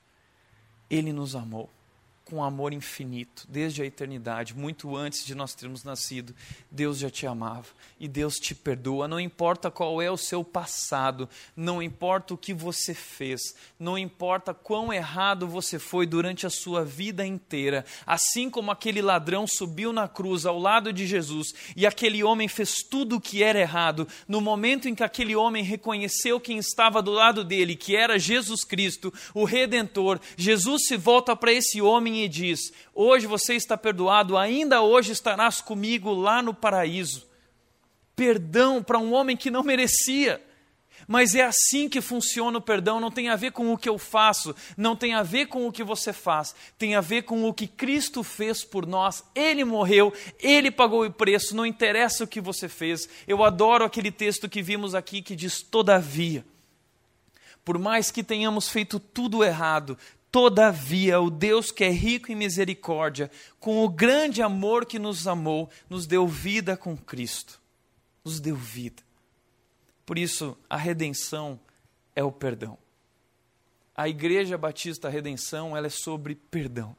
Ele 0.90 1.14
nos 1.14 1.36
amou 1.36 1.70
com 2.26 2.44
amor 2.44 2.74
infinito, 2.74 3.46
desde 3.48 3.84
a 3.84 3.86
eternidade, 3.86 4.56
muito 4.56 4.96
antes 4.96 5.24
de 5.24 5.36
nós 5.36 5.54
termos 5.54 5.84
nascido, 5.84 6.34
Deus 6.72 6.98
já 6.98 7.08
te 7.08 7.28
amava 7.28 7.68
e 8.00 8.08
Deus 8.08 8.36
te 8.36 8.56
perdoa. 8.56 9.08
Não 9.08 9.20
importa 9.20 9.70
qual 9.70 10.02
é 10.02 10.10
o 10.10 10.18
seu 10.18 10.44
passado, 10.44 11.30
não 11.56 11.84
importa 11.84 12.34
o 12.34 12.38
que 12.38 12.52
você 12.52 12.96
fez, 12.96 13.56
não 13.80 13.96
importa 13.96 14.56
quão 14.56 14.92
errado 14.92 15.48
você 15.48 15.78
foi 15.78 16.08
durante 16.08 16.48
a 16.48 16.50
sua 16.50 16.84
vida 16.84 17.24
inteira, 17.24 17.86
assim 18.08 18.50
como 18.50 18.72
aquele 18.72 19.04
ladrão 19.04 19.46
subiu 19.46 19.94
na 19.94 20.08
cruz 20.08 20.48
ao 20.48 20.58
lado 20.58 20.92
de 20.92 21.06
Jesus 21.06 21.54
e 21.76 21.86
aquele 21.86 22.24
homem 22.24 22.48
fez 22.48 22.78
tudo 22.82 23.18
o 23.18 23.22
que 23.22 23.44
era 23.44 23.60
errado, 23.60 24.08
no 24.28 24.42
momento 24.42 24.90
em 24.90 24.96
que 24.96 25.04
aquele 25.04 25.36
homem 25.36 25.64
reconheceu 25.64 26.40
quem 26.40 26.58
estava 26.58 27.04
do 27.04 27.12
lado 27.12 27.44
dele, 27.44 27.76
que 27.76 27.96
era 27.96 28.18
Jesus 28.18 28.64
Cristo, 28.64 29.14
o 29.32 29.46
Redentor, 29.46 30.20
Jesus 30.36 30.88
se 30.88 30.98
volta 30.98 31.36
para 31.36 31.54
esse 31.54 31.80
homem 31.82 32.15
e 32.24 32.30
diz: 32.30 32.72
Hoje 32.94 33.28
você 33.28 33.56
está 33.56 33.78
perdoado, 33.78 34.38
ainda 34.38 34.82
hoje 34.82 35.12
estarás 35.12 35.62
comigo 35.62 36.14
lá 36.14 36.42
no 36.42 36.54
paraíso. 36.54 37.28
Perdão 38.16 38.82
para 38.82 38.98
um 38.98 39.14
homem 39.14 39.36
que 39.36 39.52
não 39.52 39.64
merecia. 39.64 40.42
Mas 41.08 41.36
é 41.36 41.44
assim 41.44 41.88
que 41.88 42.02
funciona 42.02 42.58
o 42.58 42.62
perdão, 42.62 43.00
não 43.00 43.12
tem 43.12 43.30
a 43.30 43.36
ver 43.36 43.52
com 43.52 43.72
o 43.72 43.78
que 43.78 43.88
eu 43.88 43.98
faço, 43.98 44.56
não 44.76 44.96
tem 44.96 45.14
a 45.14 45.22
ver 45.22 45.48
com 45.48 45.68
o 45.68 45.72
que 45.72 45.84
você 45.84 46.12
faz, 46.12 46.56
tem 46.78 46.96
a 46.96 47.02
ver 47.02 47.24
com 47.24 47.48
o 47.48 47.54
que 47.54 47.68
Cristo 47.68 48.24
fez 48.24 48.64
por 48.64 48.88
nós. 48.88 49.24
Ele 49.36 49.64
morreu, 49.64 50.12
ele 50.40 50.72
pagou 50.72 51.06
o 51.06 51.12
preço, 51.12 51.56
não 51.56 51.66
interessa 51.66 52.24
o 52.24 52.28
que 52.28 52.42
você 52.42 52.68
fez. 52.68 53.08
Eu 53.28 53.44
adoro 53.44 53.86
aquele 53.86 54.12
texto 54.12 54.50
que 54.50 54.64
vimos 54.64 54.96
aqui 54.96 55.22
que 55.22 55.36
diz: 55.36 55.62
Todavia, 55.62 56.44
por 57.64 57.78
mais 57.78 58.10
que 58.10 58.24
tenhamos 58.24 58.68
feito 58.70 59.00
tudo 59.00 59.44
errado, 59.44 59.98
Todavia, 60.36 61.22
o 61.22 61.30
Deus 61.30 61.72
que 61.72 61.86
é 61.86 61.90
rico 61.90 62.30
em 62.30 62.36
misericórdia, 62.36 63.32
com 63.58 63.86
o 63.86 63.88
grande 63.88 64.42
amor 64.42 64.86
que 64.86 65.00
nos 65.00 65.30
amou, 65.30 65.70
nos 65.90 66.06
deu 66.06 66.28
vida 66.28 66.76
com 66.76 66.98
Cristo. 66.98 67.62
Nos 68.22 68.42
deu 68.42 68.54
vida. 68.54 69.02
Por 70.06 70.18
isso, 70.18 70.58
a 70.70 70.76
redenção 70.76 71.58
é 72.14 72.22
o 72.22 72.34
perdão. 72.34 72.78
A 73.96 74.10
Igreja 74.10 74.58
Batista 74.58 75.08
Redenção, 75.08 75.78
ela 75.78 75.88
é 75.88 75.90
sobre 75.90 76.36
perdão. 76.36 76.98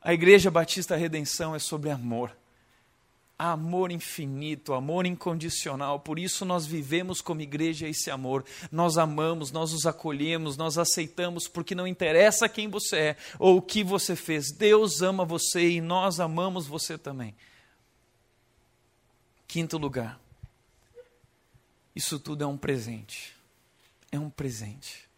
A 0.00 0.14
Igreja 0.14 0.52
Batista 0.52 0.94
Redenção 0.94 1.52
é 1.52 1.58
sobre 1.58 1.90
amor 1.90 2.32
amor 3.50 3.90
infinito, 3.90 4.72
amor 4.72 5.04
incondicional. 5.04 5.98
Por 5.98 6.18
isso 6.18 6.44
nós 6.44 6.64
vivemos 6.64 7.20
como 7.20 7.40
igreja 7.40 7.88
esse 7.88 8.10
amor. 8.10 8.44
Nós 8.70 8.96
amamos, 8.96 9.50
nós 9.50 9.72
os 9.72 9.84
acolhemos, 9.84 10.56
nós 10.56 10.78
aceitamos, 10.78 11.48
porque 11.48 11.74
não 11.74 11.86
interessa 11.86 12.48
quem 12.48 12.68
você 12.68 12.96
é 12.96 13.16
ou 13.38 13.56
o 13.56 13.62
que 13.62 13.82
você 13.82 14.14
fez. 14.14 14.52
Deus 14.52 15.02
ama 15.02 15.24
você 15.24 15.70
e 15.70 15.80
nós 15.80 16.20
amamos 16.20 16.68
você 16.68 16.96
também. 16.96 17.34
Quinto 19.48 19.76
lugar. 19.76 20.20
Isso 21.96 22.20
tudo 22.20 22.44
é 22.44 22.46
um 22.46 22.56
presente. 22.56 23.34
É 24.12 24.18
um 24.18 24.30
presente. 24.30 25.10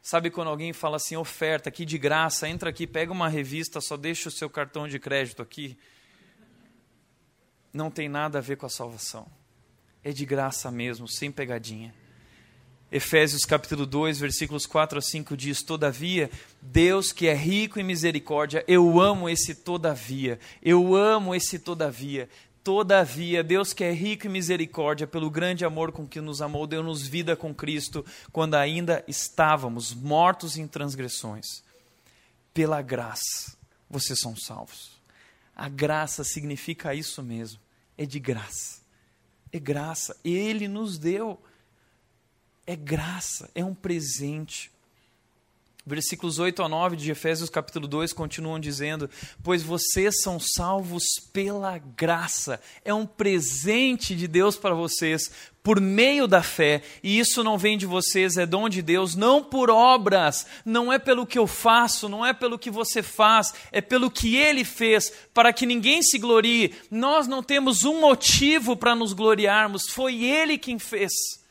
Sabe 0.00 0.30
quando 0.30 0.48
alguém 0.48 0.72
fala 0.72 0.96
assim, 0.96 1.16
oferta 1.16 1.70
aqui 1.70 1.84
de 1.84 1.98
graça, 1.98 2.48
entra 2.48 2.70
aqui, 2.70 2.86
pega 2.86 3.10
uma 3.10 3.28
revista, 3.28 3.80
só 3.80 3.96
deixa 3.96 4.28
o 4.28 4.32
seu 4.32 4.48
cartão 4.48 4.86
de 4.86 4.98
crédito 4.98 5.42
aqui 5.42 5.76
não 7.74 7.90
tem 7.90 8.08
nada 8.08 8.38
a 8.38 8.40
ver 8.40 8.56
com 8.56 8.64
a 8.64 8.70
salvação. 8.70 9.26
É 10.04 10.12
de 10.12 10.24
graça 10.24 10.70
mesmo, 10.70 11.08
sem 11.08 11.32
pegadinha. 11.32 11.92
Efésios 12.92 13.44
capítulo 13.44 13.84
2, 13.84 14.20
versículos 14.20 14.64
4 14.64 14.98
a 14.98 15.02
5 15.02 15.36
diz: 15.36 15.62
Todavia, 15.62 16.30
Deus 16.62 17.10
que 17.10 17.26
é 17.26 17.34
rico 17.34 17.80
em 17.80 17.82
misericórdia, 17.82 18.64
eu 18.68 19.00
amo 19.00 19.28
esse 19.28 19.56
todavia, 19.56 20.38
eu 20.62 20.94
amo 20.94 21.34
esse 21.34 21.58
todavia. 21.58 22.28
Todavia, 22.62 23.42
Deus 23.42 23.74
que 23.74 23.84
é 23.84 23.92
rico 23.92 24.26
em 24.26 24.30
misericórdia, 24.30 25.06
pelo 25.06 25.28
grande 25.28 25.66
amor 25.66 25.92
com 25.92 26.06
que 26.06 26.18
nos 26.18 26.40
amou, 26.40 26.66
deu-nos 26.66 27.06
vida 27.06 27.36
com 27.36 27.54
Cristo, 27.54 28.06
quando 28.32 28.54
ainda 28.54 29.04
estávamos 29.06 29.92
mortos 29.92 30.56
em 30.56 30.66
transgressões. 30.66 31.62
Pela 32.54 32.80
graça, 32.80 33.54
vocês 33.90 34.18
são 34.18 34.34
salvos. 34.34 34.92
A 35.54 35.68
graça 35.68 36.24
significa 36.24 36.94
isso 36.94 37.22
mesmo 37.22 37.63
é 37.96 38.04
de 38.04 38.18
graça. 38.18 38.80
É 39.52 39.58
graça. 39.58 40.16
Ele 40.24 40.66
nos 40.68 40.98
deu. 40.98 41.40
É 42.66 42.74
graça, 42.74 43.50
é 43.54 43.64
um 43.64 43.74
presente. 43.74 44.72
Versículos 45.86 46.38
8 46.38 46.62
a 46.62 46.68
9 46.68 46.96
de 46.96 47.10
Efésios 47.10 47.50
capítulo 47.50 47.86
2 47.86 48.14
continuam 48.14 48.58
dizendo: 48.58 49.10
Pois 49.42 49.62
vocês 49.62 50.22
são 50.22 50.40
salvos 50.40 51.04
pela 51.30 51.76
graça, 51.76 52.58
é 52.82 52.94
um 52.94 53.04
presente 53.04 54.16
de 54.16 54.26
Deus 54.26 54.56
para 54.56 54.74
vocês, 54.74 55.30
por 55.62 55.82
meio 55.82 56.26
da 56.26 56.42
fé, 56.42 56.80
e 57.02 57.18
isso 57.18 57.44
não 57.44 57.58
vem 57.58 57.76
de 57.76 57.84
vocês, 57.84 58.38
é 58.38 58.46
dom 58.46 58.66
de 58.66 58.80
Deus, 58.80 59.14
não 59.14 59.44
por 59.44 59.68
obras, 59.68 60.46
não 60.64 60.90
é 60.90 60.98
pelo 60.98 61.26
que 61.26 61.38
eu 61.38 61.46
faço, 61.46 62.08
não 62.08 62.24
é 62.24 62.32
pelo 62.32 62.58
que 62.58 62.70
você 62.70 63.02
faz, 63.02 63.52
é 63.70 63.82
pelo 63.82 64.10
que 64.10 64.36
Ele 64.36 64.64
fez, 64.64 65.12
para 65.34 65.52
que 65.52 65.66
ninguém 65.66 66.02
se 66.02 66.18
glorie. 66.18 66.74
Nós 66.90 67.28
não 67.28 67.42
temos 67.42 67.84
um 67.84 68.00
motivo 68.00 68.74
para 68.74 68.94
nos 68.94 69.12
gloriarmos, 69.12 69.90
foi 69.90 70.24
Ele 70.24 70.56
quem 70.56 70.78
fez 70.78 71.43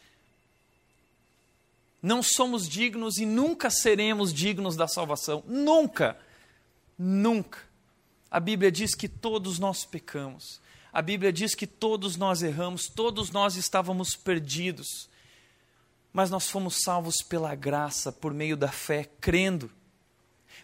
não 2.04 2.22
somos 2.22 2.68
dignos 2.68 3.18
e 3.18 3.26
nunca 3.26 3.70
seremos 3.70 4.34
dignos 4.34 4.76
da 4.76 4.90
salvação. 4.90 5.42
Nunca. 5.48 6.20
Nunca. 7.00 7.60
A 8.30 8.42
Bíblia 8.42 8.70
diz 8.70 8.94
que 8.94 9.08
todos 9.08 9.58
nós 9.58 9.86
pecamos. 9.86 10.60
A 10.92 11.02
Bíblia 11.02 11.32
diz 11.32 11.56
que 11.56 11.66
todos 11.66 12.18
nós 12.18 12.44
erramos, 12.44 12.88
todos 12.88 13.32
nós 13.32 13.56
estávamos 13.56 14.18
perdidos. 14.18 15.10
Mas 16.12 16.30
nós 16.30 16.50
fomos 16.50 16.82
salvos 16.84 17.24
pela 17.24 17.56
graça, 17.56 18.12
por 18.12 18.34
meio 18.34 18.58
da 18.58 18.68
fé, 18.68 19.10
crendo 19.22 19.72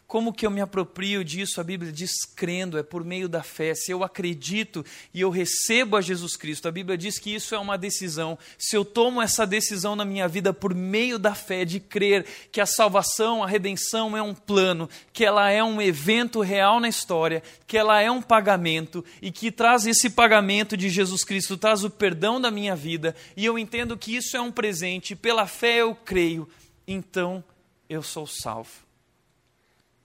como 0.10 0.34
que 0.34 0.44
eu 0.44 0.50
me 0.50 0.60
aproprio 0.60 1.24
disso? 1.24 1.62
A 1.62 1.64
Bíblia 1.64 1.92
diz 1.92 2.26
crendo, 2.36 2.80
é 2.80 2.84
por 2.84 3.06
meio 3.06 3.30
da 3.30 3.44
fé. 3.44 3.76
Se 3.76 3.92
eu 3.92 4.04
acredito 4.04 4.84
e 5.14 5.22
eu 5.22 5.30
recebo 5.30 5.96
a 5.96 6.02
Jesus 6.02 6.36
Cristo, 6.36 6.68
a 6.68 6.72
Bíblia 6.72 6.98
diz 6.98 7.20
que 7.20 7.34
isso 7.34 7.54
é 7.54 7.60
uma 7.60 7.78
decisão. 7.78 8.36
Se 8.58 8.76
eu 8.76 8.84
tomo 8.84 9.22
essa 9.22 9.46
decisão 9.46 9.96
na 9.96 10.04
minha 10.04 10.28
vida 10.28 10.52
por 10.52 10.74
meio 10.74 11.20
da 11.20 11.36
fé, 11.36 11.64
de 11.64 11.80
crer 11.80 12.26
que 12.52 12.60
a 12.60 12.66
salvação, 12.66 13.44
a 13.44 13.48
redenção 13.48 14.18
é 14.18 14.22
um 14.22 14.34
plano, 14.34 14.90
que 15.14 15.24
ela 15.24 15.52
é 15.52 15.64
um 15.64 15.80
evento 15.80 16.42
real 16.42 16.80
na 16.80 16.90
história, 16.90 17.44
que 17.68 17.78
ela 17.78 18.02
é 18.02 18.10
um 18.10 18.22
pagamento 18.22 19.06
e 19.22 19.32
que 19.32 19.52
traz 19.52 19.86
esse 19.86 20.10
pagamento 20.10 20.76
de 20.76 20.90
Jesus 20.90 21.24
Cristo, 21.24 21.56
traz 21.56 21.84
o 21.84 21.90
perdão 21.90 22.42
da 22.42 22.50
minha 22.50 22.76
vida, 22.76 23.16
e 23.38 23.46
eu 23.46 23.60
entendo 23.60 23.96
que 23.96 24.16
isso 24.16 24.36
é 24.36 24.42
um 24.42 24.52
presente, 24.52 25.16
pela 25.16 25.46
fé 25.46 25.82
eu 25.82 25.94
creio, 25.94 26.50
então 26.88 27.44
eu 27.88 28.02
sou 28.02 28.26
salvo. 28.26 28.89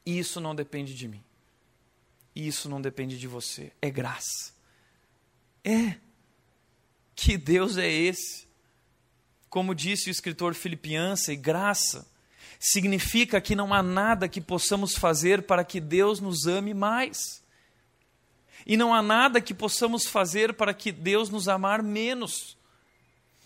E 0.04 0.18
isso 0.18 0.40
não 0.40 0.54
depende 0.54 0.94
de 0.94 1.08
mim. 1.08 1.22
E 2.34 2.46
isso 2.46 2.68
não 2.68 2.80
depende 2.80 3.18
de 3.18 3.26
você. 3.26 3.72
É 3.80 3.90
graça. 3.90 4.52
É. 5.62 5.96
Que 7.14 7.36
Deus 7.36 7.76
é 7.76 7.90
esse? 7.90 8.46
Como 9.48 9.74
disse 9.74 10.08
o 10.08 10.10
escritor 10.10 10.54
Filipiança, 10.54 11.34
graça 11.34 12.06
significa 12.58 13.40
que 13.40 13.54
não 13.54 13.72
há 13.72 13.82
nada 13.82 14.28
que 14.28 14.40
possamos 14.40 14.94
fazer 14.94 15.42
para 15.42 15.64
que 15.64 15.80
Deus 15.80 16.18
nos 16.18 16.46
ame 16.46 16.74
mais. 16.74 17.42
E 18.66 18.76
não 18.76 18.94
há 18.94 19.02
nada 19.02 19.40
que 19.40 19.52
possamos 19.52 20.06
fazer 20.06 20.54
para 20.54 20.72
que 20.72 20.90
Deus 20.90 21.28
nos 21.28 21.48
amar 21.48 21.82
menos. 21.82 22.56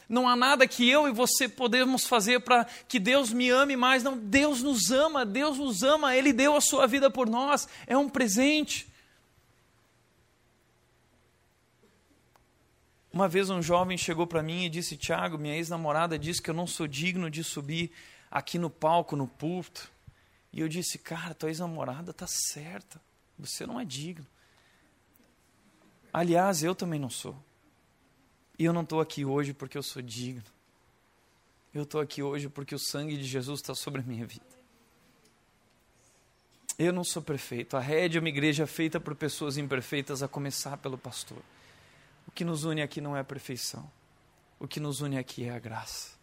Não 0.08 0.26
há 0.26 0.34
nada 0.34 0.66
que 0.66 0.88
eu 0.88 1.06
e 1.06 1.12
você 1.12 1.48
podemos 1.48 2.06
fazer 2.06 2.40
para 2.40 2.64
que 2.64 2.98
Deus 2.98 3.30
me 3.30 3.50
ame 3.50 3.76
mais. 3.76 4.02
Não, 4.02 4.16
Deus 4.16 4.62
nos 4.62 4.90
ama, 4.90 5.26
Deus 5.26 5.58
nos 5.58 5.82
ama, 5.82 6.16
Ele 6.16 6.32
deu 6.32 6.56
a 6.56 6.60
sua 6.60 6.86
vida 6.86 7.10
por 7.10 7.28
nós, 7.28 7.68
é 7.86 7.96
um 7.96 8.08
presente. 8.08 8.88
Uma 13.12 13.28
vez 13.28 13.50
um 13.50 13.60
jovem 13.60 13.98
chegou 13.98 14.26
para 14.26 14.42
mim 14.42 14.64
e 14.64 14.70
disse: 14.70 14.96
Tiago, 14.96 15.36
minha 15.36 15.56
ex-namorada 15.56 16.18
disse 16.18 16.40
que 16.40 16.48
eu 16.48 16.54
não 16.54 16.66
sou 16.66 16.86
digno 16.86 17.30
de 17.30 17.44
subir 17.44 17.90
aqui 18.30 18.58
no 18.58 18.70
palco, 18.70 19.16
no 19.16 19.26
púlpito. 19.26 19.90
E 20.52 20.60
eu 20.60 20.68
disse: 20.68 20.98
Cara, 20.98 21.34
tua 21.34 21.50
ex-namorada 21.50 22.12
está 22.12 22.26
certa, 22.26 23.00
você 23.38 23.66
não 23.66 23.78
é 23.78 23.84
digno. 23.84 24.26
Aliás, 26.12 26.62
eu 26.62 26.74
também 26.74 26.98
não 26.98 27.10
sou. 27.10 27.36
E 28.58 28.64
eu 28.64 28.72
não 28.72 28.82
estou 28.82 29.00
aqui 29.00 29.24
hoje 29.24 29.54
porque 29.54 29.78
eu 29.78 29.82
sou 29.82 30.02
digno. 30.02 30.42
Eu 31.72 31.84
estou 31.84 32.00
aqui 32.00 32.22
hoje 32.22 32.48
porque 32.48 32.74
o 32.74 32.78
sangue 32.78 33.16
de 33.16 33.24
Jesus 33.24 33.60
está 33.60 33.74
sobre 33.74 34.00
a 34.00 34.04
minha 34.04 34.26
vida. 34.26 34.44
Eu 36.78 36.92
não 36.92 37.04
sou 37.04 37.22
perfeito. 37.22 37.76
A 37.76 37.80
rede 37.80 38.16
é 38.16 38.20
uma 38.20 38.28
igreja 38.28 38.66
feita 38.66 38.98
por 38.98 39.14
pessoas 39.14 39.56
imperfeitas, 39.56 40.22
a 40.22 40.28
começar 40.28 40.76
pelo 40.78 40.98
pastor. 40.98 41.42
O 42.26 42.30
que 42.30 42.44
nos 42.44 42.64
une 42.64 42.82
aqui 42.82 43.00
não 43.00 43.16
é 43.16 43.20
a 43.20 43.24
perfeição. 43.24 43.88
O 44.58 44.66
que 44.66 44.80
nos 44.80 45.00
une 45.00 45.18
aqui 45.18 45.44
é 45.44 45.50
a 45.50 45.58
graça. 45.58 46.16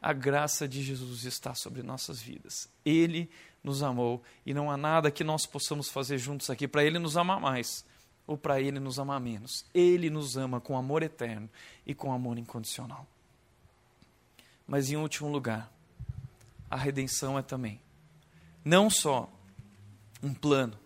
A 0.00 0.12
graça 0.12 0.68
de 0.68 0.82
Jesus 0.82 1.24
está 1.24 1.54
sobre 1.54 1.82
nossas 1.82 2.20
vidas. 2.20 2.68
Ele 2.84 3.28
nos 3.62 3.82
amou 3.82 4.22
e 4.44 4.52
não 4.52 4.70
há 4.70 4.76
nada 4.76 5.10
que 5.10 5.24
nós 5.24 5.46
possamos 5.46 5.88
fazer 5.88 6.18
juntos 6.18 6.50
aqui 6.50 6.68
para 6.68 6.84
Ele 6.84 6.98
nos 6.98 7.16
amar 7.16 7.40
mais 7.40 7.84
ou 8.26 8.36
para 8.36 8.60
Ele 8.60 8.80
nos 8.80 8.98
amar 8.98 9.20
menos. 9.20 9.64
Ele 9.74 10.10
nos 10.10 10.36
ama 10.36 10.60
com 10.60 10.76
amor 10.76 11.02
eterno 11.02 11.48
e 11.86 11.94
com 11.94 12.12
amor 12.12 12.38
incondicional. 12.38 13.06
Mas, 14.66 14.90
em 14.90 14.96
último 14.96 15.28
lugar, 15.28 15.70
a 16.70 16.76
redenção 16.76 17.38
é 17.38 17.42
também 17.42 17.80
não 18.64 18.88
só 18.88 19.30
um 20.22 20.32
plano, 20.32 20.78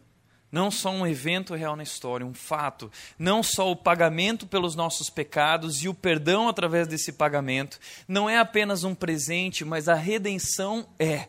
não 0.50 0.70
só 0.70 0.90
um 0.90 1.06
evento 1.06 1.54
real 1.54 1.76
na 1.76 1.82
história, 1.82 2.26
um 2.26 2.34
fato, 2.34 2.90
não 3.18 3.42
só 3.42 3.70
o 3.70 3.76
pagamento 3.76 4.46
pelos 4.46 4.74
nossos 4.74 5.08
pecados 5.08 5.84
e 5.84 5.88
o 5.88 5.94
perdão 5.94 6.48
através 6.48 6.88
desse 6.88 7.12
pagamento, 7.12 7.78
não 8.08 8.28
é 8.28 8.38
apenas 8.38 8.82
um 8.82 8.94
presente, 8.94 9.64
mas 9.64 9.88
a 9.88 9.94
redenção 9.94 10.88
é 10.98 11.28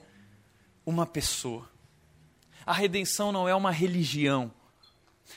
uma 0.85 1.05
pessoa. 1.05 1.69
A 2.65 2.73
redenção 2.73 3.31
não 3.31 3.47
é 3.47 3.53
uma 3.53 3.71
religião. 3.71 4.51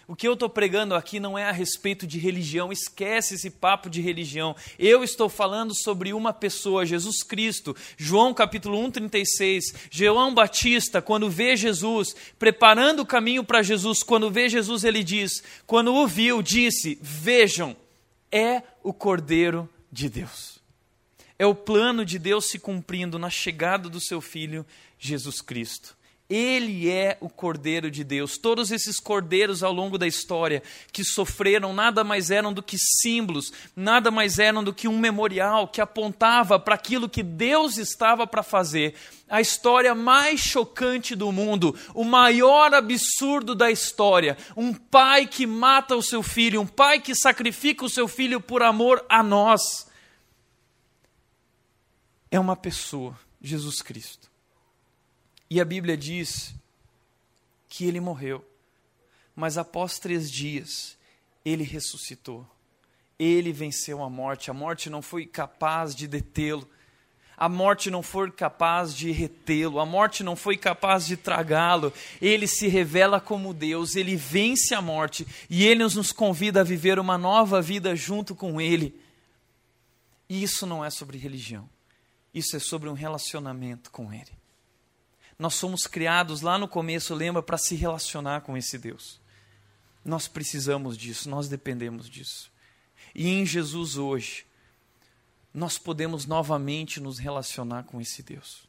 O 0.07 0.17
que 0.17 0.27
eu 0.27 0.35
estou 0.35 0.49
pregando 0.49 0.95
aqui 0.95 1.21
não 1.21 1.39
é 1.39 1.45
a 1.45 1.53
respeito 1.53 2.07
de 2.07 2.19
religião, 2.19 2.73
esquece 2.73 3.35
esse 3.35 3.51
papo 3.51 3.89
de 3.89 4.01
religião. 4.01 4.55
Eu 4.79 5.05
estou 5.05 5.29
falando 5.29 5.75
sobre 5.75 6.13
uma 6.13 6.33
pessoa, 6.33 6.85
Jesus 6.85 7.23
Cristo. 7.23 7.77
João 7.97 8.35
capítulo 8.35 8.79
1, 8.85 8.91
36. 8.91 9.75
João 9.91 10.35
Batista, 10.35 11.01
quando 11.01 11.31
vê 11.31 11.57
Jesus, 11.57 12.15
preparando 12.39 13.01
o 13.01 13.07
caminho 13.07 13.45
para 13.45 13.63
Jesus, 13.63 14.03
quando 14.03 14.31
vê 14.31 14.49
Jesus, 14.49 14.85
ele 14.85 15.05
diz: 15.05 15.43
quando 15.67 15.95
o 15.95 16.07
viu, 16.07 16.43
disse: 16.43 16.99
Vejam, 17.01 17.77
é 18.31 18.63
o 18.83 18.93
Cordeiro 18.93 19.69
de 19.91 20.09
Deus. 20.09 20.61
É 21.39 21.47
o 21.47 21.55
plano 21.55 22.05
de 22.05 22.19
Deus 22.19 22.49
se 22.49 22.59
cumprindo 22.59 23.19
na 23.19 23.29
chegada 23.29 23.89
do 23.89 24.01
seu 24.01 24.21
filho, 24.21 24.65
Jesus 24.99 25.41
Cristo. 25.41 25.97
Ele 26.33 26.89
é 26.89 27.19
o 27.21 27.29
Cordeiro 27.29 27.91
de 27.91 28.03
Deus. 28.03 28.39
Todos 28.39 28.71
esses 28.71 28.99
cordeiros 28.99 29.63
ao 29.63 29.71
longo 29.71 29.99
da 29.99 30.07
história 30.07 30.63
que 30.91 31.05
sofreram 31.05 31.75
nada 31.75 32.03
mais 32.03 32.31
eram 32.31 32.55
do 32.55 32.63
que 32.63 32.79
símbolos, 32.79 33.53
nada 33.77 34.11
mais 34.11 34.39
eram 34.39 34.65
do 34.65 34.73
que 34.73 34.89
um 34.89 34.99
memorial 34.99 35.69
que 35.69 35.79
apontava 35.79 36.59
para 36.59 36.75
aquilo 36.75 37.07
que 37.07 37.23
Deus 37.23 37.77
estava 37.77 38.27
para 38.27 38.43
fazer. 38.43 38.95
A 39.29 39.43
história 39.43 39.95
mais 39.95 40.41
chocante 40.41 41.15
do 41.15 41.31
mundo, 41.31 41.79
o 41.95 42.03
maior 42.03 42.73
absurdo 42.73 43.55
da 43.55 43.71
história. 43.71 44.39
Um 44.57 44.73
pai 44.73 45.27
que 45.27 45.47
mata 45.47 45.95
o 45.95 46.03
seu 46.03 46.23
filho, 46.23 46.63
um 46.63 46.67
pai 46.67 46.99
que 46.99 47.15
sacrifica 47.15 47.85
o 47.85 47.91
seu 47.91 48.09
filho 48.09 48.41
por 48.41 48.63
amor 48.63 49.05
a 49.07 49.23
nós. 49.23 49.87
É 52.31 52.41
uma 52.41 52.57
pessoa, 52.57 53.15
Jesus 53.39 53.83
Cristo. 53.83 54.32
E 55.53 55.61
a 55.61 55.67
Bíblia 55.67 55.99
diz 55.99 56.55
que 57.69 57.85
ele 57.85 58.01
morreu, 58.01 58.43
mas 59.37 59.59
após 59.59 59.99
três 59.99 60.31
dias 60.31 60.97
ele 61.45 61.63
ressuscitou. 61.63 62.49
Ele 63.19 63.53
venceu 63.53 64.03
a 64.03 64.09
morte. 64.09 64.51
A 64.51 64.55
morte 64.55 64.89
não 64.89 65.03
foi 65.03 65.27
capaz 65.27 65.95
de 65.95 66.09
detê-lo. 66.09 66.67
A 67.37 67.51
morte 67.51 67.91
não 67.91 68.03
foi 68.03 68.31
capaz 68.31 68.95
de 68.95 69.11
retê-lo, 69.11 69.79
a 69.79 69.85
morte 69.85 70.23
não 70.23 70.37
foi 70.37 70.57
capaz 70.57 71.07
de 71.07 71.19
tragá-lo. 71.19 71.93
Ele 72.19 72.47
se 72.47 72.67
revela 72.67 73.21
como 73.21 73.53
Deus, 73.53 73.95
ele 73.95 74.17
vence 74.17 74.75
a 74.75 74.81
morte 74.81 75.27
e 75.51 75.67
ele 75.67 75.83
nos 75.83 76.13
convida 76.13 76.63
a 76.63 76.65
viver 76.65 76.99
uma 76.99 77.19
nova 77.19 77.61
vida 77.61 77.95
junto 77.95 78.35
com 78.35 78.59
ele. 78.59 78.99
E 80.31 80.43
isso 80.43 80.65
não 80.67 80.83
é 80.83 80.89
sobre 80.89 81.19
religião, 81.19 81.69
isso 82.33 82.57
é 82.57 82.59
sobre 82.59 82.89
um 82.89 82.95
relacionamento 82.95 83.91
com 83.91 84.11
ele. 84.11 84.42
Nós 85.43 85.55
somos 85.55 85.89
criados 85.89 86.41
lá 86.41 86.57
no 86.57 86.69
começo, 86.69 87.13
lembra, 87.17 87.43
para 87.43 87.59
se 87.59 87.75
relacionar 87.75 88.43
com 88.43 88.57
esse 88.57 88.79
Deus. 88.79 89.21
Nós 90.05 90.29
precisamos 90.29 90.97
disso, 90.97 91.29
nós 91.29 91.49
dependemos 91.49 92.09
disso. 92.09 92.49
E 93.13 93.27
em 93.27 93.45
Jesus 93.45 93.97
hoje, 93.97 94.47
nós 95.53 95.79
podemos 95.79 96.27
novamente 96.27 97.01
nos 97.01 97.19
relacionar 97.19 97.83
com 97.83 98.01
esse 98.01 98.23
Deus. 98.23 98.69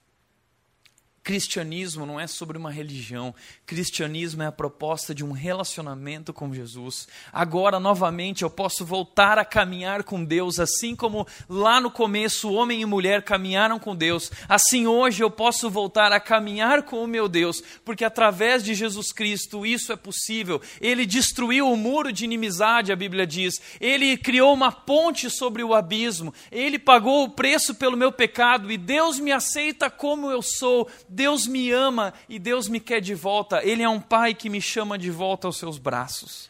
Cristianismo 1.24 2.06
não 2.06 2.20
é 2.20 2.28
sobre 2.28 2.58
uma 2.58 2.70
religião. 2.70 3.34
Cristianismo 3.66 4.44
é 4.44 4.48
a 4.48 4.52
proposta 4.52 5.16
de 5.16 5.24
um 5.24 5.32
relacionamento 5.32 6.34
com 6.34 6.54
Jesus. 6.54 7.08
Agora, 7.32 7.80
novamente, 7.80 8.44
eu 8.44 8.50
posso 8.50 8.86
voltar 8.86 9.40
a 9.40 9.46
caminhar 9.46 10.04
com 10.04 10.22
Deus, 10.22 10.60
assim 10.60 10.94
como 10.94 11.26
lá 11.48 11.80
no 11.80 11.90
começo 11.90 12.52
homem 12.52 12.82
e 12.82 12.86
mulher 12.86 13.24
caminharam 13.24 13.80
com 13.80 13.96
Deus. 13.96 14.30
Assim, 14.50 14.86
hoje 14.86 15.24
eu 15.24 15.32
posso 15.32 15.70
voltar 15.70 16.12
a 16.12 16.20
caminhar 16.20 16.84
com 16.84 17.02
o 17.02 17.08
meu 17.08 17.30
Deus, 17.30 17.64
porque 17.86 18.04
através 18.04 18.62
de 18.62 18.74
Jesus 18.74 19.14
Cristo 19.14 19.66
isso 19.66 19.94
é 19.94 19.96
possível. 19.96 20.62
Ele 20.82 21.06
destruiu 21.06 21.72
o 21.72 21.78
muro 21.78 22.12
de 22.12 22.26
inimizade, 22.26 22.92
a 22.92 22.98
Bíblia 22.98 23.26
diz. 23.26 23.62
Ele 23.80 24.18
criou 24.18 24.54
uma 24.54 24.74
ponte 24.74 25.30
sobre 25.30 25.64
o 25.64 25.74
abismo. 25.74 26.34
Ele 26.52 26.78
pagou 26.78 27.24
o 27.24 27.30
preço 27.30 27.76
pelo 27.76 27.96
meu 27.96 28.12
pecado 28.12 28.70
e 28.70 28.78
Deus 28.78 29.20
me 29.20 29.32
aceita 29.32 29.90
como 29.90 30.30
eu 30.30 30.42
sou 30.42 30.90
Deus 31.14 31.46
me 31.46 31.72
ama 31.72 32.14
e 32.28 32.40
Deus 32.40 32.68
me 32.68 32.80
quer 32.80 33.00
de 33.00 33.14
volta. 33.14 33.64
Ele 33.64 33.84
é 33.84 33.90
um 33.90 34.02
pai 34.02 34.34
que 34.34 34.50
me 34.50 34.60
chama 34.60 34.98
de 34.98 35.12
volta 35.12 35.48
aos 35.48 35.58
seus 35.58 35.78
braços. 35.78 36.50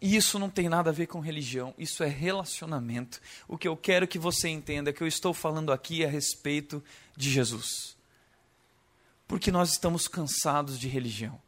E 0.00 0.16
isso 0.16 0.38
não 0.38 0.50
tem 0.50 0.68
nada 0.68 0.90
a 0.90 0.92
ver 0.92 1.06
com 1.06 1.20
religião, 1.20 1.74
isso 1.76 2.02
é 2.02 2.08
relacionamento. 2.08 3.20
O 3.46 3.58
que 3.58 3.68
eu 3.68 3.76
quero 3.76 4.08
que 4.08 4.18
você 4.18 4.48
entenda 4.48 4.90
é 4.90 4.92
que 4.92 5.02
eu 5.02 5.06
estou 5.06 5.34
falando 5.34 5.72
aqui 5.72 6.04
a 6.04 6.08
respeito 6.08 6.82
de 7.14 7.30
Jesus. 7.30 7.96
Porque 9.28 9.52
nós 9.52 9.70
estamos 9.72 10.08
cansados 10.08 10.78
de 10.78 10.88
religião 10.88 11.38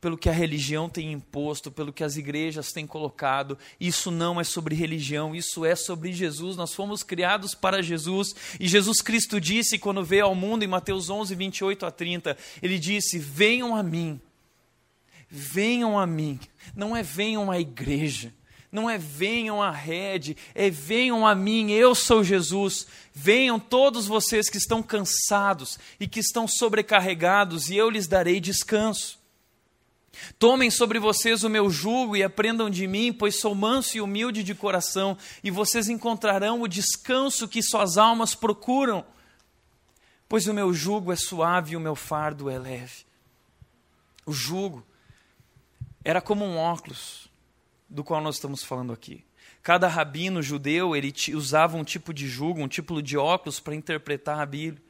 pelo 0.00 0.16
que 0.16 0.28
a 0.28 0.32
religião 0.32 0.88
tem 0.88 1.12
imposto, 1.12 1.70
pelo 1.70 1.92
que 1.92 2.02
as 2.02 2.16
igrejas 2.16 2.72
têm 2.72 2.86
colocado. 2.86 3.58
Isso 3.78 4.10
não 4.10 4.40
é 4.40 4.44
sobre 4.44 4.74
religião, 4.74 5.34
isso 5.34 5.64
é 5.64 5.76
sobre 5.76 6.12
Jesus. 6.12 6.56
Nós 6.56 6.72
fomos 6.72 7.02
criados 7.02 7.54
para 7.54 7.82
Jesus. 7.82 8.34
E 8.58 8.66
Jesus 8.66 9.02
Cristo 9.02 9.40
disse, 9.40 9.78
quando 9.78 10.02
veio 10.02 10.24
ao 10.24 10.34
mundo, 10.34 10.62
em 10.62 10.68
Mateus 10.68 11.10
11, 11.10 11.34
28 11.34 11.84
a 11.84 11.90
30, 11.90 12.36
ele 12.62 12.78
disse: 12.78 13.18
Venham 13.18 13.76
a 13.76 13.82
mim, 13.82 14.18
venham 15.28 15.98
a 15.98 16.06
mim. 16.06 16.40
Não 16.74 16.96
é 16.96 17.02
venham 17.02 17.50
à 17.50 17.60
igreja. 17.60 18.32
Não 18.72 18.88
é 18.88 18.96
venham 18.96 19.60
à 19.60 19.72
rede, 19.72 20.36
é 20.54 20.70
venham 20.70 21.26
a 21.26 21.34
mim, 21.34 21.72
eu 21.72 21.92
sou 21.92 22.22
Jesus. 22.22 22.86
Venham 23.12 23.58
todos 23.58 24.06
vocês 24.06 24.48
que 24.48 24.58
estão 24.58 24.80
cansados 24.80 25.76
e 25.98 26.06
que 26.06 26.20
estão 26.20 26.46
sobrecarregados, 26.46 27.68
e 27.68 27.76
eu 27.76 27.90
lhes 27.90 28.06
darei 28.06 28.38
descanso. 28.38 29.19
Tomem 30.38 30.70
sobre 30.70 30.98
vocês 30.98 31.44
o 31.44 31.48
meu 31.48 31.70
jugo 31.70 32.16
e 32.16 32.22
aprendam 32.22 32.68
de 32.68 32.86
mim, 32.86 33.12
pois 33.12 33.38
sou 33.38 33.54
manso 33.54 33.96
e 33.96 34.00
humilde 34.00 34.42
de 34.42 34.54
coração, 34.54 35.16
e 35.42 35.50
vocês 35.50 35.88
encontrarão 35.88 36.62
o 36.62 36.68
descanso 36.68 37.48
que 37.48 37.62
suas 37.62 37.96
almas 37.96 38.34
procuram. 38.34 39.04
Pois 40.28 40.46
o 40.46 40.54
meu 40.54 40.72
jugo 40.72 41.12
é 41.12 41.16
suave 41.16 41.72
e 41.72 41.76
o 41.76 41.80
meu 41.80 41.94
fardo 41.94 42.50
é 42.50 42.58
leve. 42.58 43.04
O 44.26 44.32
jugo 44.32 44.86
era 46.04 46.20
como 46.20 46.44
um 46.44 46.56
óculos, 46.56 47.28
do 47.88 48.04
qual 48.04 48.20
nós 48.20 48.36
estamos 48.36 48.62
falando 48.62 48.92
aqui. 48.92 49.24
Cada 49.62 49.88
rabino 49.88 50.42
judeu 50.42 50.96
ele 50.96 51.12
usava 51.34 51.76
um 51.76 51.84
tipo 51.84 52.14
de 52.14 52.28
jugo, 52.28 52.60
um 52.60 52.68
tipo 52.68 53.02
de 53.02 53.18
óculos 53.18 53.60
para 53.60 53.74
interpretar 53.74 54.38
a 54.38 54.46
Bíblia. 54.46 54.82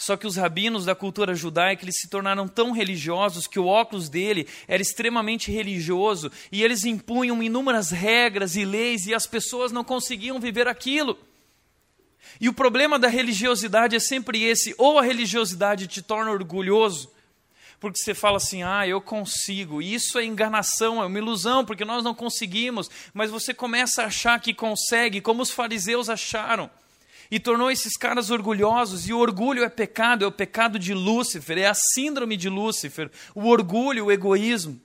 Só 0.00 0.16
que 0.16 0.26
os 0.26 0.36
rabinos 0.36 0.86
da 0.86 0.94
cultura 0.94 1.34
judaica 1.34 1.84
eles 1.84 1.98
se 2.00 2.08
tornaram 2.08 2.48
tão 2.48 2.72
religiosos 2.72 3.46
que 3.46 3.58
o 3.58 3.66
óculos 3.66 4.08
dele 4.08 4.48
era 4.66 4.80
extremamente 4.80 5.52
religioso 5.52 6.32
e 6.50 6.62
eles 6.62 6.86
impunham 6.86 7.42
inúmeras 7.42 7.90
regras 7.90 8.56
e 8.56 8.64
leis 8.64 9.06
e 9.06 9.12
as 9.12 9.26
pessoas 9.26 9.70
não 9.70 9.84
conseguiam 9.84 10.40
viver 10.40 10.66
aquilo. 10.66 11.18
E 12.40 12.48
o 12.48 12.54
problema 12.54 12.98
da 12.98 13.08
religiosidade 13.08 13.94
é 13.94 14.00
sempre 14.00 14.42
esse: 14.42 14.74
ou 14.78 14.98
a 14.98 15.02
religiosidade 15.02 15.86
te 15.86 16.00
torna 16.00 16.30
orgulhoso, 16.30 17.12
porque 17.78 17.98
você 17.98 18.14
fala 18.14 18.38
assim, 18.38 18.62
ah, 18.62 18.88
eu 18.88 19.02
consigo. 19.02 19.82
Isso 19.82 20.18
é 20.18 20.24
enganação, 20.24 21.02
é 21.02 21.04
uma 21.04 21.18
ilusão, 21.18 21.62
porque 21.62 21.84
nós 21.84 22.02
não 22.02 22.14
conseguimos. 22.14 22.90
Mas 23.12 23.30
você 23.30 23.52
começa 23.52 24.02
a 24.02 24.06
achar 24.06 24.40
que 24.40 24.54
consegue, 24.54 25.20
como 25.20 25.42
os 25.42 25.50
fariseus 25.50 26.08
acharam. 26.08 26.70
E 27.30 27.38
tornou 27.38 27.70
esses 27.70 27.96
caras 27.96 28.30
orgulhosos. 28.30 29.08
E 29.08 29.12
o 29.12 29.18
orgulho 29.18 29.62
é 29.62 29.68
pecado, 29.68 30.24
é 30.24 30.28
o 30.28 30.32
pecado 30.32 30.78
de 30.78 30.92
Lúcifer, 30.92 31.58
é 31.58 31.66
a 31.66 31.74
síndrome 31.74 32.36
de 32.36 32.48
Lúcifer. 32.48 33.10
O 33.34 33.46
orgulho, 33.46 34.06
o 34.06 34.12
egoísmo. 34.12 34.80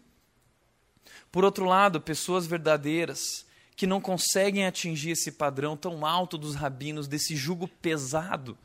Por 1.32 1.44
outro 1.44 1.66
lado, 1.66 2.00
pessoas 2.00 2.46
verdadeiras 2.46 3.46
que 3.76 3.88
não 3.88 4.00
conseguem 4.00 4.66
atingir 4.66 5.12
esse 5.12 5.32
padrão 5.32 5.76
tão 5.76 6.06
alto 6.06 6.38
dos 6.38 6.56
rabinos, 6.56 7.08
desse 7.08 7.36
jugo 7.36 7.68
pesado 7.68 8.58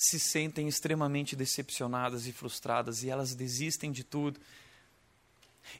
se 0.00 0.18
sentem 0.18 0.66
extremamente 0.66 1.36
decepcionadas 1.36 2.26
e 2.26 2.32
frustradas 2.32 3.02
e 3.02 3.10
elas 3.10 3.34
desistem 3.34 3.92
de 3.92 4.02
tudo 4.02 4.40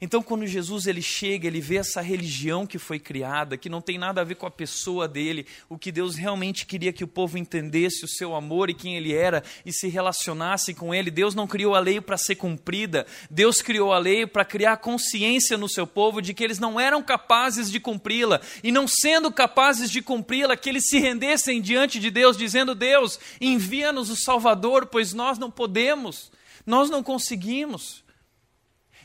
então, 0.00 0.22
quando 0.22 0.46
Jesus 0.46 0.86
ele 0.86 1.02
chega, 1.02 1.46
ele 1.46 1.60
vê 1.60 1.76
essa 1.76 2.00
religião 2.00 2.66
que 2.66 2.78
foi 2.78 2.98
criada, 2.98 3.56
que 3.56 3.68
não 3.68 3.80
tem 3.80 3.98
nada 3.98 4.20
a 4.20 4.24
ver 4.24 4.34
com 4.34 4.46
a 4.46 4.50
pessoa 4.50 5.06
dele, 5.06 5.46
o 5.68 5.78
que 5.78 5.92
Deus 5.92 6.16
realmente 6.16 6.64
queria 6.64 6.92
que 6.92 7.04
o 7.04 7.08
povo 7.08 7.36
entendesse 7.36 8.04
o 8.04 8.08
seu 8.08 8.34
amor 8.34 8.70
e 8.70 8.74
quem 8.74 8.96
ele 8.96 9.12
era 9.12 9.42
e 9.64 9.72
se 9.72 9.88
relacionasse 9.88 10.72
com 10.72 10.94
ele. 10.94 11.10
Deus 11.10 11.34
não 11.34 11.46
criou 11.46 11.74
a 11.74 11.80
lei 11.80 12.00
para 12.00 12.16
ser 12.16 12.36
cumprida, 12.36 13.06
Deus 13.30 13.60
criou 13.60 13.92
a 13.92 13.98
lei 13.98 14.26
para 14.26 14.44
criar 14.44 14.78
consciência 14.78 15.58
no 15.58 15.68
seu 15.68 15.86
povo 15.86 16.22
de 16.22 16.32
que 16.32 16.44
eles 16.44 16.58
não 16.58 16.80
eram 16.80 17.02
capazes 17.02 17.70
de 17.70 17.78
cumpri-la 17.78 18.40
e 18.62 18.72
não 18.72 18.86
sendo 18.88 19.30
capazes 19.30 19.90
de 19.90 20.00
cumpri-la, 20.00 20.56
que 20.56 20.68
eles 20.68 20.88
se 20.88 20.98
rendessem 20.98 21.60
diante 21.60 21.98
de 21.98 22.10
Deus, 22.10 22.36
dizendo: 22.36 22.74
Deus, 22.74 23.18
envia-nos 23.40 24.08
o 24.08 24.16
Salvador, 24.16 24.86
pois 24.86 25.12
nós 25.12 25.38
não 25.38 25.50
podemos, 25.50 26.30
nós 26.64 26.88
não 26.88 27.02
conseguimos. 27.02 28.02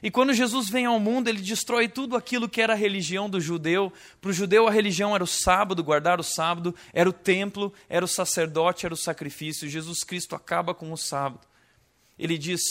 E 0.06 0.12
quando 0.12 0.36
Jesus 0.36 0.70
vem 0.70 0.86
ao 0.86 1.00
mundo, 1.00 1.30
ele 1.30 1.42
destrói 1.42 1.88
tudo 1.88 2.16
aquilo 2.16 2.48
que 2.48 2.62
era 2.62 2.74
a 2.74 2.76
religião 2.76 3.28
do 3.28 3.42
judeu. 3.42 3.92
Para 4.22 4.30
o 4.30 4.34
judeu, 4.34 4.68
a 4.68 4.72
religião 4.72 5.16
era 5.16 5.24
o 5.24 5.28
sábado, 5.28 5.84
guardar 5.84 6.20
o 6.20 6.24
sábado, 6.24 6.76
era 6.94 7.10
o 7.10 7.12
templo, 7.12 7.74
era 7.90 8.06
o 8.06 8.08
sacerdote, 8.08 8.86
era 8.86 8.94
o 8.94 8.98
sacrifício. 8.98 9.68
Jesus 9.68 10.04
Cristo 10.04 10.36
acaba 10.36 10.76
com 10.76 10.92
o 10.92 10.96
sábado. 10.96 11.48
Ele 12.20 12.38
diz, 12.38 12.62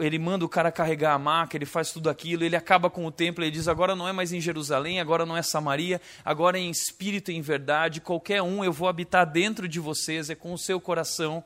ele 0.00 0.18
manda 0.18 0.44
o 0.44 0.48
cara 0.48 0.72
carregar 0.72 1.14
a 1.14 1.18
maca, 1.20 1.56
ele 1.56 1.66
faz 1.66 1.92
tudo 1.92 2.10
aquilo, 2.10 2.42
ele 2.42 2.56
acaba 2.56 2.90
com 2.90 3.06
o 3.06 3.12
templo, 3.12 3.44
ele 3.44 3.52
diz: 3.52 3.68
agora 3.68 3.94
não 3.94 4.08
é 4.08 4.12
mais 4.12 4.32
em 4.32 4.40
Jerusalém, 4.40 5.00
agora 5.00 5.24
não 5.24 5.36
é 5.36 5.42
Samaria, 5.42 6.00
agora 6.24 6.58
é 6.58 6.62
em 6.62 6.70
espírito 6.70 7.30
e 7.30 7.36
em 7.36 7.42
verdade. 7.42 8.00
Qualquer 8.00 8.42
um 8.42 8.64
eu 8.64 8.72
vou 8.72 8.88
habitar 8.88 9.24
dentro 9.24 9.68
de 9.68 9.78
vocês, 9.78 10.30
é 10.30 10.34
com 10.34 10.52
o 10.52 10.58
seu 10.58 10.80
coração. 10.80 11.44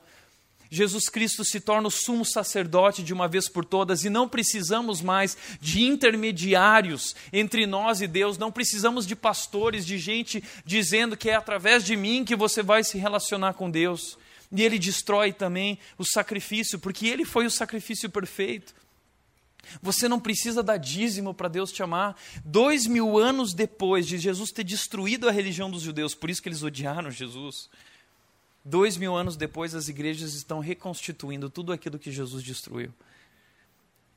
Jesus 0.69 1.09
Cristo 1.09 1.43
se 1.43 1.59
torna 1.59 1.87
o 1.87 1.91
sumo 1.91 2.23
sacerdote 2.23 3.01
de 3.01 3.11
uma 3.11 3.27
vez 3.27 3.49
por 3.49 3.65
todas 3.65 4.05
e 4.05 4.09
não 4.09 4.29
precisamos 4.29 5.01
mais 5.01 5.35
de 5.59 5.81
intermediários 5.81 7.15
entre 7.33 7.65
nós 7.65 8.01
e 8.01 8.07
Deus, 8.07 8.37
não 8.37 8.51
precisamos 8.51 9.07
de 9.07 9.15
pastores, 9.15 9.85
de 9.85 9.97
gente 9.97 10.43
dizendo 10.63 11.17
que 11.17 11.29
é 11.29 11.35
através 11.35 11.83
de 11.83 11.95
mim 11.95 12.23
que 12.23 12.35
você 12.35 12.61
vai 12.61 12.83
se 12.83 12.99
relacionar 12.99 13.53
com 13.53 13.69
Deus. 13.69 14.17
E 14.51 14.63
ele 14.63 14.77
destrói 14.77 15.33
também 15.33 15.79
o 15.97 16.05
sacrifício, 16.05 16.77
porque 16.77 17.07
ele 17.07 17.25
foi 17.25 17.45
o 17.45 17.51
sacrifício 17.51 18.09
perfeito. 18.09 18.73
Você 19.81 20.07
não 20.07 20.19
precisa 20.19 20.63
dar 20.63 20.77
dízimo 20.77 21.33
para 21.33 21.47
Deus 21.47 21.71
te 21.71 21.83
amar. 21.83 22.15
Dois 22.45 22.85
mil 22.87 23.17
anos 23.17 23.53
depois 23.53 24.07
de 24.07 24.17
Jesus 24.17 24.51
ter 24.51 24.63
destruído 24.63 25.27
a 25.27 25.31
religião 25.31 25.69
dos 25.69 25.81
judeus, 25.81 26.13
por 26.13 26.29
isso 26.29 26.41
que 26.41 26.49
eles 26.49 26.63
odiaram 26.63 27.09
Jesus 27.09 27.69
Dois 28.63 28.97
mil 28.97 29.15
anos 29.15 29.37
depois, 29.37 29.73
as 29.73 29.87
igrejas 29.87 30.33
estão 30.33 30.59
reconstituindo 30.59 31.49
tudo 31.49 31.71
aquilo 31.71 31.97
que 31.97 32.11
Jesus 32.11 32.43
destruiu. 32.43 32.93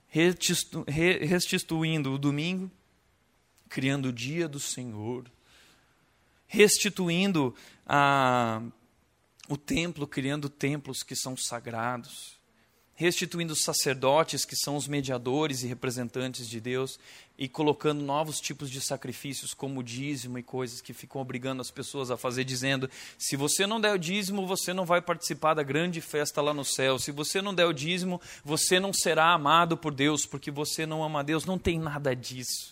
Restituindo 0.09 2.13
o 2.13 2.19
domingo, 2.19 2.71
criando 3.69 4.09
o 4.09 4.13
dia 4.13 4.47
do 4.47 4.61
Senhor, 4.61 5.25
restituindo 6.47 7.55
a, 7.87 8.61
o 9.49 9.57
templo, 9.57 10.07
criando 10.07 10.51
templos 10.51 11.03
que 11.03 11.17
são 11.17 11.35
sagrados, 11.35 12.37
restituindo 12.95 13.55
os 13.55 13.63
sacerdotes, 13.63 14.45
que 14.45 14.55
são 14.55 14.77
os 14.77 14.87
mediadores 14.87 15.63
e 15.63 15.67
representantes 15.67 16.47
de 16.47 16.61
Deus, 16.61 16.99
e 17.43 17.49
colocando 17.49 18.05
novos 18.05 18.41
tipos 18.41 18.71
de 18.71 18.81
sacrifícios, 18.81 19.53
como 19.53 19.83
dízimo 19.83 20.39
e 20.39 20.45
coisas 20.45 20.81
que 20.81 20.93
ficam 20.93 21.21
obrigando 21.21 21.61
as 21.61 21.73
pessoas 21.73 22.09
a 22.09 22.17
fazer, 22.17 22.45
dizendo: 22.45 22.89
se 23.19 23.35
você 23.35 23.67
não 23.67 23.81
der 23.81 23.93
o 23.93 23.99
dízimo, 23.99 24.47
você 24.47 24.73
não 24.73 24.85
vai 24.85 25.03
participar 25.03 25.53
da 25.53 25.65
grande 25.65 26.01
festa 26.01 26.41
lá 26.41 26.55
no 26.55 26.65
céu. 26.65 27.01
Se 27.01 27.11
você 27.11 27.43
não 27.43 27.53
der 27.53 27.67
o 27.67 27.73
dízimo, 27.73 28.21
você 28.45 28.79
não 28.79 28.93
será 28.93 29.33
amado 29.33 29.77
por 29.77 29.93
Deus, 29.93 30.25
porque 30.25 30.53
você 30.53 30.87
não 30.87 31.03
ama 31.03 31.25
Deus. 31.25 31.45
Não 31.45 31.59
tem 31.59 31.81
nada 31.81 32.15
disso. 32.15 32.72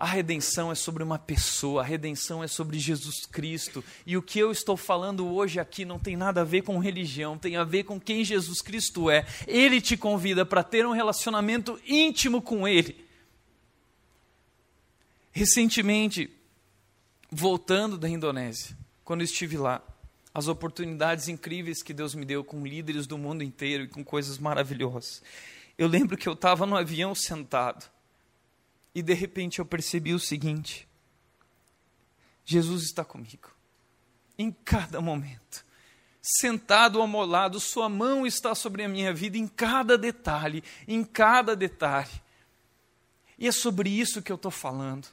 A 0.00 0.06
redenção 0.06 0.72
é 0.72 0.74
sobre 0.74 1.02
uma 1.02 1.18
pessoa, 1.18 1.82
a 1.82 1.84
redenção 1.84 2.42
é 2.42 2.48
sobre 2.48 2.78
Jesus 2.78 3.26
Cristo. 3.26 3.84
E 4.06 4.16
o 4.16 4.22
que 4.22 4.38
eu 4.38 4.50
estou 4.50 4.74
falando 4.74 5.28
hoje 5.28 5.60
aqui 5.60 5.84
não 5.84 5.98
tem 5.98 6.16
nada 6.16 6.40
a 6.40 6.44
ver 6.44 6.62
com 6.62 6.78
religião, 6.78 7.36
tem 7.36 7.54
a 7.58 7.64
ver 7.64 7.84
com 7.84 8.00
quem 8.00 8.24
Jesus 8.24 8.62
Cristo 8.62 9.10
é. 9.10 9.26
Ele 9.46 9.78
te 9.78 9.98
convida 9.98 10.46
para 10.46 10.64
ter 10.64 10.86
um 10.86 10.92
relacionamento 10.92 11.78
íntimo 11.86 12.40
com 12.40 12.66
Ele. 12.66 13.04
Recentemente, 15.32 16.30
voltando 17.30 17.98
da 17.98 18.08
Indonésia, 18.08 18.74
quando 19.04 19.22
estive 19.22 19.58
lá, 19.58 19.82
as 20.32 20.48
oportunidades 20.48 21.28
incríveis 21.28 21.82
que 21.82 21.92
Deus 21.92 22.14
me 22.14 22.24
deu 22.24 22.42
com 22.42 22.66
líderes 22.66 23.06
do 23.06 23.18
mundo 23.18 23.44
inteiro 23.44 23.84
e 23.84 23.88
com 23.88 24.02
coisas 24.02 24.38
maravilhosas. 24.38 25.22
Eu 25.76 25.86
lembro 25.86 26.16
que 26.16 26.26
eu 26.26 26.32
estava 26.32 26.64
no 26.64 26.74
avião 26.74 27.14
sentado 27.14 27.99
e 28.94 29.02
de 29.02 29.14
repente 29.14 29.58
eu 29.58 29.64
percebi 29.64 30.12
o 30.14 30.18
seguinte: 30.18 30.88
Jesus 32.44 32.84
está 32.84 33.04
comigo, 33.04 33.50
em 34.38 34.50
cada 34.50 35.00
momento. 35.00 35.64
Sentado 36.22 37.00
ao 37.00 37.08
meu 37.08 37.24
lado, 37.24 37.58
Sua 37.58 37.88
mão 37.88 38.26
está 38.26 38.54
sobre 38.54 38.84
a 38.84 38.88
minha 38.88 39.12
vida 39.12 39.38
em 39.38 39.48
cada 39.48 39.96
detalhe, 39.96 40.62
em 40.86 41.02
cada 41.02 41.56
detalhe. 41.56 42.22
E 43.38 43.48
é 43.48 43.52
sobre 43.52 43.88
isso 43.88 44.20
que 44.20 44.30
eu 44.30 44.36
estou 44.36 44.50
falando 44.50 45.08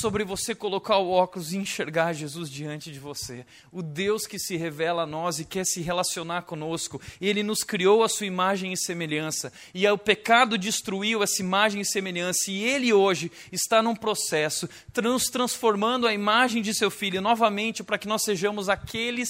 sobre 0.00 0.24
você 0.24 0.54
colocar 0.54 0.96
o 0.96 1.10
óculos 1.10 1.52
e 1.52 1.58
enxergar 1.58 2.14
Jesus 2.14 2.48
diante 2.50 2.90
de 2.90 2.98
você. 2.98 3.44
O 3.70 3.82
Deus 3.82 4.26
que 4.26 4.38
se 4.38 4.56
revela 4.56 5.02
a 5.02 5.06
nós 5.06 5.38
e 5.38 5.44
quer 5.44 5.64
se 5.64 5.82
relacionar 5.82 6.42
conosco. 6.42 7.00
Ele 7.20 7.42
nos 7.42 7.62
criou 7.62 8.02
a 8.02 8.08
sua 8.08 8.26
imagem 8.26 8.72
e 8.72 8.76
semelhança. 8.76 9.52
E 9.74 9.86
o 9.86 9.98
pecado 9.98 10.56
destruiu 10.56 11.22
essa 11.22 11.42
imagem 11.42 11.82
e 11.82 11.84
semelhança. 11.84 12.50
E 12.50 12.64
ele 12.64 12.92
hoje 12.92 13.30
está 13.52 13.82
num 13.82 13.94
processo, 13.94 14.68
trans 14.92 15.24
transformando 15.24 16.06
a 16.06 16.14
imagem 16.14 16.62
de 16.62 16.72
seu 16.72 16.90
filho 16.90 17.20
novamente 17.20 17.84
para 17.84 17.98
que 17.98 18.08
nós 18.08 18.22
sejamos 18.22 18.70
aqueles 18.70 19.28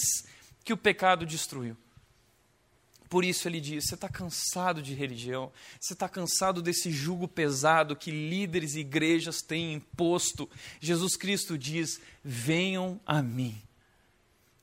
que 0.64 0.72
o 0.72 0.76
pecado 0.76 1.26
destruiu. 1.26 1.76
Por 3.12 3.26
isso 3.26 3.46
ele 3.46 3.60
diz: 3.60 3.84
você 3.84 3.94
está 3.94 4.08
cansado 4.08 4.80
de 4.80 4.94
religião, 4.94 5.52
você 5.78 5.92
está 5.92 6.08
cansado 6.08 6.62
desse 6.62 6.90
jugo 6.90 7.28
pesado 7.28 7.94
que 7.94 8.10
líderes 8.10 8.74
e 8.74 8.80
igrejas 8.80 9.42
têm 9.42 9.74
imposto. 9.74 10.48
Jesus 10.80 11.14
Cristo 11.14 11.58
diz: 11.58 12.00
venham 12.24 12.98
a 13.04 13.20
mim, 13.20 13.60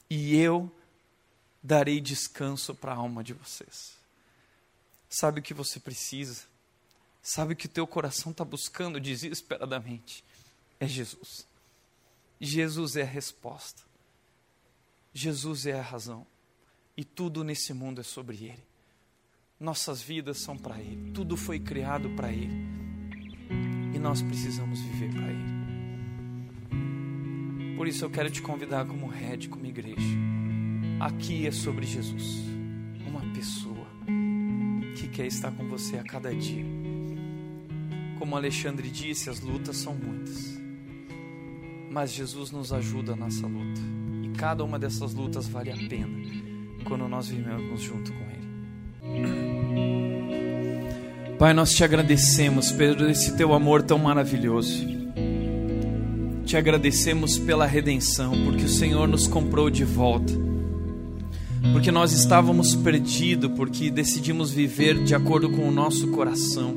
e 0.09 0.35
eu 0.35 0.75
darei 1.61 2.01
descanso 2.01 2.73
para 2.73 2.91
a 2.91 2.95
alma 2.95 3.23
de 3.23 3.33
vocês. 3.33 3.93
Sabe 5.07 5.41
o 5.41 5.43
que 5.43 5.53
você 5.53 5.79
precisa? 5.79 6.41
Sabe 7.21 7.53
o 7.53 7.55
que 7.55 7.67
o 7.67 7.69
teu 7.69 7.85
coração 7.85 8.31
está 8.31 8.43
buscando 8.43 8.99
desesperadamente? 8.99 10.23
É 10.79 10.87
Jesus. 10.87 11.45
Jesus 12.41 12.95
é 12.95 13.03
a 13.03 13.05
resposta. 13.05 13.83
Jesus 15.13 15.67
é 15.67 15.77
a 15.77 15.83
razão 15.83 16.25
e 16.99 17.03
tudo 17.05 17.45
nesse 17.45 17.73
mundo 17.73 18.01
é 18.01 18.03
sobre 18.03 18.35
Ele. 18.35 18.61
Nossas 19.57 20.01
vidas 20.01 20.39
são 20.39 20.57
para 20.57 20.77
Ele, 20.81 21.11
tudo 21.13 21.37
foi 21.37 21.57
criado 21.57 22.09
para 22.09 22.29
Ele 22.29 22.67
e 23.95 23.99
nós 23.99 24.21
precisamos 24.21 24.81
viver 24.81 25.13
para 25.13 25.29
Ele. 25.29 25.59
Por 27.77 27.87
isso 27.87 28.03
eu 28.03 28.09
quero 28.09 28.29
te 28.29 28.41
convidar 28.41 28.85
como 28.85 29.07
rede, 29.07 29.47
como 29.47 29.65
igreja. 29.65 30.17
Aqui 30.99 31.47
é 31.47 31.51
sobre 31.51 31.85
Jesus, 31.85 32.41
uma 33.07 33.21
pessoa 33.33 33.87
que 34.97 35.07
quer 35.07 35.27
estar 35.27 35.53
com 35.53 35.69
você 35.69 35.97
a 35.99 36.03
cada 36.03 36.35
dia. 36.35 36.65
Como 38.17 38.35
Alexandre 38.35 38.89
disse, 38.89 39.29
as 39.29 39.39
lutas 39.39 39.77
são 39.77 39.95
muitas, 39.95 40.59
mas 41.89 42.11
Jesus 42.11 42.51
nos 42.51 42.73
ajuda 42.73 43.15
nessa 43.15 43.47
luta 43.47 43.79
e 44.21 44.37
cada 44.37 44.65
uma 44.65 44.77
dessas 44.77 45.13
lutas 45.13 45.47
vale 45.47 45.71
a 45.71 45.77
pena 45.87 46.48
quando 46.89 47.07
nós 47.07 47.27
vivemos 47.27 47.79
junto 47.79 48.11
com 48.11 48.23
Ele. 48.23 48.49
Pai, 51.37 51.53
nós 51.53 51.71
te 51.71 51.83
agradecemos 51.83 52.71
por 52.71 53.09
esse 53.09 53.37
teu 53.37 53.53
amor 53.53 53.83
tão 53.83 53.99
maravilhoso. 53.99 54.85
Te 56.43 56.57
agradecemos 56.57 57.37
pela 57.37 57.65
redenção, 57.67 58.33
porque 58.43 58.65
o 58.65 58.69
Senhor 58.69 59.07
nos 59.07 59.27
comprou 59.27 59.69
de 59.69 59.85
volta. 59.85 60.33
Porque 61.71 61.91
nós 61.91 62.11
estávamos 62.11 62.73
perdidos, 62.75 63.51
porque 63.55 63.91
decidimos 63.91 64.51
viver 64.51 65.03
de 65.03 65.13
acordo 65.13 65.49
com 65.49 65.67
o 65.67 65.71
nosso 65.71 66.07
coração. 66.07 66.73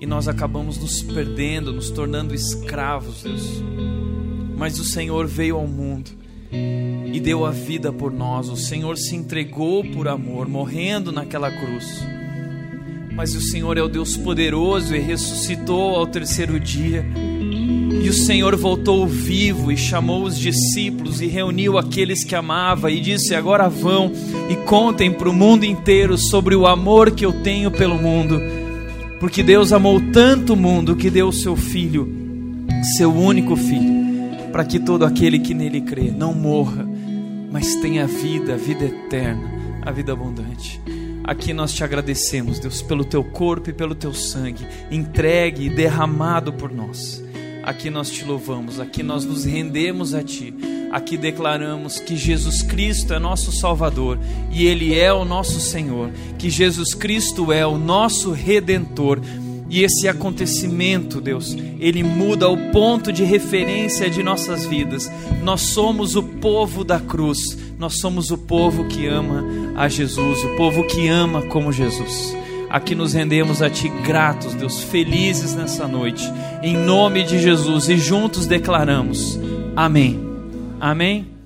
E 0.00 0.06
nós 0.06 0.26
acabamos 0.26 0.78
nos 0.78 1.02
perdendo, 1.02 1.72
nos 1.72 1.90
tornando 1.90 2.34
escravos, 2.34 3.22
Deus. 3.22 3.62
Mas 4.56 4.78
o 4.80 4.84
Senhor 4.84 5.26
veio 5.26 5.56
ao 5.56 5.66
mundo 5.66 6.10
e 6.50 7.20
deu 7.20 7.44
a 7.44 7.50
vida 7.50 7.92
por 7.92 8.12
nós. 8.12 8.48
O 8.48 8.56
Senhor 8.56 8.96
se 8.96 9.14
entregou 9.14 9.84
por 9.84 10.08
amor, 10.08 10.48
morrendo 10.48 11.12
naquela 11.12 11.50
cruz. 11.50 12.06
Mas 13.12 13.34
o 13.34 13.40
Senhor 13.40 13.76
é 13.76 13.82
o 13.82 13.88
Deus 13.88 14.16
poderoso 14.16 14.94
e 14.94 15.00
ressuscitou 15.00 15.96
ao 15.96 16.06
terceiro 16.06 16.58
dia. 16.60 17.04
E 18.00 18.08
o 18.08 18.12
Senhor 18.12 18.54
voltou 18.54 19.06
vivo 19.06 19.72
e 19.72 19.76
chamou 19.76 20.22
os 20.22 20.38
discípulos 20.38 21.20
e 21.20 21.26
reuniu 21.26 21.76
aqueles 21.76 22.22
que 22.22 22.34
amava 22.34 22.90
e 22.90 23.00
disse: 23.00 23.34
Agora 23.34 23.68
vão 23.68 24.12
e 24.48 24.54
contem 24.54 25.10
para 25.10 25.28
o 25.28 25.32
mundo 25.32 25.64
inteiro 25.64 26.16
sobre 26.16 26.54
o 26.54 26.66
amor 26.66 27.10
que 27.10 27.26
eu 27.26 27.32
tenho 27.32 27.70
pelo 27.70 27.96
mundo. 27.96 28.40
Porque 29.18 29.42
Deus 29.42 29.72
amou 29.72 30.00
tanto 30.12 30.52
o 30.52 30.56
mundo 30.56 30.94
que 30.94 31.10
deu 31.10 31.28
o 31.28 31.32
seu 31.32 31.56
filho, 31.56 32.08
seu 32.96 33.12
único 33.12 33.56
filho, 33.56 34.07
para 34.52 34.64
que 34.64 34.78
todo 34.78 35.04
aquele 35.04 35.38
que 35.38 35.54
nele 35.54 35.80
crê 35.80 36.10
não 36.10 36.34
morra, 36.34 36.86
mas 37.50 37.74
tenha 37.76 38.06
vida, 38.06 38.54
a 38.54 38.56
vida 38.56 38.84
eterna, 38.84 39.50
a 39.82 39.90
vida 39.90 40.12
abundante. 40.12 40.80
Aqui 41.24 41.52
nós 41.52 41.74
te 41.74 41.84
agradecemos, 41.84 42.58
Deus, 42.58 42.80
pelo 42.80 43.04
teu 43.04 43.22
corpo 43.22 43.68
e 43.68 43.72
pelo 43.72 43.94
teu 43.94 44.14
sangue, 44.14 44.66
entregue 44.90 45.66
e 45.66 45.70
derramado 45.70 46.52
por 46.52 46.72
nós. 46.72 47.22
Aqui 47.62 47.90
nós 47.90 48.10
te 48.10 48.24
louvamos, 48.24 48.80
aqui 48.80 49.02
nós 49.02 49.26
nos 49.26 49.44
rendemos 49.44 50.14
a 50.14 50.22
ti. 50.22 50.54
Aqui 50.90 51.18
declaramos 51.18 51.98
que 52.00 52.16
Jesus 52.16 52.62
Cristo 52.62 53.12
é 53.12 53.18
nosso 53.18 53.52
Salvador 53.52 54.18
e 54.50 54.66
Ele 54.66 54.98
é 54.98 55.12
o 55.12 55.22
nosso 55.22 55.60
Senhor, 55.60 56.10
que 56.38 56.48
Jesus 56.48 56.94
Cristo 56.94 57.52
é 57.52 57.66
o 57.66 57.76
nosso 57.76 58.32
Redentor. 58.32 59.20
E 59.70 59.82
esse 59.82 60.08
acontecimento, 60.08 61.20
Deus, 61.20 61.56
ele 61.78 62.02
muda 62.02 62.48
o 62.48 62.70
ponto 62.70 63.12
de 63.12 63.22
referência 63.22 64.08
de 64.08 64.22
nossas 64.22 64.64
vidas. 64.64 65.10
Nós 65.42 65.60
somos 65.60 66.16
o 66.16 66.22
povo 66.22 66.82
da 66.82 66.98
cruz, 66.98 67.38
nós 67.78 67.98
somos 67.98 68.30
o 68.30 68.38
povo 68.38 68.86
que 68.86 69.06
ama 69.06 69.44
a 69.76 69.88
Jesus, 69.88 70.42
o 70.42 70.56
povo 70.56 70.84
que 70.84 71.06
ama 71.06 71.42
como 71.42 71.72
Jesus. 71.72 72.36
Aqui 72.70 72.94
nos 72.94 73.14
rendemos 73.14 73.62
a 73.62 73.70
Ti 73.70 73.88
gratos, 74.04 74.54
Deus, 74.54 74.82
felizes 74.82 75.54
nessa 75.54 75.86
noite, 75.86 76.22
em 76.62 76.76
nome 76.76 77.24
de 77.24 77.38
Jesus, 77.38 77.88
e 77.88 77.96
juntos 77.96 78.46
declaramos: 78.46 79.38
Amém. 79.74 80.20
Amém. 80.80 81.37